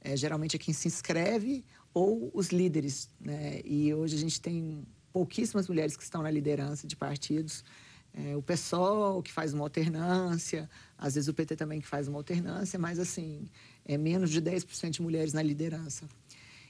é, 0.01 0.17
geralmente 0.17 0.57
é 0.57 0.59
quem 0.59 0.75
se 0.75 0.89
inscreve 0.89 1.65
ou 1.95 2.29
os 2.35 2.49
líderes. 2.49 3.09
Né? 3.21 3.61
E 3.65 3.95
hoje 3.95 4.17
a 4.17 4.19
gente 4.19 4.41
tem 4.41 4.85
pouquíssimas 5.13 5.69
mulheres 5.69 5.97
que 5.97 6.03
estão 6.03 6.21
na 6.21 6.31
liderança 6.31 6.85
de 6.85 6.97
partidos. 6.97 7.65
É, 8.13 8.37
o 8.37 8.43
PSOL, 8.43 9.23
que 9.23 9.33
faz 9.33 9.55
uma 9.55 9.63
alternância, 9.63 10.69
às 10.99 11.15
vezes 11.15 11.29
o 11.29 11.35
PT 11.35 11.55
também 11.55 11.81
que 11.81 11.87
faz 11.87 12.09
uma 12.09 12.19
alternância, 12.19 12.77
mas 12.77 12.99
assim, 12.99 13.49
é 13.85 13.97
menos 13.97 14.31
de 14.31 14.43
10% 14.43 14.91
de 14.91 15.01
mulheres 15.01 15.33
na 15.33 15.43
liderança. 15.43 16.09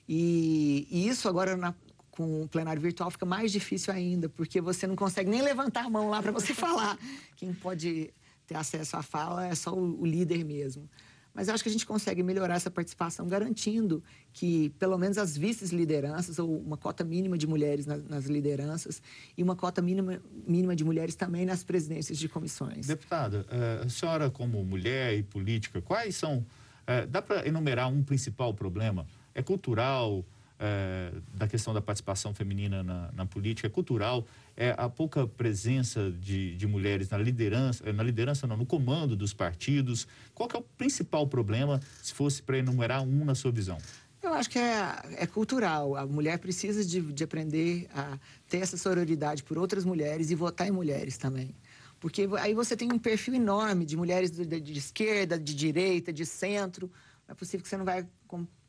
E, 0.08 0.86
e 0.90 1.08
isso 1.08 1.28
agora 1.28 1.56
na, 1.56 1.74
com 2.10 2.42
o 2.42 2.48
plenário 2.48 2.80
virtual 2.80 3.10
fica 3.10 3.26
mais 3.26 3.52
difícil 3.52 3.92
ainda, 3.92 4.28
porque 4.28 4.60
você 4.60 4.86
não 4.86 4.96
consegue 4.96 5.30
nem 5.30 5.42
levantar 5.42 5.84
a 5.84 5.90
mão 5.90 6.08
lá 6.08 6.22
para 6.22 6.32
você 6.32 6.52
falar. 6.54 6.98
Quem 7.36 7.52
pode 7.52 8.12
ter 8.46 8.54
acesso 8.54 8.96
à 8.96 9.02
fala 9.02 9.46
é 9.46 9.54
só 9.54 9.74
o, 9.74 10.00
o 10.00 10.06
líder 10.06 10.44
mesmo. 10.44 10.88
Mas 11.36 11.48
eu 11.48 11.54
acho 11.54 11.62
que 11.62 11.68
a 11.68 11.72
gente 11.72 11.84
consegue 11.84 12.22
melhorar 12.22 12.54
essa 12.54 12.70
participação 12.70 13.28
garantindo 13.28 14.02
que, 14.32 14.70
pelo 14.78 14.96
menos, 14.96 15.18
as 15.18 15.36
vice-lideranças, 15.36 16.38
ou 16.38 16.58
uma 16.58 16.78
cota 16.78 17.04
mínima 17.04 17.36
de 17.36 17.46
mulheres 17.46 17.84
nas, 17.84 18.02
nas, 18.04 18.24
lideranças 18.24 19.02
e 19.36 19.42
uma 19.42 19.54
cota 19.54 19.82
mínima, 19.82 20.18
mínima 20.48 20.74
de 20.74 20.82
mulheres 20.82 21.14
também 21.14 21.44
nas 21.44 21.62
presidências 21.62 22.16
de 22.16 22.26
comissões. 22.26 22.86
Deputada, 22.86 23.44
eh, 23.50 23.82
a 23.84 23.88
senhora, 23.90 24.30
como 24.30 24.64
mulher 24.64 25.12
e 25.12 25.22
política, 25.22 25.82
quais 25.82 26.16
são. 26.16 26.42
Eh, 26.86 27.04
dá 27.04 27.20
para 27.20 27.46
enumerar 27.46 27.92
um 27.92 28.02
principal 28.02 28.54
problema? 28.54 29.06
É 29.36 29.42
cultural, 29.42 30.24
é, 30.58 31.12
da 31.34 31.46
questão 31.46 31.74
da 31.74 31.82
participação 31.82 32.32
feminina 32.32 32.82
na, 32.82 33.12
na, 33.12 33.26
política, 33.26 33.66
é 33.66 33.70
cultural, 33.70 34.26
é 34.56 34.74
a 34.78 34.88
pouca 34.88 35.26
presença 35.26 36.10
de, 36.10 36.56
de 36.56 36.66
mulheres 36.66 37.10
na 37.10 37.18
liderança, 37.18 37.92
na 37.92 38.02
liderança 38.02 38.46
não, 38.46 38.56
no 38.56 38.64
comando 38.64 39.14
dos 39.14 39.34
partidos. 39.34 40.08
Qual 40.34 40.48
é 40.54 40.56
o 40.56 40.62
principal 40.62 41.26
problema, 41.26 41.78
se 42.02 42.14
fosse 42.14 42.42
para 42.42 42.56
enumerar 42.56 43.02
um 43.02 43.26
na 43.26 43.34
sua 43.34 43.52
visão? 43.52 43.76
Eu 44.22 44.32
acho 44.32 44.48
que 44.48 44.58
é, 44.58 44.96
é 45.18 45.26
cultural. 45.26 45.94
A 45.94 46.06
mulher 46.06 46.38
precisa 46.38 46.82
de, 46.82 47.00
de 47.00 47.22
aprender 47.22 47.86
a 47.94 48.18
ter 48.48 48.58
essa 48.58 48.78
sororidade 48.78 49.44
por 49.44 49.58
outras 49.58 49.84
mulheres 49.84 50.30
e 50.30 50.34
votar 50.34 50.66
em 50.66 50.72
mulheres 50.72 51.18
também. 51.18 51.54
Porque 52.00 52.26
aí 52.40 52.54
você 52.54 52.74
tem 52.74 52.90
um 52.90 52.98
perfil 52.98 53.34
enorme 53.34 53.84
de 53.84 53.96
mulheres 53.96 54.30
de, 54.30 54.46
de, 54.46 54.60
de 54.60 54.78
esquerda, 54.78 55.38
de 55.38 55.54
direita, 55.54 56.12
de 56.12 56.24
centro. 56.24 56.90
Não 57.28 57.32
é 57.32 57.34
possível 57.34 57.62
que 57.62 57.68
você 57.68 57.76
não 57.76 57.84
vai 57.84 58.06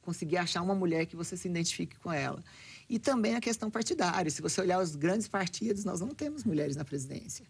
conseguir 0.08 0.38
achar 0.38 0.62
uma 0.62 0.74
mulher 0.74 1.06
que 1.06 1.18
você 1.18 1.36
se 1.36 1.50
identifique 1.50 2.00
com 2.00 2.10
ela. 2.10 2.42
E 2.90 2.98
também 2.98 3.36
a 3.36 3.42
questão 3.42 3.70
partidária. 3.70 4.32
Se 4.32 4.42
você 4.42 4.62
olhar 4.62 4.80
os 4.82 4.96
grandes 4.96 5.28
partidos, 5.28 5.84
nós 5.84 6.00
não 6.00 6.16
temos 6.16 6.46
mulheres 6.46 6.78
na 6.78 6.86
presidência. 6.86 7.46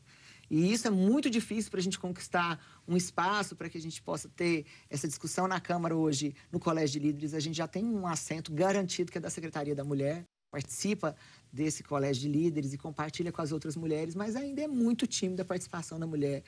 E 0.49 0.73
isso 0.73 0.87
é 0.87 0.89
muito 0.89 1.29
difícil 1.29 1.69
para 1.69 1.79
a 1.79 1.83
gente 1.83 1.99
conquistar 1.99 2.59
um 2.87 2.97
espaço 2.97 3.55
para 3.55 3.69
que 3.69 3.77
a 3.77 3.81
gente 3.81 4.01
possa 4.01 4.27
ter 4.29 4.65
essa 4.89 5.07
discussão 5.07 5.47
na 5.47 5.59
Câmara 5.59 5.95
hoje, 5.95 6.33
no 6.51 6.59
Colégio 6.59 6.99
de 6.99 7.05
Líderes. 7.05 7.35
A 7.35 7.39
gente 7.39 7.55
já 7.55 7.67
tem 7.67 7.85
um 7.85 8.07
assento 8.07 8.51
garantido 8.51 9.11
que 9.11 9.19
é 9.19 9.21
da 9.21 9.29
Secretaria 9.29 9.75
da 9.75 9.83
Mulher, 9.83 10.25
participa 10.49 11.15
desse 11.53 11.83
Colégio 11.83 12.23
de 12.23 12.29
Líderes 12.29 12.73
e 12.73 12.77
compartilha 12.77 13.31
com 13.31 13.41
as 13.43 13.51
outras 13.51 13.75
mulheres, 13.75 14.15
mas 14.15 14.35
ainda 14.35 14.63
é 14.63 14.67
muito 14.67 15.05
tímida 15.05 15.43
a 15.43 15.45
participação 15.45 15.99
da 15.99 16.07
mulher 16.07 16.43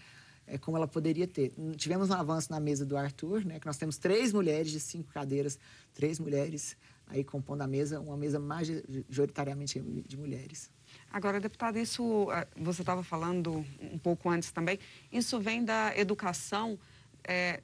é, 0.49 0.57
como 0.57 0.75
ela 0.75 0.87
poderia 0.87 1.27
ter. 1.27 1.53
Tivemos 1.77 2.09
um 2.09 2.13
avanço 2.13 2.51
na 2.51 2.59
mesa 2.59 2.85
do 2.85 2.97
Arthur, 2.97 3.45
né, 3.45 3.59
que 3.59 3.67
nós 3.67 3.77
temos 3.77 3.97
três 3.97 4.33
mulheres 4.33 4.71
de 4.71 4.79
cinco 4.79 5.11
cadeiras, 5.13 5.59
três 5.93 6.19
mulheres 6.19 6.75
aí 7.07 7.23
compondo 7.23 7.61
a 7.61 7.67
mesa, 7.67 7.99
uma 7.99 8.17
mesa 8.17 8.39
majoritariamente 8.39 9.79
de 9.79 10.17
mulheres. 10.17 10.69
Agora, 11.11 11.39
deputada, 11.39 11.79
isso 11.79 12.31
eh, 12.31 12.47
você 12.55 12.81
estava 12.81 13.03
falando 13.03 13.65
um 13.81 13.97
pouco 13.97 14.29
antes 14.29 14.51
também, 14.51 14.79
isso 15.11 15.39
vem 15.39 15.63
da 15.63 15.97
educação 15.97 16.77
é, 17.23 17.61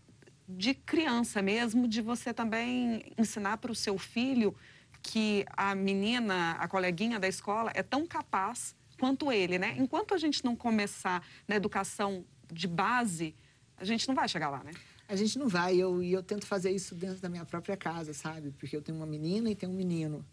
de 0.50 0.74
criança 0.74 1.42
mesmo, 1.42 1.88
de 1.88 2.02
você 2.02 2.34
também 2.34 3.14
ensinar 3.18 3.58
para 3.58 3.72
o 3.72 3.76
seu 3.76 3.98
filho 3.98 4.56
que 5.02 5.46
a 5.56 5.76
menina, 5.76 6.54
a 6.54 6.68
coleguinha 6.68 7.20
da 7.20 7.28
escola 7.28 7.72
é 7.76 7.84
tão 7.84 8.08
capaz 8.08 8.76
quanto 9.00 9.32
ele, 9.32 9.60
né? 9.60 9.76
Enquanto 9.78 10.14
a 10.14 10.18
gente 10.18 10.44
não 10.44 10.56
começar 10.56 11.24
na 11.48 11.56
educação 11.56 12.26
de 12.56 12.68
base, 12.68 13.36
a 13.78 13.86
gente 13.86 14.08
não 14.08 14.16
vai 14.16 14.28
chegar 14.28 14.50
lá, 14.50 14.64
né? 14.64 14.72
A 15.08 15.16
gente 15.16 15.38
não 15.38 15.48
vai. 15.48 15.76
E 15.76 15.80
eu, 15.80 16.02
eu 16.02 16.24
tento 16.24 16.46
fazer 16.48 16.72
isso 16.72 16.96
dentro 16.96 17.22
da 17.22 17.30
minha 17.30 17.46
própria 17.46 17.78
casa, 17.78 18.14
sabe? 18.14 18.52
Porque 18.52 18.76
eu 18.76 18.82
tenho 18.82 18.98
uma 18.98 19.06
menina 19.06 19.50
e 19.50 19.56
tenho 19.56 19.72
um 19.72 19.76
menino. 19.76 20.26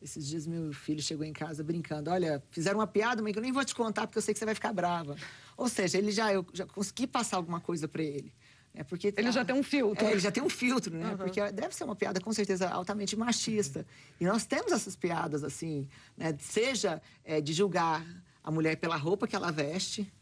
Esses 0.00 0.26
dias 0.26 0.46
meu 0.46 0.72
filho 0.72 1.02
chegou 1.02 1.24
em 1.24 1.32
casa 1.32 1.64
brincando. 1.64 2.10
Olha, 2.10 2.42
fizeram 2.50 2.78
uma 2.78 2.86
piada, 2.86 3.22
mas 3.22 3.34
eu 3.34 3.42
nem 3.42 3.52
vou 3.52 3.64
te 3.64 3.74
contar 3.74 4.06
porque 4.06 4.18
eu 4.18 4.22
sei 4.22 4.32
que 4.32 4.38
você 4.38 4.44
vai 4.44 4.54
ficar 4.54 4.72
brava. 4.72 5.16
Ou 5.56 5.68
seja, 5.68 5.98
ele 5.98 6.10
já 6.10 6.32
eu 6.32 6.46
já 6.52 6.66
consegui 6.66 7.06
passar 7.06 7.36
alguma 7.36 7.60
coisa 7.60 7.88
para 7.88 8.02
ele. 8.02 8.32
É 8.74 8.84
porque 8.84 9.12
ele 9.16 9.32
já 9.32 9.42
tem 9.42 9.56
um 9.56 9.62
filtro. 9.62 10.04
É, 10.04 10.10
ele 10.12 10.20
já 10.20 10.30
tem 10.30 10.42
um 10.42 10.50
filtro, 10.50 10.94
né? 10.94 11.10
Uhum. 11.10 11.16
Porque 11.16 11.40
deve 11.50 11.74
ser 11.74 11.84
uma 11.84 11.96
piada 11.96 12.20
com 12.20 12.30
certeza 12.32 12.68
altamente 12.68 13.16
machista. 13.16 13.80
Uhum. 13.80 13.84
E 14.20 14.24
nós 14.26 14.44
temos 14.44 14.70
essas 14.70 14.94
piadas 14.94 15.42
assim, 15.42 15.88
né? 16.16 16.36
Seja 16.38 17.00
é, 17.24 17.40
de 17.40 17.54
julgar 17.54 18.06
a 18.44 18.50
mulher 18.50 18.76
pela 18.76 18.96
roupa 18.96 19.26
que 19.26 19.34
ela 19.34 19.50
veste, 19.50 20.12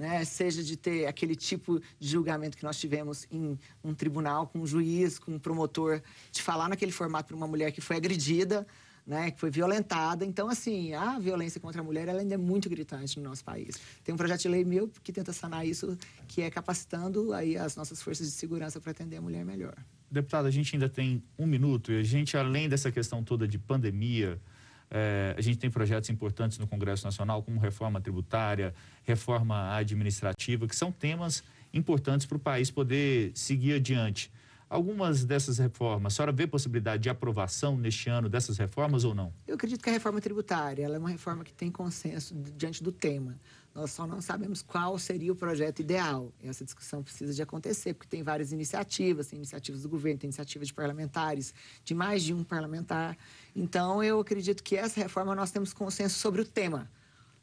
né? 0.00 0.24
seja 0.24 0.64
de 0.64 0.78
ter 0.78 1.06
aquele 1.06 1.36
tipo 1.36 1.78
de 1.98 2.08
julgamento 2.08 2.56
que 2.56 2.64
nós 2.64 2.80
tivemos 2.80 3.26
em 3.30 3.58
um 3.84 3.92
tribunal, 3.92 4.46
com 4.46 4.60
um 4.60 4.66
juiz, 4.66 5.18
com 5.18 5.32
um 5.32 5.38
promotor, 5.38 6.00
de 6.32 6.40
falar 6.40 6.70
naquele 6.70 6.90
formato 6.90 7.28
para 7.28 7.36
uma 7.36 7.46
mulher 7.46 7.70
que 7.70 7.82
foi 7.82 7.96
agredida, 7.96 8.66
né, 9.06 9.30
que 9.30 9.38
foi 9.38 9.50
violentada. 9.50 10.24
Então, 10.24 10.48
assim, 10.48 10.94
a 10.94 11.18
violência 11.18 11.60
contra 11.60 11.82
a 11.82 11.84
mulher 11.84 12.08
ela 12.08 12.20
ainda 12.20 12.34
é 12.34 12.38
muito 12.38 12.70
gritante 12.70 13.18
no 13.18 13.28
nosso 13.28 13.44
país. 13.44 13.78
Tem 14.02 14.14
um 14.14 14.16
projeto 14.16 14.40
de 14.40 14.48
lei 14.48 14.64
meu 14.64 14.90
que 15.02 15.12
tenta 15.12 15.34
sanar 15.34 15.66
isso, 15.66 15.98
que 16.26 16.40
é 16.40 16.50
capacitando 16.50 17.34
aí 17.34 17.58
as 17.58 17.76
nossas 17.76 18.00
forças 18.00 18.26
de 18.26 18.32
segurança 18.32 18.80
para 18.80 18.92
atender 18.92 19.18
a 19.18 19.20
mulher 19.20 19.44
melhor. 19.44 19.74
Deputada, 20.10 20.48
a 20.48 20.50
gente 20.50 20.74
ainda 20.74 20.88
tem 20.88 21.22
um 21.38 21.46
minuto 21.46 21.92
e 21.92 21.98
a 21.98 22.02
gente, 22.02 22.38
além 22.38 22.68
dessa 22.70 22.90
questão 22.90 23.22
toda 23.22 23.46
de 23.46 23.58
pandemia, 23.58 24.40
é, 24.90 25.34
a 25.38 25.40
gente 25.40 25.58
tem 25.58 25.70
projetos 25.70 26.10
importantes 26.10 26.58
no 26.58 26.66
Congresso 26.66 27.04
Nacional, 27.04 27.42
como 27.42 27.60
reforma 27.60 28.00
tributária, 28.00 28.74
reforma 29.04 29.74
administrativa, 29.76 30.66
que 30.66 30.74
são 30.74 30.90
temas 30.90 31.44
importantes 31.72 32.26
para 32.26 32.36
o 32.36 32.40
país 32.40 32.70
poder 32.70 33.30
seguir 33.34 33.74
adiante. 33.74 34.32
Algumas 34.68 35.24
dessas 35.24 35.58
reformas, 35.58 36.12
a 36.12 36.16
senhora 36.16 36.32
vê 36.32 36.46
possibilidade 36.46 37.02
de 37.02 37.10
aprovação 37.10 37.76
neste 37.76 38.08
ano 38.08 38.28
dessas 38.28 38.56
reformas 38.56 39.02
ou 39.02 39.14
não? 39.14 39.32
Eu 39.46 39.56
acredito 39.56 39.82
que 39.82 39.90
a 39.90 39.92
reforma 39.92 40.20
tributária 40.20 40.86
é 40.86 40.98
uma 40.98 41.10
reforma 41.10 41.42
que 41.42 41.52
tem 41.52 41.72
consenso 41.72 42.34
diante 42.56 42.82
do 42.82 42.92
tema. 42.92 43.36
Nós 43.80 43.92
só 43.92 44.06
não 44.06 44.20
sabemos 44.20 44.60
qual 44.60 44.98
seria 44.98 45.32
o 45.32 45.34
projeto 45.34 45.80
ideal. 45.80 46.30
Essa 46.44 46.62
discussão 46.62 47.02
precisa 47.02 47.32
de 47.32 47.40
acontecer, 47.40 47.94
porque 47.94 48.10
tem 48.10 48.22
várias 48.22 48.52
iniciativas, 48.52 49.28
tem 49.28 49.38
iniciativas 49.38 49.80
do 49.80 49.88
governo, 49.88 50.18
tem 50.18 50.28
iniciativas 50.28 50.68
de 50.68 50.74
parlamentares, 50.74 51.54
de 51.82 51.94
mais 51.94 52.22
de 52.22 52.34
um 52.34 52.44
parlamentar. 52.44 53.16
Então, 53.56 54.04
eu 54.04 54.20
acredito 54.20 54.62
que 54.62 54.76
essa 54.76 55.00
reforma 55.00 55.34
nós 55.34 55.50
temos 55.50 55.72
consenso 55.72 56.18
sobre 56.18 56.42
o 56.42 56.44
tema. 56.44 56.90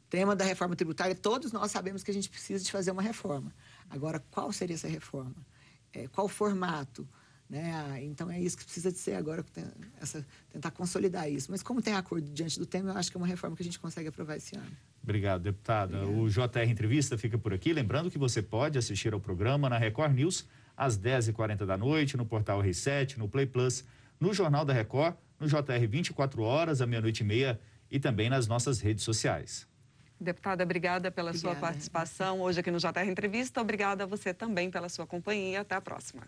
O 0.06 0.08
tema 0.08 0.36
da 0.36 0.44
reforma 0.44 0.76
tributária, 0.76 1.12
todos 1.12 1.50
nós 1.50 1.72
sabemos 1.72 2.04
que 2.04 2.12
a 2.12 2.14
gente 2.14 2.30
precisa 2.30 2.62
de 2.62 2.70
fazer 2.70 2.92
uma 2.92 3.02
reforma. 3.02 3.52
Agora, 3.90 4.22
qual 4.30 4.52
seria 4.52 4.76
essa 4.76 4.86
reforma? 4.86 5.44
É, 5.92 6.06
qual 6.06 6.28
formato? 6.28 7.04
Né? 7.48 8.00
Então 8.02 8.30
é 8.30 8.38
isso 8.38 8.58
que 8.58 8.64
precisa 8.64 8.92
de 8.92 8.98
ser 8.98 9.14
agora, 9.14 9.44
essa, 10.00 10.24
tentar 10.52 10.70
consolidar 10.70 11.30
isso. 11.30 11.50
Mas 11.50 11.62
como 11.62 11.80
tem 11.80 11.94
acordo 11.94 12.30
diante 12.30 12.58
do 12.58 12.66
tema, 12.66 12.90
eu 12.90 12.96
acho 12.96 13.10
que 13.10 13.16
é 13.16 13.20
uma 13.20 13.26
reforma 13.26 13.56
que 13.56 13.62
a 13.62 13.64
gente 13.64 13.78
consegue 13.78 14.08
aprovar 14.08 14.36
esse 14.36 14.54
ano. 14.54 14.70
Obrigado, 15.02 15.42
deputada. 15.42 16.06
O 16.06 16.28
JR 16.28 16.68
Entrevista 16.68 17.16
fica 17.16 17.38
por 17.38 17.54
aqui. 17.54 17.72
Lembrando 17.72 18.10
que 18.10 18.18
você 18.18 18.42
pode 18.42 18.76
assistir 18.76 19.14
ao 19.14 19.20
programa 19.20 19.68
na 19.68 19.78
Record 19.78 20.14
News 20.14 20.46
às 20.76 20.98
10h40 20.98 21.64
da 21.64 21.78
noite, 21.78 22.16
no 22.16 22.26
portal 22.26 22.62
R7, 22.62 23.16
no 23.16 23.28
Play 23.28 23.46
Plus, 23.46 23.84
no 24.20 24.34
Jornal 24.34 24.64
da 24.64 24.74
Record, 24.74 25.16
no 25.40 25.46
JR 25.46 25.88
24 25.88 26.42
horas, 26.42 26.82
à 26.82 26.86
meia-noite 26.86 27.22
e 27.22 27.26
meia 27.26 27.58
e 27.90 27.98
também 27.98 28.28
nas 28.28 28.46
nossas 28.46 28.80
redes 28.80 29.02
sociais. 29.02 29.66
Deputada, 30.20 30.64
obrigada 30.64 31.10
pela 31.10 31.30
obrigada. 31.30 31.54
sua 31.54 31.60
participação 31.60 32.40
hoje 32.40 32.60
aqui 32.60 32.70
no 32.70 32.78
JR 32.78 33.08
Entrevista. 33.08 33.60
Obrigada 33.60 34.04
a 34.04 34.06
você 34.06 34.34
também 34.34 34.70
pela 34.70 34.88
sua 34.88 35.06
companhia. 35.06 35.60
Até 35.60 35.76
a 35.76 35.80
próxima. 35.80 36.26